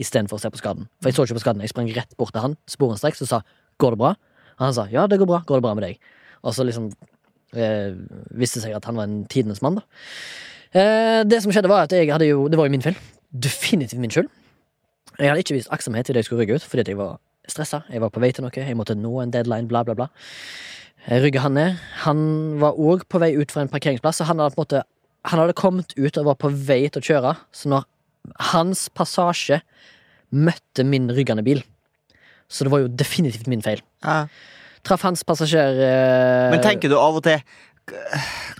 Istedenfor 0.00 0.36
å 0.36 0.42
se 0.42 0.50
på 0.52 0.60
skaden. 0.60 0.90
For 1.00 1.10
jeg 1.10 1.16
så 1.16 1.24
ikke 1.24 1.38
på 1.38 1.44
skaden. 1.46 1.64
Jeg 1.64 1.72
sprang 1.72 1.88
rett 1.96 2.12
bort 2.20 2.34
til 2.36 2.44
han 2.44 2.56
sporenstreks 2.70 3.24
og 3.24 3.30
sa 3.32 3.40
'går 3.80 3.96
det 3.96 4.00
bra?' 4.02 4.16
Og 4.60 4.64
han 4.66 4.74
sa 4.76 4.84
'ja, 4.92 5.06
det 5.08 5.18
går 5.18 5.26
bra. 5.26 5.40
Går 5.46 5.56
det 5.56 5.64
bra 5.64 5.74
med 5.74 5.84
deg?' 5.84 5.98
Og 6.44 6.54
så 6.54 6.64
liksom 6.64 6.92
eh, 7.56 7.94
viste 8.36 8.62
seg 8.62 8.74
at 8.76 8.86
han 8.88 8.98
var 8.98 9.08
en 9.08 9.24
tidenes 9.30 9.62
mann, 9.64 9.80
da. 9.80 9.86
Eh, 10.70 11.22
det 11.26 11.40
som 11.42 11.52
skjedde, 11.52 11.70
var 11.70 11.88
at 11.88 11.94
jeg 11.94 12.06
hadde 12.12 12.28
jo 12.28 12.44
Det 12.48 12.58
var 12.58 12.68
jo 12.68 12.74
min 12.76 12.84
feil. 12.84 12.98
Definitivt 13.30 14.00
min 14.00 14.12
skyld. 14.12 14.28
Jeg 15.18 15.28
hadde 15.28 15.42
ikke 15.42 15.56
vist 15.58 15.72
aktsomhet 15.74 16.08
idet 16.08 16.22
jeg 16.22 16.30
skulle 16.30 16.44
rygge 16.44 16.60
ut, 16.60 16.66
fordi 16.66 16.84
at 16.84 16.90
jeg 16.92 16.98
var 17.00 17.18
stressa. 17.50 17.82
Jeg 17.90 18.00
var 18.00 18.12
på 18.14 18.22
vei 18.22 18.30
til 18.32 18.44
noe, 18.46 18.54
jeg 18.54 18.76
måtte 18.78 18.94
nå 18.94 19.10
en 19.22 19.32
deadline, 19.34 19.68
bla, 19.68 19.82
bla, 19.84 19.96
bla. 19.98 20.06
Jeg 21.08 21.24
rygga 21.24 21.42
han 21.44 21.56
ned. 21.56 21.80
Han 22.04 22.20
var 22.60 22.78
òg 22.78 23.06
på 23.08 23.20
vei 23.22 23.32
ut 23.36 23.52
fra 23.52 23.64
en 23.64 23.72
parkeringsplass, 23.72 24.20
så 24.20 24.28
han 24.28 24.40
hadde 24.40 24.54
på 24.54 24.62
en 24.62 24.66
måte 24.68 24.86
Han 25.28 25.36
hadde 25.36 25.52
kommet 25.52 25.92
ut 25.98 26.16
og 26.16 26.24
var 26.30 26.36
på 26.40 26.48
vei 26.48 26.86
til 26.88 27.02
å 27.02 27.04
kjøre, 27.04 27.34
så 27.52 27.68
når 27.68 27.82
hans 28.52 28.86
passasje 28.88 29.58
møtte 30.32 30.84
min 30.86 31.10
ryggende 31.12 31.44
bil 31.44 31.60
Så 32.48 32.64
det 32.64 32.72
var 32.72 32.80
jo 32.80 32.88
definitivt 32.88 33.46
min 33.50 33.60
feil. 33.60 33.82
Ja. 34.04 34.26
Traff 34.86 35.02
hans 35.04 35.24
passasjer 35.28 35.80
eh, 35.84 36.50
Men 36.54 36.62
tenker 36.64 36.92
du 36.92 36.96
av 36.98 37.18
og 37.20 37.24
til 37.26 37.42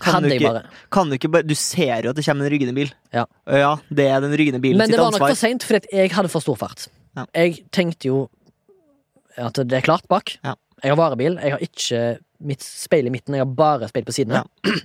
kan 0.01 0.25
du, 0.25 0.31
ikke, 0.33 0.49
kan 0.91 1.07
du 1.07 1.15
ikke 1.15 1.29
bare 1.31 1.47
Du 1.47 1.53
ser 1.55 2.03
jo 2.03 2.11
at 2.11 2.17
det 2.17 2.25
kommer 2.25 2.43
en 2.43 2.51
ryggende 2.51 2.73
bil. 2.75 2.89
Ja. 3.15 3.23
ja 3.47 3.69
det 3.87 4.07
er 4.11 4.23
den 4.25 4.33
ryggende 4.35 4.59
bilen 4.59 4.81
Men 4.81 4.91
det 4.91 4.99
var 4.99 5.13
nok 5.13 5.21
ansvar. 5.21 5.31
for 5.35 5.39
seint, 5.39 5.63
fordi 5.63 5.87
jeg 5.95 6.11
hadde 6.11 6.31
for 6.33 6.43
stor 6.43 6.57
fart. 6.59 6.87
Ja. 7.15 7.23
Jeg 7.37 7.61
tenkte 7.71 8.09
jo 8.09 8.17
at 9.39 9.55
det 9.55 9.77
er 9.77 9.85
klart 9.85 10.07
bak. 10.11 10.33
Ja. 10.43 10.57
Jeg 10.83 10.91
har 10.91 10.99
varebil. 10.99 11.37
Jeg 11.39 11.53
har 11.55 11.63
ikke 11.63 12.01
mitt 12.43 12.65
speil 12.65 13.07
i 13.07 13.13
midten, 13.13 13.37
jeg 13.37 13.45
har 13.45 13.53
bare 13.55 13.87
speil 13.91 14.07
på 14.07 14.15
sidene. 14.17 14.43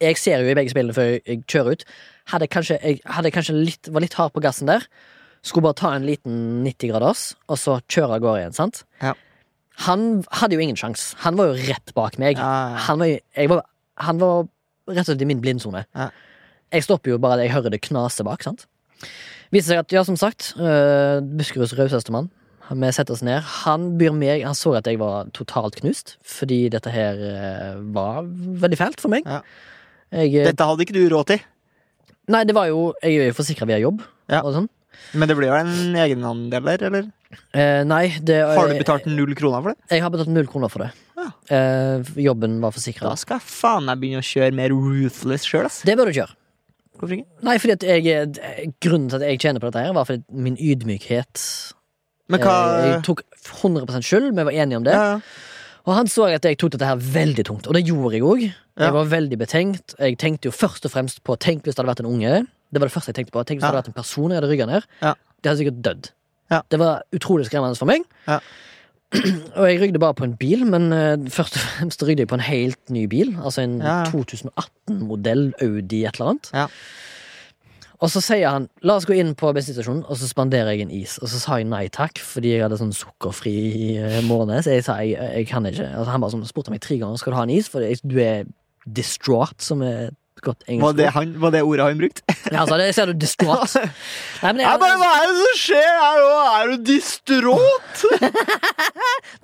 Jeg 0.00 0.16
ser 0.16 0.40
jo 0.40 0.48
i 0.48 0.54
begge 0.56 0.72
speilene 0.72 0.94
før 0.96 1.10
jeg- 1.18 1.42
kjører 1.44 1.74
ut. 1.76 1.82
Hadde 2.32 2.46
kanskje, 2.48 2.78
jeg 2.80 3.00
hadde 3.04 3.30
kanskje 3.34 3.52
litt, 3.52 3.90
var 3.92 4.00
litt 4.00 4.14
hard 4.16 4.32
på 4.32 4.40
gassen 4.40 4.70
der. 4.70 4.86
Skulle 5.44 5.66
bare 5.66 5.76
ta 5.76 5.90
en 5.92 6.06
liten 6.08 6.62
90 6.64 6.88
graders, 6.88 7.24
og 7.52 7.58
så 7.60 7.74
kjøre 7.84 8.16
av 8.16 8.22
gårde 8.24 8.40
igjen. 8.40 8.54
sant? 8.56 8.84
Ja. 9.02 9.12
Han 9.86 10.24
hadde 10.40 10.56
jo 10.58 10.64
ingen 10.64 10.76
sjans. 10.76 11.14
Han 11.24 11.38
var 11.38 11.52
jo 11.52 11.68
rett 11.68 11.94
bak 11.96 12.18
meg. 12.20 12.38
Ja, 12.38 12.74
ja. 12.74 12.82
Han, 12.88 13.00
var, 13.00 13.46
var, 13.54 13.62
han 14.06 14.20
var 14.20 14.42
rett 14.90 15.06
og 15.06 15.12
slett 15.12 15.22
i 15.24 15.28
min 15.30 15.40
blindsone. 15.40 15.86
Ja. 15.96 16.10
Jeg 16.70 16.86
stopper 16.86 17.14
jo 17.14 17.22
bare 17.22 17.40
da 17.40 17.46
jeg 17.46 17.54
hører 17.54 17.74
det 17.74 17.82
knase 17.86 18.26
bak. 18.26 18.44
sant? 18.46 18.66
Viser 19.50 19.74
seg 19.74 19.82
at, 19.82 19.94
ja, 19.94 20.04
som 20.06 20.18
sagt, 20.20 20.52
uh, 20.60 21.18
Buskeruds 21.22 21.74
rauseste 21.78 22.14
mann. 22.14 22.30
Vi 22.70 22.90
setter 22.94 23.16
oss 23.16 23.24
ned. 23.26 23.42
Han 23.64 23.96
byr 23.98 24.12
meg 24.14 24.44
Han 24.46 24.54
så 24.54 24.76
at 24.78 24.86
jeg 24.86 25.00
var 25.00 25.26
totalt 25.34 25.80
knust, 25.80 26.14
fordi 26.22 26.68
dette 26.70 26.92
her 26.94 27.18
uh, 27.18 27.80
var 27.94 28.28
veldig 28.62 28.78
fælt 28.78 29.02
for 29.02 29.10
meg. 29.10 29.26
Ja. 29.26 29.40
Jeg, 30.10 30.34
eh, 30.34 30.46
Dette 30.50 30.66
hadde 30.66 30.82
ikke 30.86 30.94
du 30.94 31.04
råd 31.10 31.32
til. 31.32 31.42
nei, 32.30 32.42
det 32.42 32.54
var 32.54 32.66
jo 32.66 32.92
Jeg 33.02 33.14
er 33.14 33.28
jo 33.30 33.34
forsikra 33.38 33.66
via 33.66 33.78
jobb. 33.78 34.02
Ja. 34.30 34.42
Og 34.42 34.54
sånn. 34.54 34.68
Men 35.14 35.28
det 35.30 35.36
blir 35.38 35.48
jo 35.50 35.56
en 35.58 35.96
egenandel 35.96 36.66
der, 36.70 36.84
eller? 36.90 37.08
Eh, 37.54 37.82
nei, 37.86 38.04
det 38.22 38.40
Har 38.56 38.68
du 38.68 38.74
betalt 38.78 39.06
null 39.06 39.34
kroner 39.38 39.62
for 39.62 39.72
det? 39.72 39.90
Jeg 39.94 40.02
har 40.04 40.10
betalt 40.10 40.32
null 40.34 40.48
kroner 40.50 40.70
for 40.72 40.84
det. 40.84 40.90
Ja. 41.20 41.28
Eh, 41.56 42.12
jobben 42.24 42.60
var 42.62 42.72
Da 42.72 43.14
skal 43.18 43.40
faen 43.44 43.84
meg 43.86 44.00
begynne 44.00 44.22
å 44.22 44.26
kjøre 44.26 44.54
mer 44.56 44.70
ruthless 44.74 45.44
sjøl. 45.46 45.68
Det 45.86 45.96
bør 45.98 46.10
du 46.10 46.18
kjøre. 46.20 46.34
Hvorfor 47.00 47.16
ikke? 47.16 47.28
Nei, 47.46 47.56
fordi 47.58 47.86
jeg, 47.88 48.06
eh, 48.38 48.66
Grunnen 48.82 49.08
til 49.08 49.16
at 49.22 49.28
jeg 49.28 49.38
tjener 49.40 49.60
på 49.62 49.70
dette, 49.70 49.84
her 49.86 49.92
var 49.96 50.04
fordi 50.04 50.22
min 50.30 50.56
ydmykhet 50.56 51.72
Men 52.28 52.40
hva 52.40 52.56
Eh, 52.80 52.90
Jeg 52.94 53.02
tok 53.04 53.22
100% 53.62 54.04
skyld, 54.04 54.34
vi 54.36 54.44
var 54.44 54.52
enige 54.52 54.76
om 54.76 54.84
det. 54.84 54.92
ja, 54.92 55.16
ja. 55.16 55.20
Og 55.88 55.94
han 55.96 56.06
så 56.06 56.26
at 56.34 56.42
jeg 56.44 56.58
tok 56.58 56.72
dette 56.72 56.84
her 56.86 56.96
veldig 56.96 57.42
tungt, 57.48 57.66
og 57.66 57.72
det 57.74 57.86
gjorde 57.86 58.12
jeg 58.12 58.22
òg. 58.22 58.42
Ja. 58.76 58.84
Jeg 58.84 58.92
var 58.92 59.06
veldig 59.06 59.38
betenkt. 59.40 59.94
Jeg 59.98 60.18
tenkte 60.18 60.44
jo 60.44 60.52
først 60.52 60.84
og 60.84 60.92
fremst 60.92 61.22
på 61.24 61.38
Tenk 61.40 61.64
hvis 61.64 61.74
det 61.74 61.80
hadde 61.80 61.88
vært 61.94 62.02
en 62.04 62.10
unge. 62.12 62.46
Det 62.70 62.80
var 62.80 62.88
det 62.90 62.94
første 62.94 63.10
jeg 63.12 63.18
tenkte 63.20 63.34
på. 63.34 63.42
Tenk 63.44 63.58
hvis 63.60 63.66
det 63.66 63.70
hadde 63.72 63.82
vært 63.82 63.92
en 63.92 63.98
person 64.00 64.30
jeg 64.30 64.40
hadde 64.40 64.50
rygga 64.52 64.66
ned. 64.70 64.88
Ja. 65.02 65.14
De 65.42 65.48
hadde 65.50 65.60
sikkert 65.62 65.80
dødd. 65.86 66.10
Ja. 66.50 66.62
Det 66.70 66.78
var 66.82 67.02
utrolig 67.14 67.46
skremmende 67.48 67.78
for 67.78 67.90
meg. 67.90 68.04
Ja. 68.26 68.40
og 69.58 69.64
jeg 69.66 69.80
rygde 69.82 69.98
bare 70.02 70.14
på 70.14 70.26
en 70.26 70.36
bil, 70.38 70.62
men 70.70 70.92
eh, 70.94 71.16
først 71.34 71.56
og 71.58 71.62
fremst 71.66 72.02
rygde 72.06 72.22
jeg 72.22 72.30
på 72.30 72.38
en 72.38 72.46
helt 72.46 72.92
ny 72.94 73.06
bil. 73.10 73.32
Altså 73.42 73.64
en 73.66 73.78
Ja, 73.82 74.00
ja. 74.04 74.10
2018-modell 74.12 75.48
Audi 75.66 76.04
et 76.06 76.14
eller 76.20 76.34
annet. 76.34 76.50
Ja. 76.54 76.68
Og 78.00 78.08
så 78.08 78.22
sier 78.24 78.48
han 78.48 78.68
la 78.86 78.94
oss 78.96 79.04
gå 79.04 79.12
inn 79.18 79.34
på 79.36 79.50
bensinstasjonen, 79.52 80.06
og 80.08 80.16
så 80.16 80.28
spanderer 80.30 80.72
jeg 80.72 80.86
en 80.86 80.92
is. 81.02 81.18
Og 81.20 81.28
så 81.28 81.40
sa 81.42 81.58
jeg 81.60 81.68
nei 81.68 81.82
takk, 81.92 82.16
fordi 82.24 82.54
jeg 82.54 82.62
hadde 82.64 82.78
sånn 82.80 82.94
sukkerfri 82.96 83.56
eh, 84.00 84.20
måned. 84.24 84.62
Så 84.64 84.72
jeg 84.78 84.86
sa 84.86 84.96
jeg, 85.04 85.18
jeg 85.18 85.50
kan 85.50 85.66
ikke. 85.68 85.90
Altså, 85.90 86.08
han 86.14 86.24
bare 86.24 86.34
sånn, 86.36 86.46
spurte 86.48 86.72
meg 86.72 86.80
tre 86.86 86.96
ganger 87.02 87.20
skal 87.20 87.34
du 87.34 87.40
ha 87.40 87.44
en 87.44 87.52
is, 87.58 87.68
for 87.68 87.84
du 87.84 88.16
er 88.24 88.48
distraught, 88.88 89.58
som 89.60 89.82
er 89.84 90.14
godt 90.44 90.64
engelsk 90.66 90.84
Var 90.86 90.96
det, 90.98 91.08
han, 91.14 91.32
var 91.42 91.54
det 91.54 91.62
ordet 91.66 91.86
han 91.86 92.00
brukte? 92.00 92.24
Ja, 92.50 92.62
altså, 92.62 92.78
det 92.80 92.88
ser 92.96 93.10
du 93.10 93.14
distraught. 93.20 93.74
Nei, 94.42 94.52
men 94.52 94.62
Jeg 94.64 94.80
bare, 94.82 94.98
Hva 95.00 95.10
er 95.20 95.28
det 95.28 95.36
som 95.38 95.58
skjer 95.60 95.90
her 96.00 96.20
nå? 96.24 96.30
Er 96.56 96.70
du 96.70 96.84
distraught? 96.88 98.04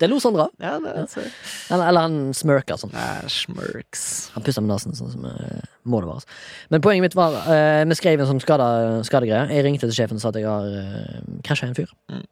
det 0.01 0.09
lo 0.11 0.19
Sondre 0.23 0.47
av. 0.47 0.51
ja, 0.61 0.75
Eller, 0.77 1.83
eller 1.87 2.01
han 2.01 2.19
smirka 2.37 2.77
sånn. 2.79 2.93
Ja, 2.95 3.27
smirks. 3.31 4.05
Han 4.35 4.45
pussa 4.45 4.63
med 4.63 4.73
nesen, 4.73 4.97
sånn 4.97 5.13
som 5.13 5.27
eh, 5.29 5.63
må 5.87 6.01
det 6.01 6.09
være. 6.09 6.21
altså. 6.21 6.39
Men 6.73 6.83
poenget 6.85 7.07
mitt 7.07 7.17
var 7.17 7.37
uh, 7.45 7.83
Vi 7.87 7.99
skrev 7.99 8.23
en 8.23 8.31
sånn 8.31 8.43
skadegreie. 8.43 9.03
Skade 9.07 9.29
Jeg 9.29 9.65
ringte 9.65 9.87
til 9.87 9.97
sjefen 10.01 10.19
og 10.19 10.25
sa 10.25 10.33
at 10.33 10.39
jeg 10.41 10.49
har 10.49 10.67
uh, 10.67 11.35
krasja 11.47 11.69
en 11.69 11.77
fyr. 11.77 11.91
Mm. 12.11 12.25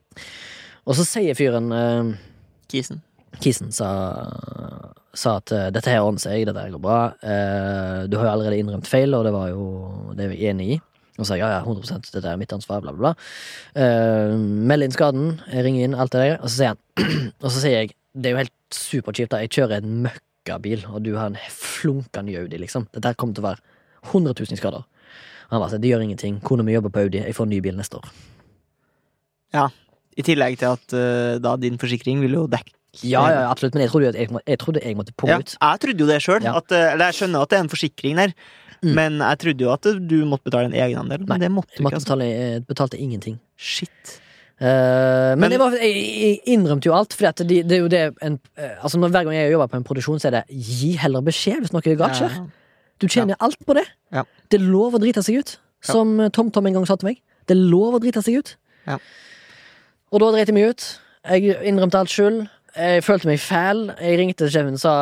Og 0.85 0.97
så 0.97 1.07
sier 1.07 1.37
fyren 1.37 1.71
uh, 1.73 2.15
Kisen. 2.71 3.01
Kisen 3.43 3.71
sa, 3.75 3.89
sa 5.17 5.37
at 5.39 5.53
eh, 5.55 5.69
dette 5.73 5.91
her 5.91 6.03
ordner 6.03 6.23
seg, 6.23 6.45
dette 6.47 6.61
her 6.61 6.73
går 6.73 6.83
bra. 6.83 6.99
Eh, 7.23 8.01
du 8.11 8.17
har 8.19 8.27
jo 8.27 8.33
allerede 8.33 8.59
innrømt 8.61 8.89
feil, 8.89 9.15
og 9.17 9.25
det 9.27 9.33
var 9.35 9.49
jo 9.51 9.65
det 10.15 10.27
er 10.27 10.33
vi 10.33 10.49
enig 10.51 10.69
i. 10.75 10.79
Og 11.15 11.27
sa 11.27 11.37
ja, 11.39 11.47
ja, 11.53 11.61
100 11.63 12.11
dette 12.11 12.27
er 12.27 12.39
mitt 12.39 12.51
ansvar, 12.51 12.81
bla, 12.83 12.91
bla, 12.91 13.13
bla. 13.13 13.27
Uh, 13.71 14.33
meld 14.35 14.83
inn 14.83 14.91
skaden, 14.91 15.29
ringer 15.47 15.85
inn, 15.85 15.95
alt 15.95 16.11
det 16.11 16.25
der. 16.25 16.33
Og 16.41 16.51
så 16.51 16.57
sier 16.57 16.73
han 16.73 16.81
Og 17.45 17.47
så 17.47 17.61
sier 17.61 17.77
jeg 17.77 17.93
det 18.15 18.29
er 18.29 18.35
jo 18.35 18.41
helt 18.41 18.75
superkjipt. 18.75 19.37
Jeg 19.45 19.51
kjører 19.55 19.79
en 19.79 20.01
møkkabil, 20.03 20.83
og 20.91 21.01
du 21.03 21.13
har 21.15 21.31
en 21.31 21.39
flunkende 21.51 22.35
Audi, 22.39 22.59
liksom. 22.59 22.89
Dette 22.95 23.11
her 23.11 23.17
kommer 23.19 23.35
til 23.35 23.43
å 23.43 23.47
være 23.49 23.63
100 24.11 24.35
000 24.39 24.59
skader. 24.59 24.59
skader. 24.59 24.85
Han 25.51 25.61
bare 25.61 25.73
sånn, 25.73 25.83
det 25.83 25.91
gjør 25.91 26.05
ingenting. 26.05 26.39
Kona 26.45 26.65
mi 26.65 26.75
jobber 26.75 26.93
på 26.93 27.05
Audi, 27.05 27.21
jeg 27.21 27.35
får 27.37 27.47
en 27.47 27.53
ny 27.53 27.59
bil 27.63 27.77
neste 27.77 27.99
år. 27.99 28.07
Ja, 29.55 29.67
I 30.15 30.25
tillegg 30.25 30.57
til 30.59 30.73
at 30.73 30.95
uh, 30.95 31.35
da 31.43 31.55
din 31.59 31.79
forsikring 31.81 32.23
vil 32.23 32.39
jo 32.39 32.45
dekke 32.51 32.73
Ja, 33.03 33.23
ja, 33.31 33.49
absolutt, 33.51 33.73
men 33.75 33.83
jeg 33.83 33.91
trodde, 33.91 34.11
jeg, 34.15 34.29
jeg, 34.47 34.59
trodde 34.59 34.79
jeg 34.83 34.95
måtte 34.95 35.13
på 35.17 35.27
Ja, 35.27 35.39
ut. 35.39 35.55
jeg 35.59 35.79
trodde 35.83 35.99
jo 35.99 36.07
det 36.07 36.21
sjøl. 36.23 36.43
Ja. 36.43 36.53
Eller 36.71 37.05
jeg 37.11 37.17
skjønner 37.19 37.41
at 37.41 37.49
det 37.49 37.57
er 37.59 37.63
en 37.65 37.69
forsikring 37.69 38.15
der. 38.21 38.33
Mm. 38.83 38.91
Men 38.93 39.17
jeg 39.23 39.39
trodde 39.41 39.63
jo 39.65 39.71
at 39.73 39.87
du 40.09 40.17
måtte 40.29 40.43
betale 40.45 40.65
en 40.69 40.73
egenandel. 40.77 41.23
Nei, 41.25 41.27
Men 41.27 41.39
det 41.41 41.51
måtte 41.51 41.71
du 41.71 41.73
Jeg 41.73 41.79
ikke. 41.79 41.83
måtte 41.87 41.95
Altså. 41.95 42.05
betale, 42.15 42.25
jeg 42.29 42.65
betalte 42.67 42.97
ingenting. 43.01 43.39
Shit. 43.57 44.19
Uh, 44.61 45.35
men 45.35 45.39
Men- 45.39 45.51
jeg, 45.51 45.59
var, 45.59 45.71
jeg, 45.81 46.39
innrømte 46.47 46.85
jo 46.87 46.93
alt, 46.95 47.13
for 47.13 47.25
det, 47.43 47.67
det 47.67 47.71
er 47.75 47.81
jo 47.81 47.87
det 47.91 48.03
en, 48.21 48.39
eh, 48.57 48.77
altså 48.81 48.97
når, 48.97 49.09
Hver 49.11 49.23
gang 49.25 49.33
jeg 49.35 49.51
jobber 49.51 49.67
på 49.67 49.77
en 49.77 49.83
produksjon, 49.83 50.19
så 50.19 50.27
er 50.27 50.31
det 50.31 50.43
gi 50.49 50.93
heller 50.95 51.21
beskjed 51.21 51.59
hvis 51.59 51.73
noe 51.73 51.81
galt 51.81 52.15
skjer. 52.15 52.31
Ja. 52.31 52.45
Du 52.99 53.07
tjener 53.07 53.35
alt 53.41 53.57
på 53.65 53.73
det. 53.75 53.83
Ja. 54.13 54.23
Det 54.49 54.61
er 54.61 54.63
lov 54.63 54.93
å 54.95 54.99
drite 55.01 55.21
seg 55.23 55.39
ut, 55.41 55.57
som 55.83 56.29
Tom 56.31 56.51
Tom 56.51 56.65
en 56.67 56.73
gang 56.73 56.85
sa 56.87 56.95
til 56.95 57.07
meg. 57.09 57.19
Det 57.47 57.57
er 57.57 57.59
lov 57.67 57.95
å 57.95 57.99
drite 57.99 58.23
seg 58.23 58.37
ut. 58.39 58.55
Ja. 58.87 58.97
Og 60.13 60.21
da 60.21 60.31
dreit 60.31 60.47
jeg 60.47 60.55
meg 60.55 60.69
ut. 60.71 60.99
Jeg 61.27 61.57
innrømte 61.65 61.99
alt 61.99 62.09
skyld. 62.13 62.47
Jeg 62.75 63.03
følte 63.05 63.29
meg 63.29 63.39
fæl. 63.39 63.85
Jeg 64.03 64.17
ringte 64.19 64.43
til 64.43 64.51
sjefen 64.51 64.75
og 64.75 64.81
sa 64.83 64.95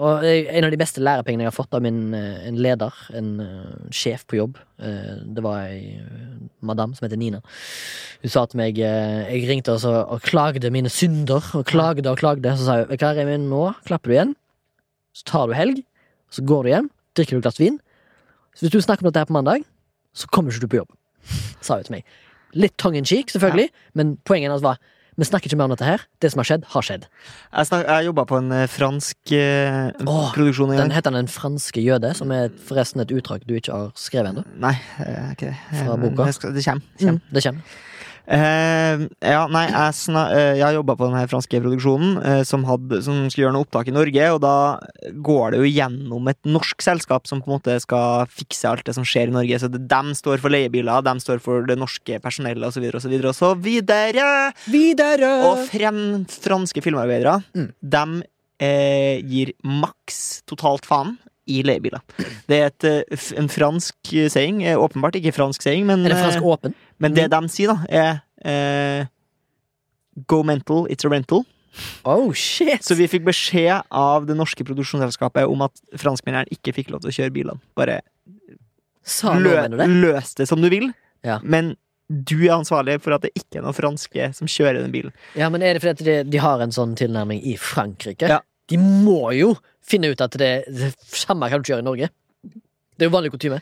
Og 0.00 0.24
en 0.24 0.64
av 0.64 0.72
de 0.72 0.78
beste 0.80 1.00
lærepengene 1.00 1.44
jeg 1.44 1.50
har 1.50 1.56
fått 1.56 1.74
av 1.76 1.82
min, 1.84 2.14
eh, 2.14 2.46
en 2.48 2.56
leder, 2.60 2.92
en 3.16 3.28
eh, 3.40 3.88
sjef 3.90 4.26
på 4.28 4.36
jobb, 4.36 4.58
eh, 4.78 5.24
det 5.24 5.42
var 5.42 5.70
ei 5.72 5.98
madam 6.60 6.92
som 6.94 7.06
heter 7.06 7.16
Nina. 7.16 7.40
Hun 8.22 8.30
sa 8.30 8.44
til 8.46 8.58
meg 8.60 8.76
Jeg 8.76 9.48
ringte 9.48 9.72
og, 9.72 9.80
så, 9.80 10.04
og 10.04 10.20
klagde 10.20 10.70
mine 10.70 10.88
synder, 10.92 11.40
og 11.56 11.64
klagde 11.64 12.10
og 12.10 12.18
klagde. 12.18 12.52
Så 12.56 12.64
sa 12.64 12.76
hun 12.82 12.92
hva, 12.92 13.12
Remi, 13.16 13.36
nå 13.40 13.72
klapper 13.88 14.10
du 14.10 14.14
igjen. 14.14 14.36
Så 15.16 15.24
tar 15.24 15.48
du 15.48 15.56
helg, 15.56 15.82
så 16.30 16.44
går 16.44 16.62
du 16.62 16.68
hjem, 16.68 16.90
drikker 17.16 17.36
du 17.36 17.40
et 17.40 17.48
glass 17.48 17.60
vin. 17.60 17.80
Så 18.54 18.66
hvis 18.66 18.72
du 18.76 18.80
snakker 18.80 19.04
om 19.04 19.10
dette 19.10 19.24
her 19.24 19.32
på 19.32 19.36
mandag, 19.36 19.64
så 20.12 20.28
kommer 20.28 20.52
ikke 20.52 20.68
du 20.68 20.72
på 20.76 20.82
jobb. 20.82 20.92
Sa 21.60 21.80
hun 21.80 21.88
til 21.88 21.98
meg. 21.98 22.04
Litt 22.52 22.76
tongue 22.76 23.00
in 23.00 23.08
cheek, 23.08 23.32
selvfølgelig, 23.32 23.70
men 23.94 24.18
poenget 24.28 24.50
hennes 24.50 24.64
var 24.64 24.80
vi 25.20 25.26
snakker 25.28 25.50
ikke 25.50 25.58
mer 25.60 25.68
om 25.68 25.74
dette 25.74 25.84
her. 25.86 26.02
Det 26.24 26.30
som 26.32 26.40
har 26.40 26.48
skjedd, 26.48 26.64
har 26.72 26.86
skjedd. 26.86 27.04
Jeg, 27.52 27.68
snak, 27.68 27.84
jeg 27.86 28.08
jobba 28.08 28.24
på 28.30 28.38
en 28.40 28.50
eh, 28.56 28.64
fransk 28.72 29.32
eh, 29.36 29.90
Åh, 30.00 30.30
produksjon 30.34 30.72
en 30.72 30.78
Den 30.78 30.88
gang. 30.88 30.96
heter 30.96 31.14
Den 31.18 31.28
franske 31.30 31.84
jøde, 31.84 32.14
som 32.16 32.32
er 32.34 32.48
forresten 32.66 33.04
et 33.04 33.12
utdrag 33.12 33.44
du 33.46 33.54
ikke 33.60 33.74
har 33.76 33.92
skrevet 34.00 34.32
ennå. 34.32 34.46
Nei, 34.64 34.74
det 34.98 35.12
er 35.12 35.30
ikke 35.36 35.52
det. 35.52 35.60
Fra 35.76 35.94
Eh, 35.94 36.02
boka? 36.06 36.26
Det, 36.30 36.34
skal, 36.40 36.54
det 36.56 36.64
kommer. 36.64 36.82
kommer. 36.98 37.20
Mm, 37.20 37.36
det 37.36 37.44
kommer. 37.46 37.78
Eh, 38.26 39.04
ja, 39.24 39.40
nei, 39.50 39.62
jeg, 39.70 39.94
sna, 39.96 40.24
uh, 40.30 40.54
jeg 40.58 40.76
jobba 40.76 40.94
på 40.98 41.08
den 41.10 41.30
franske 41.30 41.60
produksjonen 41.62 42.18
uh, 42.20 42.42
som, 42.46 42.66
hadde, 42.68 43.00
som 43.06 43.22
skulle 43.30 43.46
gjøre 43.46 43.54
noe 43.56 43.66
opptak 43.66 43.90
i 43.90 43.94
Norge, 43.94 44.26
og 44.34 44.40
da 44.44 44.52
går 45.26 45.54
det 45.54 45.62
jo 45.62 45.70
gjennom 45.70 46.30
et 46.30 46.38
norsk 46.48 46.84
selskap 46.84 47.26
som 47.30 47.42
på 47.42 47.50
en 47.50 47.56
måte 47.56 47.78
skal 47.82 48.28
fikse 48.30 48.68
alt 48.70 48.84
det 48.86 48.94
som 48.98 49.06
skjer 49.08 49.32
i 49.32 49.36
Norge. 49.38 49.60
Så 49.62 49.70
det, 49.72 49.82
dem 49.90 50.12
står 50.18 50.42
for 50.42 50.52
leiebiler, 50.52 51.02
dem 51.06 51.22
står 51.22 51.40
for 51.42 51.66
det 51.66 51.78
norske 51.80 52.20
personellet 52.22 52.68
osv. 52.68 52.86
Og 52.90 53.02
så 53.02 53.10
videre 53.12 53.32
og 53.32 53.38
så 53.38 53.54
videre. 53.58 54.28
Videre! 54.70 55.32
Og 55.48 55.64
frem, 55.70 56.02
franske 56.30 56.84
filmarbeidere, 56.84 57.40
Mm. 57.54 57.70
dem 57.82 58.20
gir 58.60 59.54
maks 59.64 60.42
totalt 60.50 60.84
faen 60.84 61.14
i 61.48 61.62
leiebiler. 61.64 62.02
Det 62.50 62.58
er 62.58 62.68
et, 62.68 62.86
en 63.40 63.48
fransk 63.50 64.12
saying. 64.30 64.60
Åpenbart 64.76 65.16
ikke 65.18 65.32
fransk 65.34 65.64
saying, 65.64 65.86
men 65.88 66.04
er 66.04 66.12
det 66.12 66.18
fransk 66.20 66.44
åpen? 66.44 66.74
Men 67.00 67.14
det 67.16 67.28
de 67.32 67.40
sier, 67.52 67.72
da, 67.72 67.86
er 67.88 68.20
eh, 68.44 69.06
Go 70.28 70.42
mental, 70.44 70.86
it's 70.92 71.06
a 71.06 71.10
rental. 71.10 71.44
Oh, 72.04 72.32
shit! 72.34 72.82
Så 72.84 72.96
vi 72.98 73.06
fikk 73.08 73.22
beskjed 73.28 73.86
av 73.94 74.26
det 74.28 74.34
norske 74.36 74.64
produksjonsselskapet 74.66 75.46
om 75.48 75.62
at 75.64 75.78
franskmennene 76.02 76.50
ikke 76.52 76.74
fikk 76.76 76.90
lov 76.92 77.04
til 77.04 77.12
å 77.12 77.16
kjøre 77.20 77.34
bilene. 77.36 77.62
Bare 77.78 78.00
Lø, 79.40 79.54
løs 79.88 80.34
det 80.38 80.46
som 80.50 80.60
du 80.62 80.68
vil, 80.70 80.90
Ja. 81.24 81.38
men 81.42 81.72
du 82.10 82.36
er 82.44 82.56
ansvarlig 82.58 82.98
for 83.00 83.14
at 83.14 83.22
det 83.22 83.30
ikke 83.38 83.58
er 83.60 83.64
noen 83.64 83.74
franske 83.76 84.28
som 84.36 84.46
kjører 84.50 84.82
den 84.82 84.92
bilen. 84.92 85.12
Ja, 85.38 85.48
men 85.48 85.62
er 85.62 85.74
det 85.78 85.82
fordi 85.82 86.04
de, 86.04 86.16
de 86.30 86.38
har 86.42 86.60
en 86.60 86.74
sånn 86.74 86.96
tilnærming 86.98 87.40
i 87.46 87.56
Frankrike? 87.56 88.28
Ja. 88.28 88.40
De 88.70 88.76
må 88.78 89.32
jo 89.38 89.54
finne 89.86 90.10
ut 90.12 90.20
at 90.20 90.34
det, 90.38 90.50
det 90.68 90.92
samme 91.06 91.48
kan 91.50 91.58
du 91.60 91.64
ikke 91.64 91.74
gjøre 91.76 91.84
i 91.86 91.88
Norge. 91.88 92.10
Det 92.98 93.06
er 93.06 93.08
jo 93.08 93.14
vanlig 93.14 93.32
kutyme. 93.34 93.60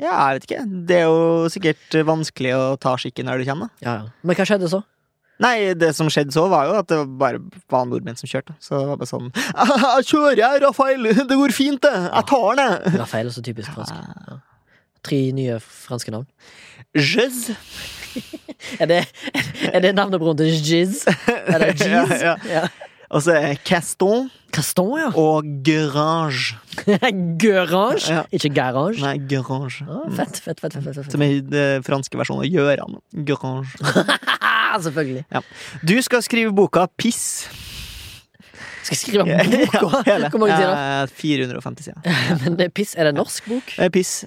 Ja, 0.00 0.14
jeg 0.32 0.40
vet 0.40 0.48
ikke. 0.48 0.62
Det 0.88 0.96
er 0.98 1.06
jo 1.06 1.46
sikkert 1.52 1.96
vanskelig 2.08 2.54
å 2.56 2.64
ta 2.82 2.96
skikken 2.98 3.28
når 3.30 3.42
du 3.42 3.48
kommer. 3.50 3.70
da. 3.70 3.86
Ja, 3.86 3.94
ja. 4.02 4.12
Men 4.26 4.38
hva 4.38 4.46
skjedde 4.48 4.70
så? 4.72 4.80
Nei, 5.42 5.74
det 5.74 5.90
som 5.96 6.06
skjedde 6.12 6.30
så, 6.34 6.44
var 6.50 6.68
jo 6.68 6.74
at 6.78 6.90
det 6.90 6.98
bare 7.18 7.40
var 7.70 7.86
nordmenn 7.90 8.18
som 8.18 8.30
kjørte. 8.30 8.54
Så 8.62 8.78
det 8.78 8.86
var 8.86 9.00
bare 9.00 9.10
sånn 9.10 9.30
Jeg 9.34 10.06
kjører, 10.10 10.38
jeg, 10.38 10.62
Rafael! 10.62 11.08
Det 11.26 11.38
går 11.40 11.54
fint, 11.54 11.80
det! 11.82 11.94
Jeg 12.06 12.28
tar 12.30 12.60
den! 12.60 12.76
Rafael 13.02 13.30
er 13.30 13.34
så 13.34 13.42
typisk 13.46 13.74
fransk. 13.74 13.94
Ja. 14.30 14.38
Tre 15.04 15.20
nye 15.36 15.58
franske 15.62 16.14
navn. 16.14 16.28
Jez. 16.94 17.48
Er 18.78 18.86
det, 18.86 19.00
er 19.74 19.82
det 19.82 19.90
navnebroren 19.98 20.38
til 20.38 20.46
Giz? 20.54 21.00
Er 21.26 21.58
det 21.60 21.72
Giz? 21.82 22.12
Ja, 22.22 22.36
ja. 22.48 22.62
Og 23.14 23.22
så 23.22 23.36
er 23.38 23.60
Caston 23.62 24.28
Caston, 24.54 24.92
ja. 24.98 25.08
og 25.18 25.46
Grange. 25.66 26.54
Garange. 27.42 28.06
Ja. 28.06 28.22
Ikke 28.34 28.50
garage. 28.54 29.00
Nei, 29.02 29.16
Grange. 29.30 29.82
Ah, 29.88 30.04
fett, 30.14 30.38
fett, 30.38 30.60
fett. 30.62 30.76
fett, 30.78 30.94
fett. 30.94 31.10
Som 31.10 31.24
i 31.26 31.40
den 31.42 31.82
franske 31.86 32.18
versjonen 32.18 32.44
av 32.44 32.50
Gjøran. 32.50 32.98
Grange. 33.26 33.70
Selvfølgelig. 34.84 35.24
selvfølgelig. 35.30 35.86
Du 35.86 35.94
skal 36.02 36.22
skrive 36.26 36.54
boka 36.54 36.86
Piss. 36.98 37.48
Skal 38.84 38.94
jeg 38.94 39.00
skrive 39.00 39.24
boka? 39.80 40.02
hele. 40.06 40.30
Hvor 40.30 40.42
mange 40.42 40.56
sider? 40.58 41.02
Eh, 41.02 41.08
450 41.08 41.84
sider. 41.88 42.38
Men 42.44 42.58
det 42.58 42.68
er 42.68 42.74
piss. 42.74 42.94
Er 42.98 43.08
det 43.08 43.14
en 43.14 43.20
norsk 43.22 43.46
bok? 43.48 43.74
Eh, 43.78 43.90
Piss. 43.94 44.24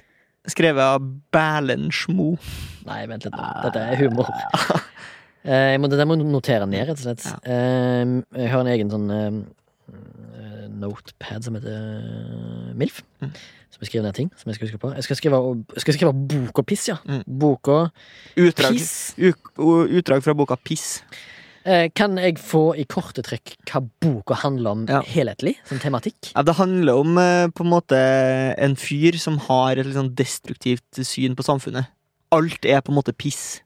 Skrevet 0.48 0.82
av 0.82 1.04
Bælensmo. 1.36 2.38
Nei, 2.88 3.02
vent 3.12 3.28
litt 3.28 3.36
nå. 3.36 3.48
Dette 3.68 3.84
er 3.84 4.00
humor. 4.00 4.32
Eh, 5.48 5.70
jeg 5.74 5.80
må, 5.80 5.88
det 5.88 6.04
må 6.10 6.18
notere 6.20 6.68
ned, 6.68 6.89
rett 6.89 7.00
og 7.00 7.06
slett. 7.06 7.24
Eh, 7.48 8.04
jeg 8.41 8.50
har 8.52 8.64
en 8.66 8.72
egen 8.74 8.89
sånn 8.91 9.06
eh, 9.16 9.38
eh, 9.93 10.66
notepad 10.82 11.45
som 11.48 11.56
heter 11.56 12.74
MILF. 12.76 13.00
Mm. 13.24 13.32
Som 13.72 13.84
jeg 13.84 13.91
skriver 13.91 14.08
ned 14.08 14.18
ting 14.18 14.30
som 14.36 14.50
jeg 14.52 14.58
skal 14.58 14.68
huske 14.70 14.82
på. 14.82 14.91
Jeg 14.98 15.06
skal 15.08 15.20
skrive, 15.20 15.39
jeg 15.76 15.84
skal 15.86 15.95
skrive 15.95 16.14
bok 16.34 16.60
og 16.64 16.68
piss, 16.68 16.86
ja. 16.89 16.98
Mm. 17.08 17.24
Bok 17.39 17.72
og 17.72 18.04
Utdrag, 18.43 18.76
piss. 18.76 18.93
utdrag 19.18 20.24
fra 20.26 20.36
boka 20.38 20.58
Piss. 20.60 21.02
Kan 22.00 22.16
jeg 22.16 22.38
få 22.39 22.70
i 22.80 22.86
korte 22.88 23.20
trekk 23.28 23.58
hva 23.68 23.82
boka 23.84 24.38
handler 24.39 24.72
om 24.72 24.86
Ja. 24.88 25.02
helhetlig? 25.04 25.58
Som 25.68 25.82
tematikk? 25.84 26.30
Ja, 26.32 26.41
det 26.48 26.56
handler 26.56 26.95
om 27.02 27.16
på 27.52 27.66
en 27.66 27.72
måte 27.74 28.00
en 28.58 28.78
fyr 28.80 29.18
som 29.20 29.36
har 29.50 29.76
et 29.76 29.86
litt 29.86 29.98
sånn 30.00 30.14
destruktivt 30.16 31.02
syn 31.04 31.36
på 31.36 31.43
samfunnet. 31.43 31.89
Alt 32.32 32.64
er 32.64 32.80
på 32.80 32.93
en 32.95 33.00
måte 33.02 33.12
piss. 33.12 33.60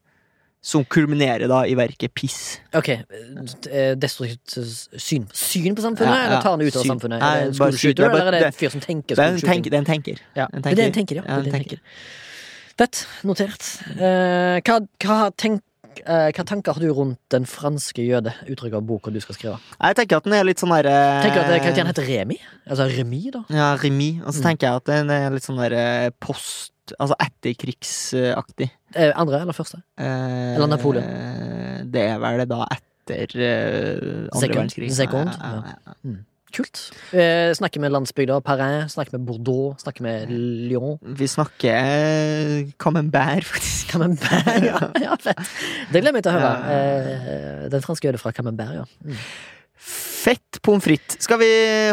Som 0.64 0.84
kulminerer 0.86 1.48
da 1.50 1.64
i 1.66 1.74
verket 1.74 2.14
Piss. 2.14 2.60
Ok, 2.78 2.90
eh, 2.90 3.96
destruktivt 3.98 4.54
syn, 5.02 5.24
syn 5.34 5.74
på 5.74 5.82
samfunnet, 5.82 6.06
Ja, 6.06 6.20
ja, 6.20 6.26
eller 6.28 6.42
tar 6.46 6.52
han 6.52 6.62
ut 6.62 6.76
av 6.76 6.84
syn. 6.84 6.92
samfunnet? 6.92 7.20
Nei, 7.20 7.32
Er 7.32 7.40
det 7.40 7.48
en 7.48 7.58
bare 7.58 7.72
school 7.72 7.72
shooter, 7.72 7.78
skyter. 7.82 7.96
Det 7.96 8.06
er 8.06 8.10
bare- 8.12 8.22
eller 8.22 8.38
er 8.38 8.40
det 8.40 8.46
en 8.46 8.60
fyr 8.60 8.70
som 8.72 8.80
tenker 8.82 9.16
er 9.20 9.38
tenk, 9.42 9.64
det 9.64 9.74
er 9.74 9.78
en 9.78 9.86
tenker. 9.86 10.18
Ja, 10.36 10.48
En 10.54 10.62
det 10.62 10.78
er 10.80 10.86
en 10.86 10.92
tenker. 10.94 11.16
ja. 11.16 11.24
Ja, 11.26 11.38
en 11.40 11.48
er 11.48 11.52
tenker. 11.52 11.80
Fett. 12.78 13.06
Notert. 13.24 13.82
Eh, 14.00 14.62
hva, 14.62 14.88
hva, 15.00 15.32
tenk, 15.36 15.62
hva 16.06 16.44
tanker 16.46 16.74
har 16.74 16.82
du 16.82 16.92
rundt 16.94 17.20
den 17.30 17.46
franske 17.46 18.04
jøde, 18.06 18.34
uttrykket 18.48 18.78
av 18.80 18.86
boka 18.88 19.12
du 19.14 19.20
skal 19.22 19.36
skrive? 19.36 19.60
Jeg 19.82 19.96
tenker 19.96 20.18
at 20.18 20.24
den 20.24 20.34
er 20.34 20.44
litt 20.48 20.60
sånn 20.62 20.74
derre 20.74 20.96
Tenker 21.24 21.42
du 21.42 21.54
at 21.54 21.62
karakteren 21.64 21.88
heter 21.92 22.08
Remi? 22.08 22.38
Altså 22.68 22.88
Remi, 22.92 23.22
da? 23.32 23.44
Ja, 23.50 23.76
Remi. 23.82 24.22
Og 24.26 24.34
så 24.34 24.40
Mm. 24.42 24.46
tenker 24.50 24.68
jeg 24.68 24.76
at 24.76 24.86
den 24.86 25.10
er 25.10 25.30
litt 25.32 25.44
sånn 25.44 25.58
derre 25.62 26.12
post 26.20 26.72
Altså 27.00 27.16
etterkrigsaktig. 27.24 28.70
Eh, 28.96 29.12
andre 29.16 29.40
eller 29.42 29.54
første? 29.56 29.78
Eh, 29.98 30.56
Eller 30.58 30.68
Napoleon. 30.68 31.06
Det 31.92 32.02
er 32.10 32.18
vel 32.20 32.38
det 32.42 32.48
da 32.50 32.66
etter 32.74 33.36
eh, 33.40 34.28
andre 34.28 34.40
Second. 34.42 34.56
verdenskrig. 34.58 34.92
Second, 34.92 35.30
Ja, 35.30 35.64
ja, 35.64 35.74
ja. 36.04 36.16
Kult. 36.52 36.82
Eh, 37.16 37.52
snakker 37.58 37.84
med 37.84 37.94
landsbygda 37.94 38.40
Paris, 38.46 38.96
snakker 38.96 39.18
med 39.18 39.28
Bordeaux, 39.28 39.80
snakker 39.84 40.06
med 40.06 40.32
Lyon. 40.32 41.00
Vi 41.18 41.28
snakker 41.28 41.78
eh, 41.78 42.74
Camembert, 42.82 43.48
faktisk. 43.48 43.92
Camembert, 43.94 44.52
ja. 44.66 44.84
ja 45.06 45.16
fett. 45.22 45.42
Det 45.92 46.02
gleder 46.02 46.12
jeg 46.12 46.20
meg 46.20 46.28
til 46.28 46.34
å 46.34 46.38
høre. 46.38 46.52
Ja. 46.68 46.76
Eh, 47.32 47.66
den 47.72 47.86
franske 47.86 48.10
jøde 48.10 48.22
fra 48.22 48.34
Camembert, 48.36 48.82
ja. 48.82 48.86
Mm. 49.06 49.26
Fett 50.22 50.60
pommes 50.62 50.84
frites. 50.86 51.18
Skal 51.26 51.40
vi 51.42 51.48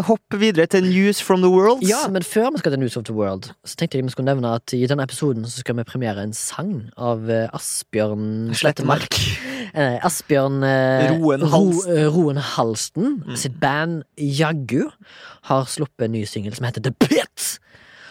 hoppe 0.04 0.36
videre 0.40 0.66
til 0.68 0.84
News 0.84 1.20
from 1.24 1.40
the 1.40 1.48
World? 1.48 1.80
Ja, 1.88 2.02
men 2.12 2.20
før 2.26 2.50
vi 2.52 2.60
skal 2.60 2.74
til 2.74 2.82
News 2.82 2.96
of 3.00 3.06
the 3.08 3.14
World, 3.16 3.48
så 3.64 3.78
tenkte 3.80 3.96
jeg 3.96 4.04
vi 4.04 4.12
skulle 4.12 4.28
nevne 4.28 4.50
at 4.58 4.74
i 4.76 4.82
denne 4.90 5.06
episoden 5.08 5.46
så 5.48 5.62
skal 5.62 5.78
vi 5.78 5.86
premiere 5.88 6.26
en 6.26 6.34
sang 6.36 6.74
av 7.00 7.24
eh, 7.32 7.46
Asbjørn 7.56 8.52
Slettemark. 8.58 9.16
Eh, 9.72 9.96
Asbjørn 10.04 10.60
eh, 10.64 11.08
Roen 11.16 11.42
Halsten. 11.48 11.96
Ro, 12.04 12.12
Roen 12.18 12.42
Halsten 12.54 13.08
Mm. 13.28 13.36
sitt 13.36 13.56
band 13.60 14.02
Jaggu 14.20 14.90
har 15.48 15.64
sluppet 15.68 16.06
en 16.08 16.12
ny 16.18 16.24
singel 16.28 16.54
som 16.56 16.64
heter 16.68 16.84
The 16.84 16.92
Pit. 17.00 17.58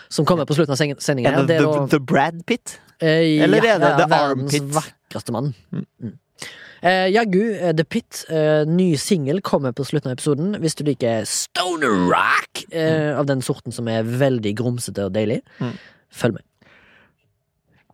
Som 0.10 0.26
kommer 0.26 0.46
på 0.50 0.56
slutten 0.58 0.74
av 0.74 0.80
sendingen. 1.04 1.46
The, 1.48 1.58
the, 1.62 1.88
the 1.94 2.00
Brad 2.00 2.42
Pitt? 2.48 2.80
Eller 3.02 3.62
ja, 3.62 3.76
er 3.76 3.84
det 3.84 3.92
The 4.00 4.08
verdens 4.10 4.58
vakreste 4.78 5.34
mann. 5.36 5.54
Mm. 5.72 6.16
Mm. 6.38 6.88
Eh, 6.88 7.08
Jaggu, 7.16 7.42
eh, 7.58 7.74
The 7.74 7.84
Pit, 7.84 8.26
eh, 8.30 8.64
ny 8.70 8.92
singel 9.02 9.42
kommer 9.42 9.72
på 9.74 9.84
slutten 9.88 10.12
av 10.12 10.18
episoden. 10.18 10.56
Hvis 10.62 10.76
du 10.78 10.84
liker 10.86 11.26
stoner 11.26 11.96
rock 12.12 12.66
eh, 12.72 13.18
av 13.18 13.26
den 13.26 13.42
sorten 13.42 13.74
som 13.74 13.88
er 13.90 14.04
veldig 14.04 14.54
grumsete 14.60 15.06
og 15.10 15.14
deilig, 15.18 15.42
Mm. 15.60 15.74
følg 16.14 16.34
med. 16.38 16.44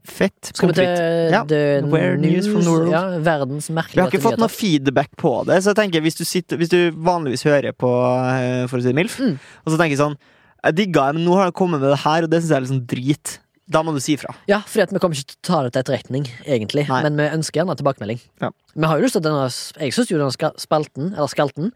Fett 0.04 0.50
Skal 0.52 0.68
vi 0.68 0.74
til 0.76 1.32
Ja, 1.32 1.46
The 1.48 1.82
Where 1.88 2.18
News 2.20 2.46
from 2.52 2.62
the 2.66 2.70
World. 2.74 2.92
Ja, 2.92 3.04
verdens 3.24 3.70
Vi 3.70 4.02
har 4.02 4.10
ikke 4.12 4.20
fått 4.20 4.38
noe 4.42 4.52
feedback 4.52 5.14
på 5.16 5.46
det, 5.48 5.62
så 5.64 5.72
jeg 5.72 5.78
tenker 5.80 6.02
hvis 6.04 6.18
du, 6.20 6.26
sitter, 6.28 6.58
hvis 6.60 6.68
du 6.74 6.92
vanligvis 6.92 7.46
hører 7.48 7.72
på 7.72 7.88
eh, 7.88 8.68
For 8.68 8.80
å 8.80 8.84
si 8.84 8.92
det 8.92 8.98
MILF, 9.00 9.16
Mm. 9.22 9.40
og 9.66 9.72
så 9.72 9.78
tenker 9.80 9.96
jeg 9.96 10.02
sånn 10.04 10.18
Jeg 10.66 10.76
digga 10.76 11.08
det, 11.08 11.16
men 11.16 11.26
nå 11.26 11.38
har 11.40 11.46
jeg 11.48 11.54
kommet 11.56 11.80
med 11.80 11.90
det 11.90 12.00
her, 12.04 12.24
og 12.24 12.30
det 12.30 12.42
syns 12.44 12.50
jeg 12.52 12.58
er 12.58 12.66
litt 12.66 12.74
sånn 12.74 12.86
drit. 12.88 13.40
Da 13.72 13.80
må 13.86 13.94
du 13.96 14.00
si 14.04 14.18
ifra. 14.18 14.34
Ja, 14.50 14.60
fordi 14.68 14.98
vi 14.98 15.00
kommer 15.00 15.16
ikke 15.16 15.30
til 15.32 15.40
å 15.40 15.46
ta 15.48 15.60
det 15.64 15.72
til 15.74 15.82
etterretning, 15.84 16.26
egentlig. 16.44 16.84
Nei. 16.90 17.02
Men 17.06 17.22
vi 17.22 17.28
ønsker 17.38 17.62
gjerne 17.62 17.78
tilbakemelding. 17.80 18.20
Ja. 18.44 18.50
Vi 18.74 18.90
har 18.90 19.00
jo 19.00 19.06
lyst 19.06 19.16
til 19.16 19.24
at 19.24 19.30
denne 19.30 19.46
Jeg 19.86 19.96
syns 19.96 20.12
jo 20.12 20.20
denne 20.20 20.52
spalten, 20.60 21.06
eller 21.14 21.30
skalten, 21.32 21.72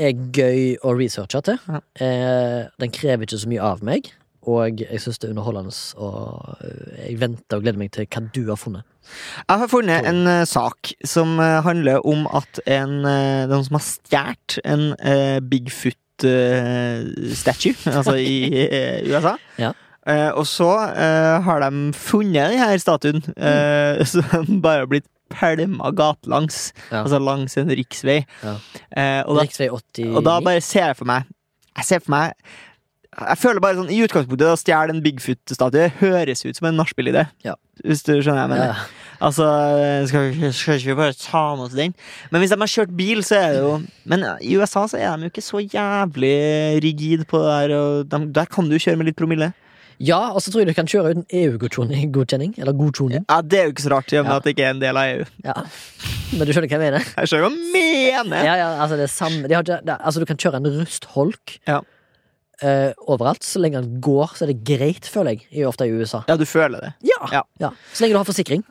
er 0.00 0.12
gøy 0.34 0.80
å 0.82 0.96
researche 0.96 1.40
til. 1.46 1.58
Ja. 1.68 1.78
Eh, 2.02 2.62
den 2.82 2.90
krever 2.94 3.22
ikke 3.26 3.38
så 3.38 3.50
mye 3.52 3.62
av 3.62 3.82
meg. 3.86 4.02
Og 4.50 4.82
jeg 4.82 4.98
syns 4.98 5.18
det 5.22 5.28
er 5.28 5.34
underholdende, 5.36 5.70
og 6.02 6.58
eh, 6.66 7.06
jeg 7.06 7.20
venter 7.20 7.56
og 7.56 7.62
gleder 7.62 7.78
meg 7.78 7.92
til 7.94 8.06
hva 8.10 8.20
du 8.34 8.42
har 8.48 8.58
funnet. 8.58 8.82
Jeg 9.46 9.58
har 9.60 9.68
funnet 9.70 10.06
en 10.06 10.26
uh, 10.26 10.44
sak 10.46 10.92
som 11.06 11.38
uh, 11.38 11.62
handler 11.62 12.06
om 12.06 12.26
at 12.34 12.60
en, 12.66 13.04
uh, 13.06 13.46
noen 13.50 13.64
som 13.66 13.74
har 13.78 13.84
stjålet 13.86 14.58
en 14.66 14.96
Bigfoot-statue, 15.50 17.74
altså 17.96 18.14
i 18.18 18.66
USA. 19.12 19.36
Ja. 19.62 19.72
Eh, 20.06 20.30
og 20.34 20.46
så 20.50 20.70
eh, 20.90 21.36
har 21.46 21.62
de 21.62 21.92
funnet 21.94 22.54
denne 22.56 22.80
statuen, 22.82 23.22
uh, 23.36 24.02
som 24.12 24.58
bare 24.64 24.82
har 24.82 24.90
blitt 24.90 25.06
pælma 25.32 25.92
gatelangs. 25.96 26.72
Ja. 26.90 27.04
Altså 27.04 27.22
langs 27.22 27.56
en 27.56 27.70
riksvei. 27.70 28.22
Ja. 28.42 28.56
Eh, 28.90 29.22
og, 29.26 29.38
da, 29.38 29.46
Riksvei 29.46 29.70
89. 29.70 30.10
og 30.16 30.26
da 30.26 30.36
bare 30.44 30.60
ser 30.64 30.90
jeg 30.90 30.98
for 30.98 31.08
meg 31.08 31.30
Jeg 31.78 31.88
ser 31.88 32.04
for 32.04 32.12
meg 32.16 32.36
jeg 33.12 33.36
føler 33.36 33.60
bare 33.60 33.76
sånn, 33.76 33.90
I 33.92 33.98
utgangspunktet 34.06 34.48
å 34.48 34.56
stjele 34.56 34.94
en 34.94 35.02
Bigfoot-statue 35.04 35.90
høres 35.98 36.46
ut 36.46 36.56
som 36.56 36.70
en 36.70 36.78
nachspiel-idé. 36.80 37.26
Ja. 37.44 37.58
Hvis 37.84 38.00
du 38.06 38.14
skjønner 38.14 38.38
hva 38.38 38.44
jeg 38.46 38.52
mener. 38.54 38.70
ja. 38.72 39.00
Altså, 39.22 39.44
skal, 40.08 40.32
skal 40.56 40.78
ikke 40.80 40.88
vi 40.88 40.96
bare 40.98 41.14
ta 41.14 41.42
med 41.54 41.66
oss 41.68 41.76
den? 41.76 41.92
Men 42.32 42.42
hvis 42.42 42.54
de 42.54 42.58
har 42.58 42.70
kjørt 42.72 42.94
bil, 42.96 43.20
så 43.22 43.36
er 43.38 43.52
det 43.52 43.60
jo 43.60 43.74
Men 44.08 44.24
i 44.40 44.56
USA 44.56 44.86
så 44.90 44.98
er 44.98 45.12
de 45.12 45.28
jo 45.28 45.30
ikke 45.30 45.44
så 45.44 45.60
jævlig 45.60 46.32
rigid 46.82 47.26
på 47.30 47.42
det 47.44 47.52
der. 47.52 47.76
Og 47.76 48.08
de, 48.10 48.22
der 48.40 48.48
kan 48.50 48.72
du 48.72 48.78
kjøre 48.80 48.98
med 48.98 49.10
litt 49.10 49.20
promille. 49.20 49.52
Ja, 49.98 50.18
og 50.32 50.40
så 50.42 50.50
tror 50.52 50.60
jeg 50.62 50.68
du 50.68 50.74
kan 50.74 50.86
kjøre 50.86 51.10
uten 51.12 51.24
EU-godkjenning. 51.32 52.54
Eller 52.58 52.72
godkjenning. 52.72 53.24
Ja, 53.28 53.40
Det 53.42 53.58
er 53.60 53.64
jo 53.64 53.72
ikke 53.74 53.84
så 53.86 53.90
rart, 53.92 54.12
i 54.12 54.16
og 54.18 54.24
med 54.24 54.32
Ja. 54.32 54.36
at 54.36 54.44
det 54.44 54.54
ikke 54.56 54.64
er 54.66 54.70
en 54.70 54.80
del 54.80 54.96
av 54.96 55.04
EU. 55.16 55.24
Ja. 55.44 55.54
Men 56.32 56.46
du 56.46 56.52
skjønner 56.52 56.68
hva 56.68 56.78
jeg 56.78 56.84
mener? 56.86 57.00
Jeg 57.16 57.28
skjønner 57.28 57.48
hva 57.48 57.50
du 57.52 57.72
mener! 57.72 58.44
Ja, 58.44 58.54
ja, 58.56 58.68
altså 58.82 58.96
det 58.96 59.04
er 59.04 59.12
samme 59.12 59.48
de 59.48 59.54
har 59.54 59.62
ikke, 59.62 59.80
det, 59.84 59.96
Altså 60.00 60.20
Du 60.20 60.26
kan 60.26 60.36
kjøre 60.36 60.56
en 60.62 60.70
rustholk 60.80 61.58
Ja. 61.68 61.80
uh, 62.62 62.92
overalt. 63.06 63.42
Så 63.44 63.58
lenge 63.60 63.80
den 63.82 64.00
går, 64.00 64.32
så 64.38 64.44
er 64.46 64.52
det 64.54 64.64
greit, 64.64 65.04
føler 65.10 65.36
jeg. 65.36 65.66
Ofte 65.66 65.86
i 65.86 65.92
USA. 65.92 66.22
Ja, 66.28 66.36
du 66.36 66.44
føler 66.46 66.80
det. 66.80 66.92
Ja. 67.02 67.42
Ja. 67.60 67.70
Så 67.92 68.04
lenge 68.04 68.14
du 68.14 68.18
har 68.22 68.24
forsikring. 68.28 68.62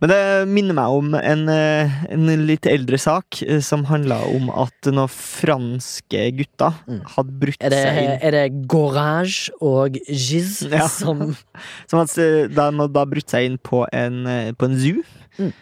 Men 0.00 0.10
det 0.10 0.18
minner 0.50 0.74
meg 0.76 0.94
om 0.98 1.14
en, 1.18 1.42
eh, 1.48 1.92
en 2.12 2.26
litt 2.48 2.66
eldre 2.66 2.98
sak 3.00 3.42
eh, 3.46 3.60
som 3.64 3.84
handla 3.88 4.18
om 4.26 4.50
at 4.50 4.88
noen 4.90 5.08
franske 5.12 6.24
gutter 6.36 6.74
Mm. 6.88 7.00
hadde 7.14 7.36
brutt 7.40 7.60
det, 7.62 7.72
seg 7.78 7.98
inn 8.02 8.14
er 8.22 8.30
det 8.36 8.44
Gorage 8.68 9.50
og 9.62 9.96
Giz 10.08 10.62
Ja. 10.72 10.86
som 10.88 11.36
Som 11.90 12.00
eh, 12.02 12.48
de 12.48 12.58
hadde 12.58 12.88
da 12.92 13.04
brutt 13.06 13.30
seg 13.30 13.46
inn 13.48 13.58
på 13.58 13.84
en, 13.92 14.24
på 14.58 14.68
en 14.70 14.78
zoo 14.78 15.04
Mm. 15.38 15.52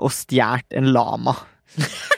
og 0.00 0.10
stjålet 0.10 0.74
en 0.74 0.88
lama. 0.92 1.34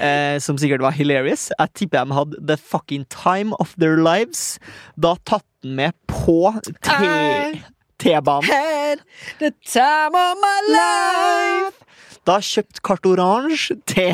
eh, 0.00 0.38
som 0.42 0.56
sikkert 0.58 0.82
var 0.84 0.94
hilarious. 0.96 1.48
Jeg 1.58 1.74
tipper 1.78 2.04
de 2.08 2.16
hadde 2.16 2.40
the 2.48 2.56
fucking 2.56 3.04
time 3.12 3.52
of 3.60 3.74
their 3.78 3.98
lives. 4.00 4.58
Da 4.98 5.14
tatt 5.28 5.44
den 5.62 5.76
med 5.76 5.92
på 6.08 6.54
T- 6.82 7.60
T-banen. 8.00 8.48
Had 8.48 9.02
the 9.38 9.50
time 9.68 10.14
of 10.16 10.36
my 10.40 10.58
life. 10.72 11.76
Da 12.28 12.34
kjøpt 12.44 12.82
Carte 12.84 13.08
Orange 13.08 13.74
til 13.88 14.10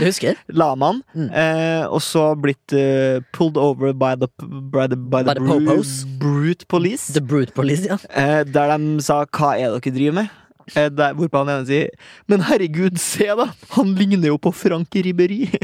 husker? 0.00 0.34
lamaen, 0.60 1.02
Mm. 1.14 1.28
eh, 1.30 1.84
og 1.86 2.02
så 2.02 2.24
blitt 2.42 2.74
uh, 2.74 3.20
pulled 3.32 3.56
over 3.56 3.92
by 3.94 4.14
the, 4.18 4.26
by 4.72 4.86
the, 4.90 4.96
by 4.98 5.22
the, 5.22 5.30
By 5.30 5.34
the 5.38 5.40
bru- 5.40 5.62
popos. 5.66 5.92
brute 6.18 6.66
police. 6.68 7.12
The 7.14 7.20
Brute 7.22 7.54
Police, 7.54 7.86
ja. 7.86 7.96
Eh, 8.10 8.42
der 8.44 8.76
de 8.76 9.00
sa 9.02 9.24
'hva 9.24 9.54
er 9.60 9.78
dere 9.78 9.94
driver 9.94 10.12
med'? 10.22 10.28
Eh, 10.76 10.88
der, 10.90 11.14
hvorpå 11.14 11.44
han 11.44 11.48
ene 11.60 11.66
sier 11.66 11.88
'men 12.28 12.40
herregud, 12.42 12.98
se 12.98 13.26
da, 13.26 13.46
han 13.70 13.94
ligner 13.94 14.26
jo 14.28 14.36
på 14.38 14.50
Frank 14.52 14.90
Ribberi'. 14.90 15.46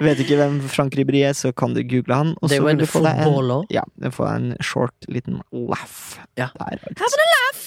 Vet 0.00 0.16
du 0.18 0.24
ikke 0.24 0.38
hvem 0.40 0.56
Frank 0.72 0.96
Ribberi 0.96 1.20
er, 1.28 1.34
så 1.36 1.52
kan 1.52 1.74
du 1.76 1.82
google 1.84 2.14
han. 2.14 2.32
Og 2.40 2.50
så 2.50 2.62
vil 2.64 2.80
du 2.80 2.86
få 2.88 3.02
deg 3.04 3.20
en, 3.26 3.52
ja, 3.70 3.84
du 4.00 4.08
får 4.14 4.30
en 4.32 4.48
short 4.64 5.06
liten 5.12 5.40
laugh. 5.52 6.18
Ja. 6.40 6.48
Der, 6.58 6.80
Having 6.80 7.22
a 7.26 7.30
laugh! 7.36 7.62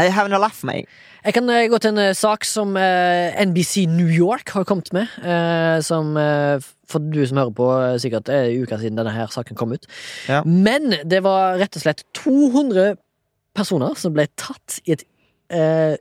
I 0.00 0.08
having 0.08 0.32
a 0.32 0.38
laugh, 0.38 0.64
mate. 0.64 0.86
Jeg 1.24 1.34
kan 1.36 1.50
eh, 1.52 1.66
gå 1.68 1.76
til 1.82 1.92
en 1.92 1.98
eh, 2.00 2.14
sak 2.16 2.46
som 2.48 2.76
eh, 2.80 3.36
NBC 3.44 3.84
New 3.90 4.08
York 4.08 4.48
har 4.54 4.64
kommet 4.64 4.88
med. 4.96 5.10
eh, 5.20 5.80
som 5.84 6.14
for 6.90 6.98
du 7.12 7.20
som 7.26 7.38
hører 7.38 7.54
på, 7.54 7.66
sikkert 8.02 8.30
er 8.32 8.48
en 8.48 8.64
uke 8.64 8.78
siden 8.80 8.96
denne 8.98 9.12
her 9.14 9.30
saken 9.30 9.58
kom 9.58 9.74
ut. 9.76 9.84
Ja. 10.30 10.40
Men 10.46 10.94
det 11.06 11.20
var 11.26 11.58
rett 11.60 11.76
og 11.76 11.84
slett 11.84 12.02
200 12.18 12.96
personer 13.54 13.94
som 14.00 14.14
ble 14.16 14.26
tatt 14.40 14.80
i 14.86 14.96
et 14.96 15.04
eh, 15.52 15.98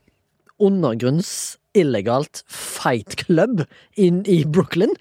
undergrunns 0.61 1.57
illegalt 1.77 2.41
fight 2.49 3.17
club 3.25 3.65
inn 3.99 4.23
i 4.29 4.41
Brooklyn. 4.45 4.95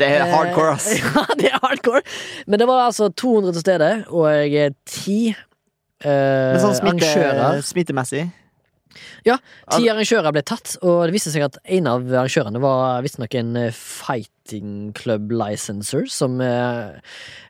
Det 0.00 0.08
er 0.08 0.26
hardcore, 0.32 0.74
ass. 0.78 0.88
Eh, 0.94 1.04
Ja, 1.14 1.24
det 1.38 1.52
er 1.52 1.60
hardcore. 1.62 2.02
Men 2.46 2.62
det 2.62 2.68
var 2.70 2.86
altså 2.88 3.08
200 3.12 3.52
til 3.58 3.64
stede, 3.66 3.90
og 4.08 4.26
eh, 4.32 4.70
ti 4.88 5.18
eh, 5.30 6.06
Men 6.08 6.60
sånn 6.62 6.76
smitte, 6.78 7.08
arrangører 7.10 7.64
smittemessig. 7.66 8.26
Ti 9.24 9.88
arrangører 9.90 10.34
ble 10.34 10.42
tatt, 10.46 10.74
og 10.82 11.06
det 11.06 11.14
viste 11.14 11.32
seg 11.32 11.44
at 11.46 11.58
en 11.76 11.88
av 11.90 12.04
arrangørene 12.08 12.62
var 12.62 13.04
visstnok 13.04 13.36
en 13.38 13.52
eh, 13.58 13.76
fighting 13.76 14.90
club 14.98 15.30
licenser, 15.34 16.06
som 16.10 16.40
eh, 16.44 16.98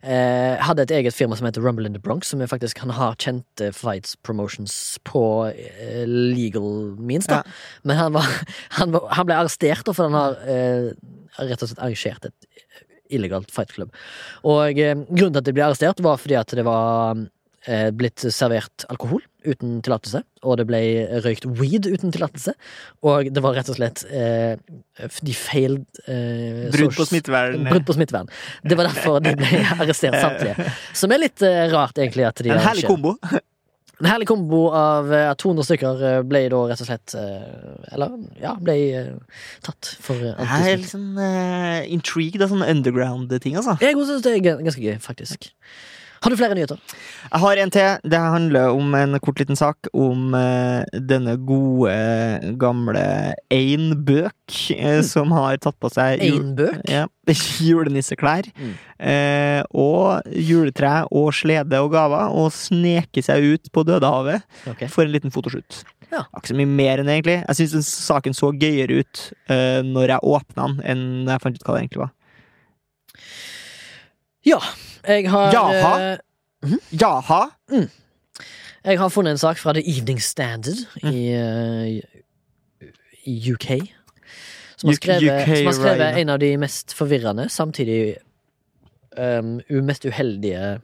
eh, 0.03 0.61
hadde 0.61 0.87
et 0.87 0.95
eget 1.01 1.17
firma 1.17 1.39
som 1.39 1.49
heter 1.49 1.65
Rumble 1.65 1.89
in 1.89 1.97
the 1.97 2.03
Bronx, 2.03 2.33
som 2.33 2.45
faktisk 2.51 2.83
han 2.85 2.95
har 2.97 3.17
kjente 3.23 3.73
fights 3.77 4.17
promotions 4.27 4.75
på 5.09 5.25
eh, 5.55 6.05
legal 6.07 6.97
means, 6.99 7.31
da. 7.31 7.41
Ja. 7.41 7.59
Men 7.89 8.03
han, 8.03 8.19
var, 8.19 8.29
han, 8.79 8.95
var, 8.97 9.09
han 9.17 9.31
ble 9.31 9.41
arrestert 9.41 9.87
da, 9.89 9.97
for 9.97 10.11
han 10.11 10.19
har 10.19 10.39
eh, 10.45 10.93
rett 11.41 11.63
og 11.63 11.71
slett 11.71 11.83
arrangert 11.83 12.31
et 12.31 12.49
illegalt 13.11 13.51
fight 13.51 13.73
club. 13.75 13.93
Og 14.47 14.79
eh, 14.79 14.97
grunnen 15.09 15.35
til 15.35 15.43
at 15.43 15.49
de 15.49 15.57
ble 15.57 15.67
arrestert, 15.67 16.03
var 16.05 16.21
fordi 16.21 16.39
at 16.39 16.57
det 16.59 16.67
var 16.69 17.25
blitt 17.93 18.23
servert 18.33 18.87
alkohol 18.89 19.21
uten 19.45 19.81
tillatelse, 19.85 20.23
og 20.45 20.57
det 20.61 20.67
ble 20.69 20.81
røykt 21.25 21.47
weed 21.59 21.89
uten 21.89 22.13
tillatelse, 22.15 22.55
og 23.07 23.29
det 23.33 23.43
var 23.45 23.57
rett 23.57 23.71
og 23.73 23.79
slett 23.79 24.03
eh, 24.09 24.57
De 25.25 25.37
feil 25.37 25.79
eh, 26.07 26.71
Brudd 26.73 26.97
på 26.97 27.07
smittevern. 27.09 27.69
Brudd 27.69 27.87
på 27.89 27.97
smittevern. 27.97 28.33
Det 28.65 28.79
var 28.79 28.91
derfor 28.91 29.21
de 29.25 29.37
ble 29.39 29.63
arrestert 29.81 30.19
samtlige. 30.21 30.73
Som 30.97 31.13
er 31.15 31.25
litt 31.25 31.45
eh, 31.47 31.67
rart, 31.73 32.01
egentlig. 32.01 32.27
At 32.29 32.43
de 32.45 32.53
En 32.53 32.65
herlig 32.65 32.89
kombo. 32.89 33.17
En 34.01 34.09
herlig 34.09 34.31
kombo 34.31 34.63
av 34.73 35.11
eh, 35.13 35.27
at 35.29 35.41
200 35.43 35.69
stykker 35.69 36.05
eh, 36.09 36.19
ble 36.25 36.47
da 36.53 36.63
rett 36.71 36.83
og 36.85 36.89
slett 36.89 37.15
eh, 37.21 37.93
Eller, 37.93 38.17
ja, 38.41 38.55
ble 38.57 38.77
eh, 38.97 39.41
tatt 39.67 39.93
for 40.01 40.17
eh, 40.17 40.41
Jeg 40.41 40.73
er 40.73 40.81
litt 40.81 40.93
sånn 40.95 41.21
uh, 41.21 41.81
intrigued 41.93 42.45
av 42.45 42.53
sånne 42.53 42.69
underground-ting, 42.73 43.59
altså. 43.61 43.77
Jeg 43.85 43.99
synes 44.01 44.25
det 44.25 44.37
er 44.39 44.45
ganske 44.49 44.85
gøy, 44.85 44.97
faktisk. 45.05 45.51
Har 46.21 46.35
du 46.35 46.37
flere 46.37 46.53
nyheter? 46.53 46.77
Jeg 47.25 47.41
har 47.41 47.59
en 47.63 47.71
til. 47.73 48.03
Det 48.13 48.19
handler 48.21 48.75
om 48.77 48.93
en 48.99 49.17
kort 49.25 49.39
liten 49.41 49.57
sak 49.57 49.89
om 49.97 50.35
eh, 50.37 50.83
denne 51.09 51.39
gode, 51.49 51.95
gamle 52.61 53.05
Ein 53.49 53.95
Bøk, 54.05 54.35
eh, 54.75 55.01
som 55.07 55.33
har 55.33 55.57
tatt 55.65 55.79
på 55.81 55.89
seg 55.95 56.21
bøk? 56.59 56.83
ja, 56.93 57.07
julenisseklær. 57.71 58.51
Mm. 58.53 58.77
Eh, 59.01 59.63
og 59.73 60.29
juletre 60.37 61.07
og 61.09 61.33
slede 61.39 61.81
og 61.81 61.89
gaver, 61.97 62.37
og 62.37 62.53
sneke 62.53 63.25
seg 63.25 63.55
ut 63.55 63.73
på 63.73 63.87
Dødehavet 63.89 64.45
okay. 64.69 64.93
for 64.93 65.09
en 65.09 65.17
liten 65.17 65.33
fotoshoot. 65.33 65.81
Ja. 66.11 66.27
Ikke 66.37 66.53
så 66.53 66.59
mye 66.59 66.69
mer 66.69 67.01
enn 67.01 67.09
det, 67.09 67.17
egentlig. 67.17 67.41
Jeg 67.47 67.73
syns 67.73 67.95
saken 68.11 68.37
så 68.37 68.53
gøyere 68.53 69.01
ut 69.01 69.27
eh, 69.49 69.81
når 69.89 70.19
jeg 70.19 70.33
åpna 70.37 70.69
den, 70.69 70.81
enn 70.85 71.33
jeg 71.33 71.47
fant 71.47 71.57
ut 71.57 71.65
hva 71.65 71.79
det 71.79 71.87
egentlig 71.87 72.05
var. 72.05 72.17
Ja, 74.47 74.59
jeg 75.07 75.29
har 75.31 75.53
Jaha. 75.53 76.13
eh, 76.13 76.19
Jaha! 77.01 77.43
Jeg 78.85 78.97
har 78.99 79.09
funnet 79.13 79.31
en 79.37 79.39
sak 79.39 79.59
fra 79.61 79.73
The 79.77 79.83
Evening 79.85 80.21
Standard 80.23 80.79
Mm. 81.03 81.11
i, 81.13 81.35
uh, 81.37 82.01
UK. 83.53 83.67
Som 84.77 84.89
har 84.89 84.95
UK, 84.95 85.03
skrevet, 85.03 85.45
som 85.59 85.67
har 85.67 85.73
skrevet 85.77 86.01
right. 86.07 86.19
en 86.23 86.29
av 86.33 86.39
de 86.41 86.55
mest 86.57 86.95
forvirrende, 86.97 87.49
samtidig 87.53 88.17
um, 89.19 89.59
mest 89.85 90.05
uheldige 90.09 90.79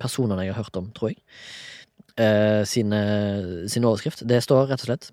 personene 0.00 0.42
jeg 0.46 0.54
har 0.54 0.62
hørt 0.62 0.76
om, 0.78 0.92
tror 0.94 1.08
jeg. 1.10 1.16
Eh, 2.18 2.62
sine, 2.68 2.98
sin 3.68 3.84
overskrift. 3.88 4.22
Det 4.28 4.42
står 4.44 4.66
rett 4.70 4.82
og 4.84 4.88
slett 4.90 5.10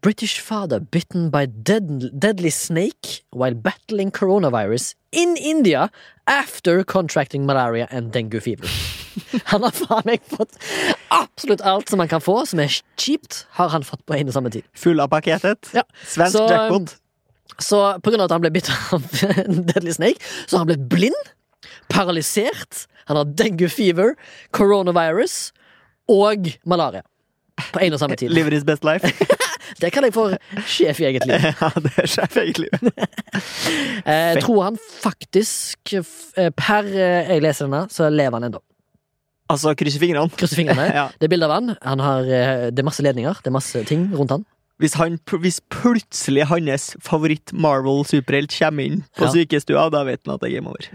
British 0.00 0.40
father 0.40 0.80
bitten 0.80 1.28
by 1.28 1.44
dead, 1.46 2.18
deadly 2.18 2.50
snake 2.50 3.22
while 3.32 3.54
battling 3.54 4.10
coronavirus 4.10 4.94
in 5.12 5.36
India 5.36 5.90
after 6.26 6.82
contracting 6.84 7.44
malaria 7.44 7.86
and 7.90 8.10
dengue 8.12 8.40
fever. 8.40 8.66
Han 9.52 9.62
har 9.66 9.74
faen 9.76 10.06
meg 10.08 10.24
fått 10.24 10.56
absolutt 11.12 11.60
alt 11.66 11.90
som 11.90 12.00
han 12.00 12.08
kan 12.08 12.22
få, 12.22 12.38
som 12.46 12.62
er 12.62 12.70
kjipt, 12.70 13.42
har 13.58 13.68
han 13.74 13.84
fått 13.84 14.04
på 14.06 14.14
en 14.16 14.30
og 14.30 14.36
samme 14.36 14.52
tid. 14.54 14.64
Full 14.78 15.02
av 15.02 15.10
pakketet. 15.12 15.72
Ja. 15.76 15.82
Svensk 16.06 16.38
Så, 16.38 16.44
jackpot. 16.48 16.94
Så 17.60 17.80
på 18.00 18.12
grunn 18.12 18.22
av 18.22 18.30
at 18.30 18.36
han 18.36 18.44
ble 18.44 18.52
bitt 18.54 18.70
av 18.94 19.04
en 19.34 19.64
deadly 19.66 19.92
snake, 19.98 20.22
så 20.46 20.56
har 20.56 20.64
han 20.64 20.70
blitt 20.70 20.86
blind, 20.94 21.32
paralysert, 21.90 22.86
han 23.10 23.18
har 23.18 23.34
dengue 23.36 23.68
fever, 23.68 24.14
coronavirus 24.56 25.50
og 26.10 26.52
malaria. 26.64 27.02
På 27.72 27.80
en 27.84 27.92
og 27.96 28.00
samme 28.02 28.16
tid. 28.20 28.32
Liver 28.34 28.56
is 28.56 28.64
best 28.64 28.84
life. 28.84 29.06
Det 29.80 29.92
kan 29.94 30.02
jeg 30.04 30.12
få 30.12 30.24
sjef 30.66 30.98
i 31.00 31.04
eget 31.10 31.26
liv. 31.28 31.44
ja, 31.62 31.68
det 31.78 31.92
er 32.02 32.08
sjef 32.10 32.34
i 32.36 32.40
eget 32.42 32.58
liv. 32.58 32.90
Jeg 34.10 34.42
tror 34.42 34.62
han 34.66 34.78
faktisk, 35.02 35.92
eh, 35.94 36.50
per 36.56 36.88
eh, 36.90 37.30
jeg 37.30 37.42
leser 37.44 37.68
denne, 37.68 37.84
så 37.92 38.08
lever 38.10 38.38
han 38.40 38.48
ennå. 38.48 38.60
Altså, 39.50 39.72
krysse 39.78 40.00
fingrene. 40.02 40.30
Krysse 40.38 40.58
fingrene. 40.58 40.88
Ja. 40.94 41.06
Det 41.18 41.28
er 41.28 41.32
bilde 41.32 41.46
av 41.46 41.54
han. 41.56 41.74
han 41.82 42.02
har, 42.02 42.26
eh, 42.26 42.64
det 42.74 42.82
er 42.82 42.86
masse 42.88 43.04
ledninger, 43.04 43.38
det 43.44 43.50
er 43.52 43.56
masse 43.56 43.84
ting 43.88 44.08
rundt 44.16 44.34
han. 44.34 44.44
Hvis, 44.80 44.94
han, 44.96 45.18
hvis 45.42 45.60
plutselig 45.70 46.46
hans 46.48 46.90
favoritt 47.04 47.52
Marvel-superhelt 47.52 48.54
kommer 48.56 48.86
inn 48.88 49.02
på 49.18 49.28
Ja. 49.28 49.32
sykestua, 49.34 49.90
da 49.92 50.02
vet 50.08 50.22
han 50.24 50.34
at 50.38 50.40
det 50.40 50.50
er 50.50 50.56
game 50.56 50.72
over. 50.72 50.88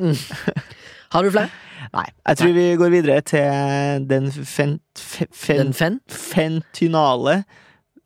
Har 1.14 1.24
du 1.24 1.32
flere? 1.32 1.50
Nei. 1.94 2.06
Jeg 2.28 2.38
tror 2.38 2.52
vi 2.54 2.66
går 2.76 2.90
videre 2.90 3.22
til 3.22 4.06
den 4.10 4.32
fent... 4.32 4.82
fe- 5.00 5.28
fen, 5.34 5.58
Den 5.60 5.74
Fen? 5.74 6.00
Fentinale. 6.10 7.44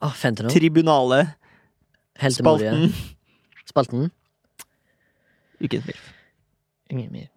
Oh, 0.01 0.13
fentinale. 0.15 0.53
tribunale 0.53 1.21
Heltemorie. 2.19 2.69
spalten. 2.69 2.93
Spalten. 3.69 4.11
Ukens 5.63 5.85
MILF. 5.85 6.13
Ingen 6.89 7.11
mer. 7.11 7.27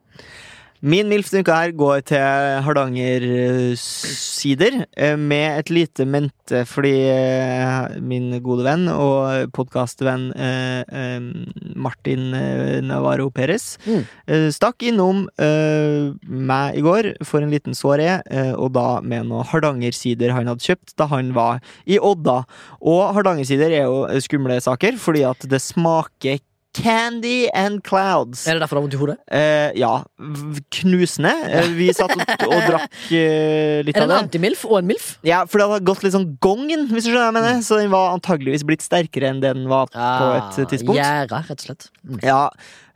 Min 0.83 1.07
MILF 1.07 1.29
denne 1.31 1.45
uka 1.47 1.55
her 1.61 1.71
går 1.79 2.01
til 2.11 2.19
Hardanger-sider, 2.67 4.81
eh, 4.99 5.15
med 5.15 5.61
et 5.61 5.71
lite 5.71 6.03
mente 6.11 6.65
fordi 6.67 6.91
eh, 7.07 8.01
min 8.03 8.33
gode 8.43 8.65
venn 8.67 8.89
og 8.91 9.47
podkastvenn 9.55 10.33
eh, 10.35 10.83
eh, 10.91 11.23
Martin 11.79 12.35
eh, 12.35 12.83
Navarro 12.83 13.31
Perez 13.31 13.79
Mm. 13.87 14.03
eh, 14.27 14.51
stakk 14.51 14.83
innom 14.91 15.29
eh, 15.39 16.11
meg 16.27 16.75
i 16.75 16.83
går 16.83 17.13
for 17.23 17.39
en 17.47 17.55
liten 17.55 17.79
soaré, 17.79 18.19
eh, 18.27 18.51
og 18.53 18.73
da 18.75 18.99
med 19.07 19.31
noen 19.31 19.47
Hardanger-sider 19.53 20.35
han 20.35 20.51
hadde 20.51 20.67
kjøpt 20.67 20.97
da 20.99 21.07
han 21.15 21.31
var 21.33 21.61
i 21.87 21.95
Odda. 22.03 22.43
Og 22.83 23.15
Hardanger-sider 23.15 23.71
er 23.71 23.87
jo 23.87 24.03
skumle 24.19 24.59
saker, 24.61 24.99
fordi 24.99 25.23
at 25.31 25.47
det 25.47 25.63
smaker 25.63 26.43
candy 26.73 27.49
and 27.55 27.83
clouds. 27.85 28.47
Er 28.49 28.57
det 28.57 28.65
derfor 28.65 28.77
du 28.77 28.81
har 28.81 28.87
vondt 28.87 28.97
i 28.97 29.01
hodet? 29.01 29.17
Eh, 29.31 29.71
ja. 29.81 29.93
Knusende. 30.79 31.33
Eh, 31.49 31.73
vi 31.77 31.89
satt 31.97 32.15
og, 32.17 32.23
og 32.49 32.63
drakk 32.69 33.01
eh, 33.11 33.83
litt 33.85 33.97
Er 33.97 34.07
det 34.07 34.09
en 34.09 34.17
antimilf 34.23 34.65
og 34.69 34.79
en 34.81 34.89
milf? 34.93 35.11
Ja, 35.27 35.43
for 35.49 35.61
det 35.61 35.69
hadde 35.69 35.89
gått 35.91 36.07
litt 36.07 36.17
sånn 36.17 36.31
gongen, 36.45 36.89
hvis 36.93 37.07
du 37.07 37.13
skjønner 37.13 37.27
hva 37.27 37.31
jeg 37.31 37.39
mener. 37.41 37.67
Så 37.67 37.81
den 37.81 37.93
var 37.93 38.15
antageligvis 38.17 38.65
blitt 38.69 38.85
sterkere 38.85 39.33
enn 39.33 39.43
det 39.45 39.53
den 39.59 39.69
var 39.71 39.93
på 39.93 40.31
et 40.39 40.63
tidspunkt. 40.73 41.01
Gjæra, 41.01 41.45
rett 41.51 41.61
og 41.61 41.69
slett. 41.69 41.91
Mm. 42.07 42.23
Ja, 42.25 42.43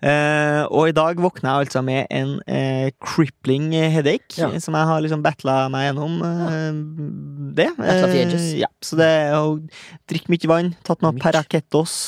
eh, 0.02 0.62
og 0.66 0.90
i 0.90 0.94
dag 0.96 1.20
våkna 1.22 1.54
jeg 1.54 1.66
altså 1.66 1.82
med 1.86 2.06
en 2.10 2.34
eh, 2.46 2.90
crippling 3.02 3.70
headache, 3.72 4.36
Ja. 4.38 4.50
som 4.60 4.76
jeg 4.76 4.90
har 4.90 5.00
liksom 5.04 5.22
battla 5.24 5.56
meg 5.72 5.88
gjennom 5.88 6.18
eh, 6.26 6.80
det. 7.56 7.70
Battla 7.78 8.10
the 8.12 8.22
edges. 8.24 8.48
ja, 8.60 8.70
så 8.82 8.98
det 9.00 9.06
er 9.06 9.36
å 9.38 9.56
drikke 10.10 10.32
mye 10.32 10.50
vann, 10.50 10.74
tatt 10.86 11.04
noe 11.04 11.16
Mykje. 11.16 11.44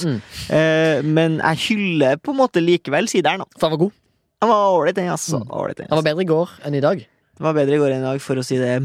Mm. 0.08 0.18
Eh, 0.50 1.02
men 1.06 1.38
jeg 1.40 1.64
hyller 1.68 2.20
på 2.20 2.34
en 2.34 2.42
måte 2.42 2.62
likevel 2.64 3.08
sideren. 3.08 3.44
For 3.58 3.68
han 3.68 3.78
var 3.78 3.84
god. 3.86 3.96
Den 4.38 4.50
var 4.52 4.74
ålreit, 4.76 4.96
den, 4.96 5.08
altså. 5.10 5.40
Mm. 5.42 5.50
Ålreit, 5.50 5.78
den, 5.80 5.88
var 5.88 5.96
altså. 5.98 6.10
bedre 6.10 6.22
i 6.22 6.30
går 6.30 6.58
enn 6.68 6.76
i 6.78 6.82
dag. 6.84 7.00
Den 7.38 7.46
var 7.46 7.54
bedre 7.54 7.74
i 7.74 7.80
går 7.80 7.94
enn 7.94 8.04
i 8.04 8.08
dag, 8.08 8.20
for 8.22 8.38
å 8.38 8.44
si 8.46 8.58
det. 8.58 8.76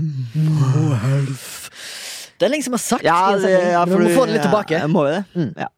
Det 2.33 2.47
er 2.47 2.51
lenge 2.51 2.65
siden 2.65 2.75
jeg 2.75 2.81
har 2.81 2.83
sagt 2.83 3.05
Ja, 3.05 3.19
det, 3.37 3.51
ja, 3.53 3.83
for, 3.85 4.01
vi 4.01 4.09
må 4.09 4.15
få 4.17 4.25
det 4.27 4.35
litt 4.37 4.45
tilbake. 4.47 4.79
Ja, 4.81 4.89
må 4.89 5.05
vi 5.07 5.13
det. 5.15 5.47
Eh, 5.53 5.69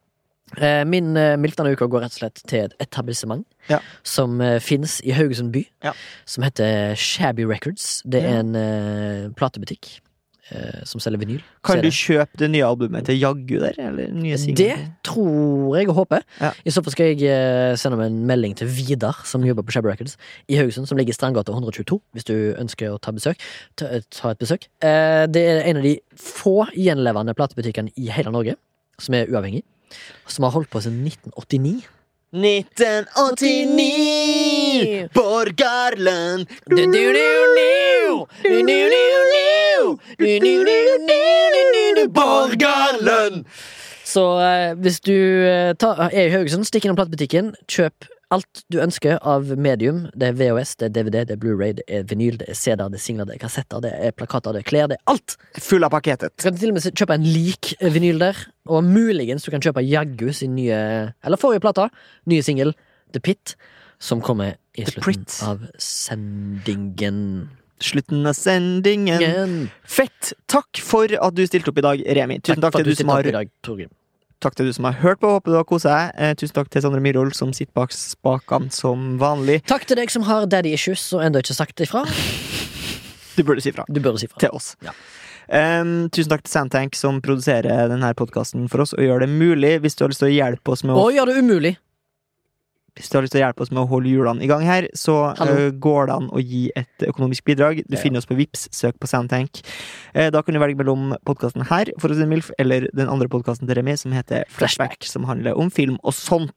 Min 0.87 1.15
uh, 1.17 1.35
MILF 1.41 1.55
denne 1.59 1.73
uka 1.75 1.87
går 1.91 2.05
rett 2.05 2.15
og 2.15 2.21
slett 2.23 2.41
til 2.47 2.65
et 2.69 2.73
etablissement 2.83 3.45
Ja. 3.69 3.79
som 4.03 4.39
uh, 4.41 4.59
finnes 4.61 4.99
i 5.03 5.11
Haugesund 5.17 5.51
by, 5.55 5.65
Ja. 5.83 5.93
som 6.25 6.43
heter 6.43 6.95
Shabby 6.95 7.45
Records. 7.49 8.01
Det 8.05 8.23
er 8.23 8.39
en 8.43 8.55
eh, 8.55 9.29
platebutikk 9.37 9.99
eh, 10.51 10.83
som 10.85 11.01
selger 11.01 11.17
vinyl. 11.21 11.41
Kan 11.65 11.81
du 11.81 11.89
kjøpe 11.89 12.37
det 12.37 12.49
nye 12.53 12.65
albumet 12.65 13.05
til 13.09 13.17
Jaggu 13.19 13.57
der? 13.59 13.73
Det 14.55 14.75
tror 15.03 15.75
jeg 15.77 15.89
og 15.89 15.95
håper. 16.01 16.21
Ja. 16.41 16.51
I 16.65 16.73
så 16.73 16.83
fall 16.85 16.93
skal 16.93 17.11
jeg 17.15 17.25
eh, 17.29 17.73
sende 17.81 17.97
meg 17.99 18.11
en 18.11 18.21
melding 18.29 18.55
til 18.59 18.67
Vidar, 18.69 19.21
som 19.25 19.43
jobber 19.45 19.65
på 19.65 19.73
Shabby 19.75 19.89
Records 19.91 20.17
i 20.47 20.57
Haugesund, 20.59 20.87
som 20.89 20.97
ligger 21.01 21.15
i 21.15 21.17
Strandgata 21.17 21.51
122, 21.55 21.99
hvis 22.13 22.27
du 22.29 22.35
ønsker 22.61 22.93
å 22.93 22.99
ta 23.01 23.11
besøk. 23.15 23.41
Ta, 23.81 23.89
ta 24.13 24.33
et 24.35 24.41
besøk. 24.45 24.69
Eh, 24.85 25.25
det 25.31 25.41
er 25.49 25.63
en 25.71 25.81
av 25.81 25.87
de 25.89 25.97
få 26.21 26.67
gjenlevende 26.77 27.33
platebutikkene 27.37 27.93
i 27.97 28.11
hele 28.13 28.31
Norge 28.35 28.55
som 29.01 29.17
er 29.17 29.27
uavhengig. 29.33 29.65
Som 30.27 30.43
har 30.47 30.51
holdt 30.55 30.71
på 30.73 30.81
siden 30.83 31.05
1989. 31.07 31.85
1989! 32.35 35.09
Borgarlund! 35.13 36.47
Borgarlund! 42.13 43.45
Så 44.03 44.39
eh, 44.39 44.73
hvis 44.79 44.99
du 45.03 45.13
eh, 45.47 45.73
ta, 45.79 46.09
er 46.11 46.27
i 46.27 46.31
Haugesund, 46.33 46.65
stikk 46.67 46.85
innom 46.85 46.97
platebutikken. 46.99 47.53
Kjøp 47.71 48.05
alt 48.33 48.63
du 48.73 48.79
ønsker 48.83 49.19
av 49.21 49.51
medium. 49.61 50.05
Det 50.17 50.31
er 50.31 50.37
VHS, 50.39 50.75
det 50.81 50.87
er 50.87 50.93
DVD, 50.97 51.17
det 51.27 51.35
er 51.35 51.41
Blu-ray, 51.41 51.75
det 51.77 51.85
er 51.87 52.05
vinyl, 52.09 52.39
det 52.41 52.49
er 52.51 52.57
CD-er, 52.57 52.89
det 52.93 52.99
er 52.99 53.03
singler, 53.03 53.29
det 53.29 53.37
er 53.37 53.41
kassetter, 53.43 53.83
det 53.85 53.91
er 53.93 54.15
plakater, 54.15 54.55
det 54.55 54.63
er 54.63 54.69
klær. 54.69 54.89
Det 54.91 54.97
er 54.99 55.13
alt! 55.13 55.37
Full 55.61 55.85
av 55.87 55.93
pakketet. 55.93 56.35
Du 56.37 56.47
kan 56.47 56.59
til 56.59 56.73
og 56.73 56.77
med 56.77 57.01
kjøpe 57.01 57.17
en 57.17 57.27
lik 57.27 57.73
eh, 57.79 57.91
vinyl 57.93 58.21
der. 58.23 58.45
Og 58.71 58.85
muligens 58.85 59.45
du 59.45 59.51
kan 59.53 59.63
kjøpe 59.63 59.83
Jaggu 59.85 60.31
sin 60.33 60.55
nye 60.57 60.77
Eller 61.23 61.41
forrige 61.41 61.61
plate. 61.61 61.89
Nye 62.31 62.45
singel 62.45 62.73
The 63.13 63.21
Pit. 63.21 63.55
Som 64.01 64.23
kommer 64.25 64.57
i 64.75 64.85
slutten 64.89 65.27
av 65.45 65.67
sendingen. 65.79 67.19
Slutten 67.83 68.25
av 68.27 68.35
sendingen. 68.37 69.69
Fett! 69.83 70.33
Takk 70.51 70.81
for 70.83 71.11
at 71.11 71.37
du 71.37 71.45
stilte 71.47 71.71
opp 71.71 71.79
i 71.79 71.85
dag, 71.85 72.03
Remi. 72.17 72.41
Tusen 72.41 72.63
takk, 72.63 72.75
for 72.75 72.83
til 72.83 72.91
at 72.91 72.97
du 72.97 73.03
som 73.03 73.13
har 73.15 73.29
Takk 74.43 74.57
til 74.57 74.67
du 74.69 74.73
som 74.75 74.87
har 74.89 74.97
hørt 74.99 75.21
på. 75.23 75.29
Håper 75.37 75.53
du 75.53 75.57
har 75.57 75.67
koset 75.67 75.89
deg. 75.89 76.15
Eh, 76.19 76.33
tusen 76.39 76.55
takk 76.57 76.69
til 76.73 76.83
Sondre 76.83 77.01
Myhrvold, 77.03 77.33
som 77.37 77.53
sitter 77.55 77.73
bak 77.77 77.93
spakene 77.95 78.71
som 78.75 79.15
vanlig. 79.21 79.61
Takk 79.69 79.87
til 79.89 79.99
deg 80.01 80.11
som 80.13 80.25
har 80.27 80.47
daddy 80.51 80.73
issues 80.75 81.07
og 81.15 81.23
ennå 81.25 81.41
ikke 81.43 81.55
sagt 81.57 81.85
ifra. 81.85 82.03
Du 83.35 83.43
burde 83.43 83.63
si 83.63 83.71
fra. 83.75 83.87
Du 83.89 84.01
burde 84.01 84.19
si 84.21 84.29
fra. 84.31 84.39
Til 84.43 84.55
oss. 84.55 84.73
Ja. 84.85 84.93
Um, 85.45 86.07
tusen 86.09 86.31
takk 86.31 86.45
til 86.45 86.55
Sandtank, 86.55 86.95
som 86.97 87.19
produserer 87.21 87.89
denne 87.91 88.09
podkasten 88.17 88.65
for 88.71 88.81
oss 88.81 88.95
og 88.97 89.03
gjør 89.05 89.25
det 89.25 89.29
mulig. 89.29 89.75
Hvis 89.83 89.97
du 89.97 90.05
har 90.05 90.13
lyst 90.13 90.23
til 90.23 90.31
å 90.31 90.35
hjelpe 90.35 90.73
oss 90.73 90.85
med 90.85 90.95
å 90.95 91.03
Og 91.05 91.15
gjør 91.15 91.31
det 91.31 91.41
umulig. 91.43 91.75
Hvis 92.95 93.09
du 93.11 93.17
har 93.17 93.25
lyst 93.25 93.33
til 93.35 93.41
å 93.41 93.45
hjelpe 93.45 93.61
oss 93.65 93.71
med 93.75 93.81
å 93.83 93.89
holde 93.91 94.07
hjulene 94.07 94.41
i 94.45 94.47
gang 94.47 94.61
her, 94.63 94.85
så 94.95 95.15
eh, 95.35 95.69
går 95.83 96.07
det 96.07 96.13
an 96.15 96.29
å 96.31 96.39
gi 96.39 96.69
et 96.79 97.03
økonomisk 97.09 97.43
bidrag. 97.43 97.81
Du 97.89 97.97
Ja. 97.97 98.01
finner 98.01 98.21
oss 98.23 98.25
på 98.29 98.37
Vips, 98.39 98.69
søk 98.71 98.95
på 99.03 99.07
Soundtank. 99.11 99.59
Uh, 100.15 100.29
da 100.31 100.41
kan 100.41 100.53
du 100.55 100.59
velge 100.61 100.77
mellom 100.79 101.11
podkasten 101.27 101.65
her, 101.67 101.91
for 101.99 102.07
å 102.09 102.15
si 102.15 102.25
Milf, 102.25 102.51
eller 102.57 102.87
den 102.95 103.09
andre 103.11 103.27
podkasten 103.27 103.67
til 103.67 103.75
Remi, 103.75 103.97
som 103.99 104.13
heter 104.15 104.45
Flashback, 104.47 105.03
som 105.03 105.25
handler 105.27 105.57
om 105.59 105.69
film 105.69 105.97
og 106.03 106.13
sånt. 106.15 106.53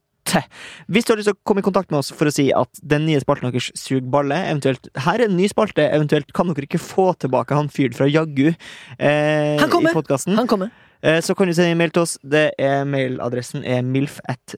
Hvis 0.93 1.07
du 1.09 1.13
har 1.15 1.17
lyst 1.17 1.31
til 1.31 1.35
å 1.35 1.41
komme 1.49 1.63
i 1.63 1.65
kontakt 1.65 1.91
med 1.91 2.03
oss 2.03 2.11
for 2.13 2.29
å 2.29 2.33
si 2.35 2.51
at 2.53 2.69
den 2.85 3.07
nye 3.09 3.19
spalten 3.23 3.49
deres 3.49 3.71
suger 3.81 4.05
balle, 4.13 4.37
eventuelt 4.51 4.91
her 5.07 5.23
er 5.23 5.25
en 5.25 5.37
ny 5.39 5.49
spalte, 5.49 5.87
eventuelt 5.89 6.31
kan 6.37 6.51
dere 6.53 6.69
ikke 6.69 6.79
få 6.83 7.15
tilbake 7.19 7.57
han 7.57 7.71
fyren 7.73 7.97
fra 7.97 8.05
Jaggu 8.07 8.51
eh, 8.99 9.57
i 9.57 9.95
podkasten, 9.95 10.37
Han 10.37 10.47
kommer. 10.47 10.71
eh, 11.03 11.21
så 11.25 11.35
kan 11.35 11.49
du 11.49 11.55
sende 11.57 11.73
en 11.73 11.79
mail 11.81 11.91
til 11.97 12.03
oss. 12.05 12.19
Det 12.23 12.51
er 12.61 12.85
Mailadressen 12.85 13.65
er 13.65 13.81
milf 13.83 14.21
at 14.29 14.55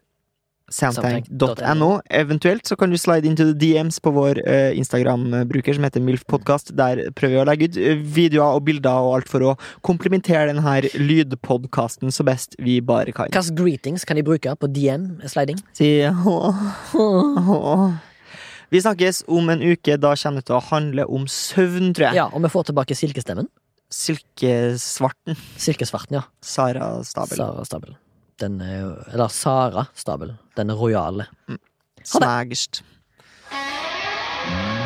soundtank.no. 0.71 1.91
Eventuelt 2.11 2.67
så 2.67 2.77
kan 2.77 2.91
du 2.91 2.99
slide 2.99 3.29
into 3.29 3.45
the 3.45 3.55
DMs 3.59 4.01
på 4.01 4.13
vår 4.15 4.41
uh, 4.47 4.71
Instagram-bruker 4.79 5.77
som 5.77 5.87
heter 5.87 6.05
Milf 6.05 6.25
Podcast. 6.31 6.73
Der 6.79 7.03
prøver 7.17 7.37
vi 7.37 7.41
å 7.43 7.47
legge 7.49 7.71
ut 7.71 7.79
eh, 7.81 8.03
videoer 8.19 8.59
og 8.59 8.67
bilder 8.69 9.07
og 9.07 9.19
alt 9.19 9.31
for 9.31 9.47
å 9.53 9.57
komplementere 9.87 10.51
denne 10.53 10.77
lydpodkasten 10.95 12.15
så 12.15 12.27
best 12.27 12.57
vi 12.63 12.81
bare 12.85 13.15
kan. 13.17 13.31
Hvilke 13.35 13.57
greetings 13.59 14.07
kan 14.09 14.19
de 14.19 14.27
bruke 14.27 14.55
på 14.57 14.71
DM-sliding? 14.71 15.61
Si 15.77 15.91
åh, 16.07 16.63
åh. 16.95 17.91
Vi 18.71 18.79
snakkes 18.83 19.25
om 19.27 19.49
en 19.51 19.63
uke. 19.63 19.97
Da 19.99 20.15
kommer 20.15 20.39
det 20.43 20.47
til 20.47 20.55
å 20.55 20.63
handle 20.71 21.07
om 21.11 21.27
søvn, 21.27 21.91
tror 21.97 22.11
jeg. 22.11 22.21
Ja, 22.21 22.29
og 22.31 22.45
vi 22.45 22.53
får 22.53 22.69
tilbake 22.71 22.95
silkestemmen. 22.95 23.51
Silkesvarten. 23.91 25.35
Silkesvarten, 25.59 26.21
ja. 26.21 26.29
Sara 26.41 26.93
Stabel. 27.03 27.41
Sara 27.41 27.67
Stabel. 27.67 27.97
Den 28.41 28.61
er 28.65 28.77
jo 28.79 28.91
Eller 29.13 29.33
Sara 29.35 29.89
Stabel. 29.99 30.37
Den 30.61 30.73
rojale. 30.73 31.27
Det. 31.49 31.59
Smagerst. 32.05 32.85
Mm. 34.49 34.80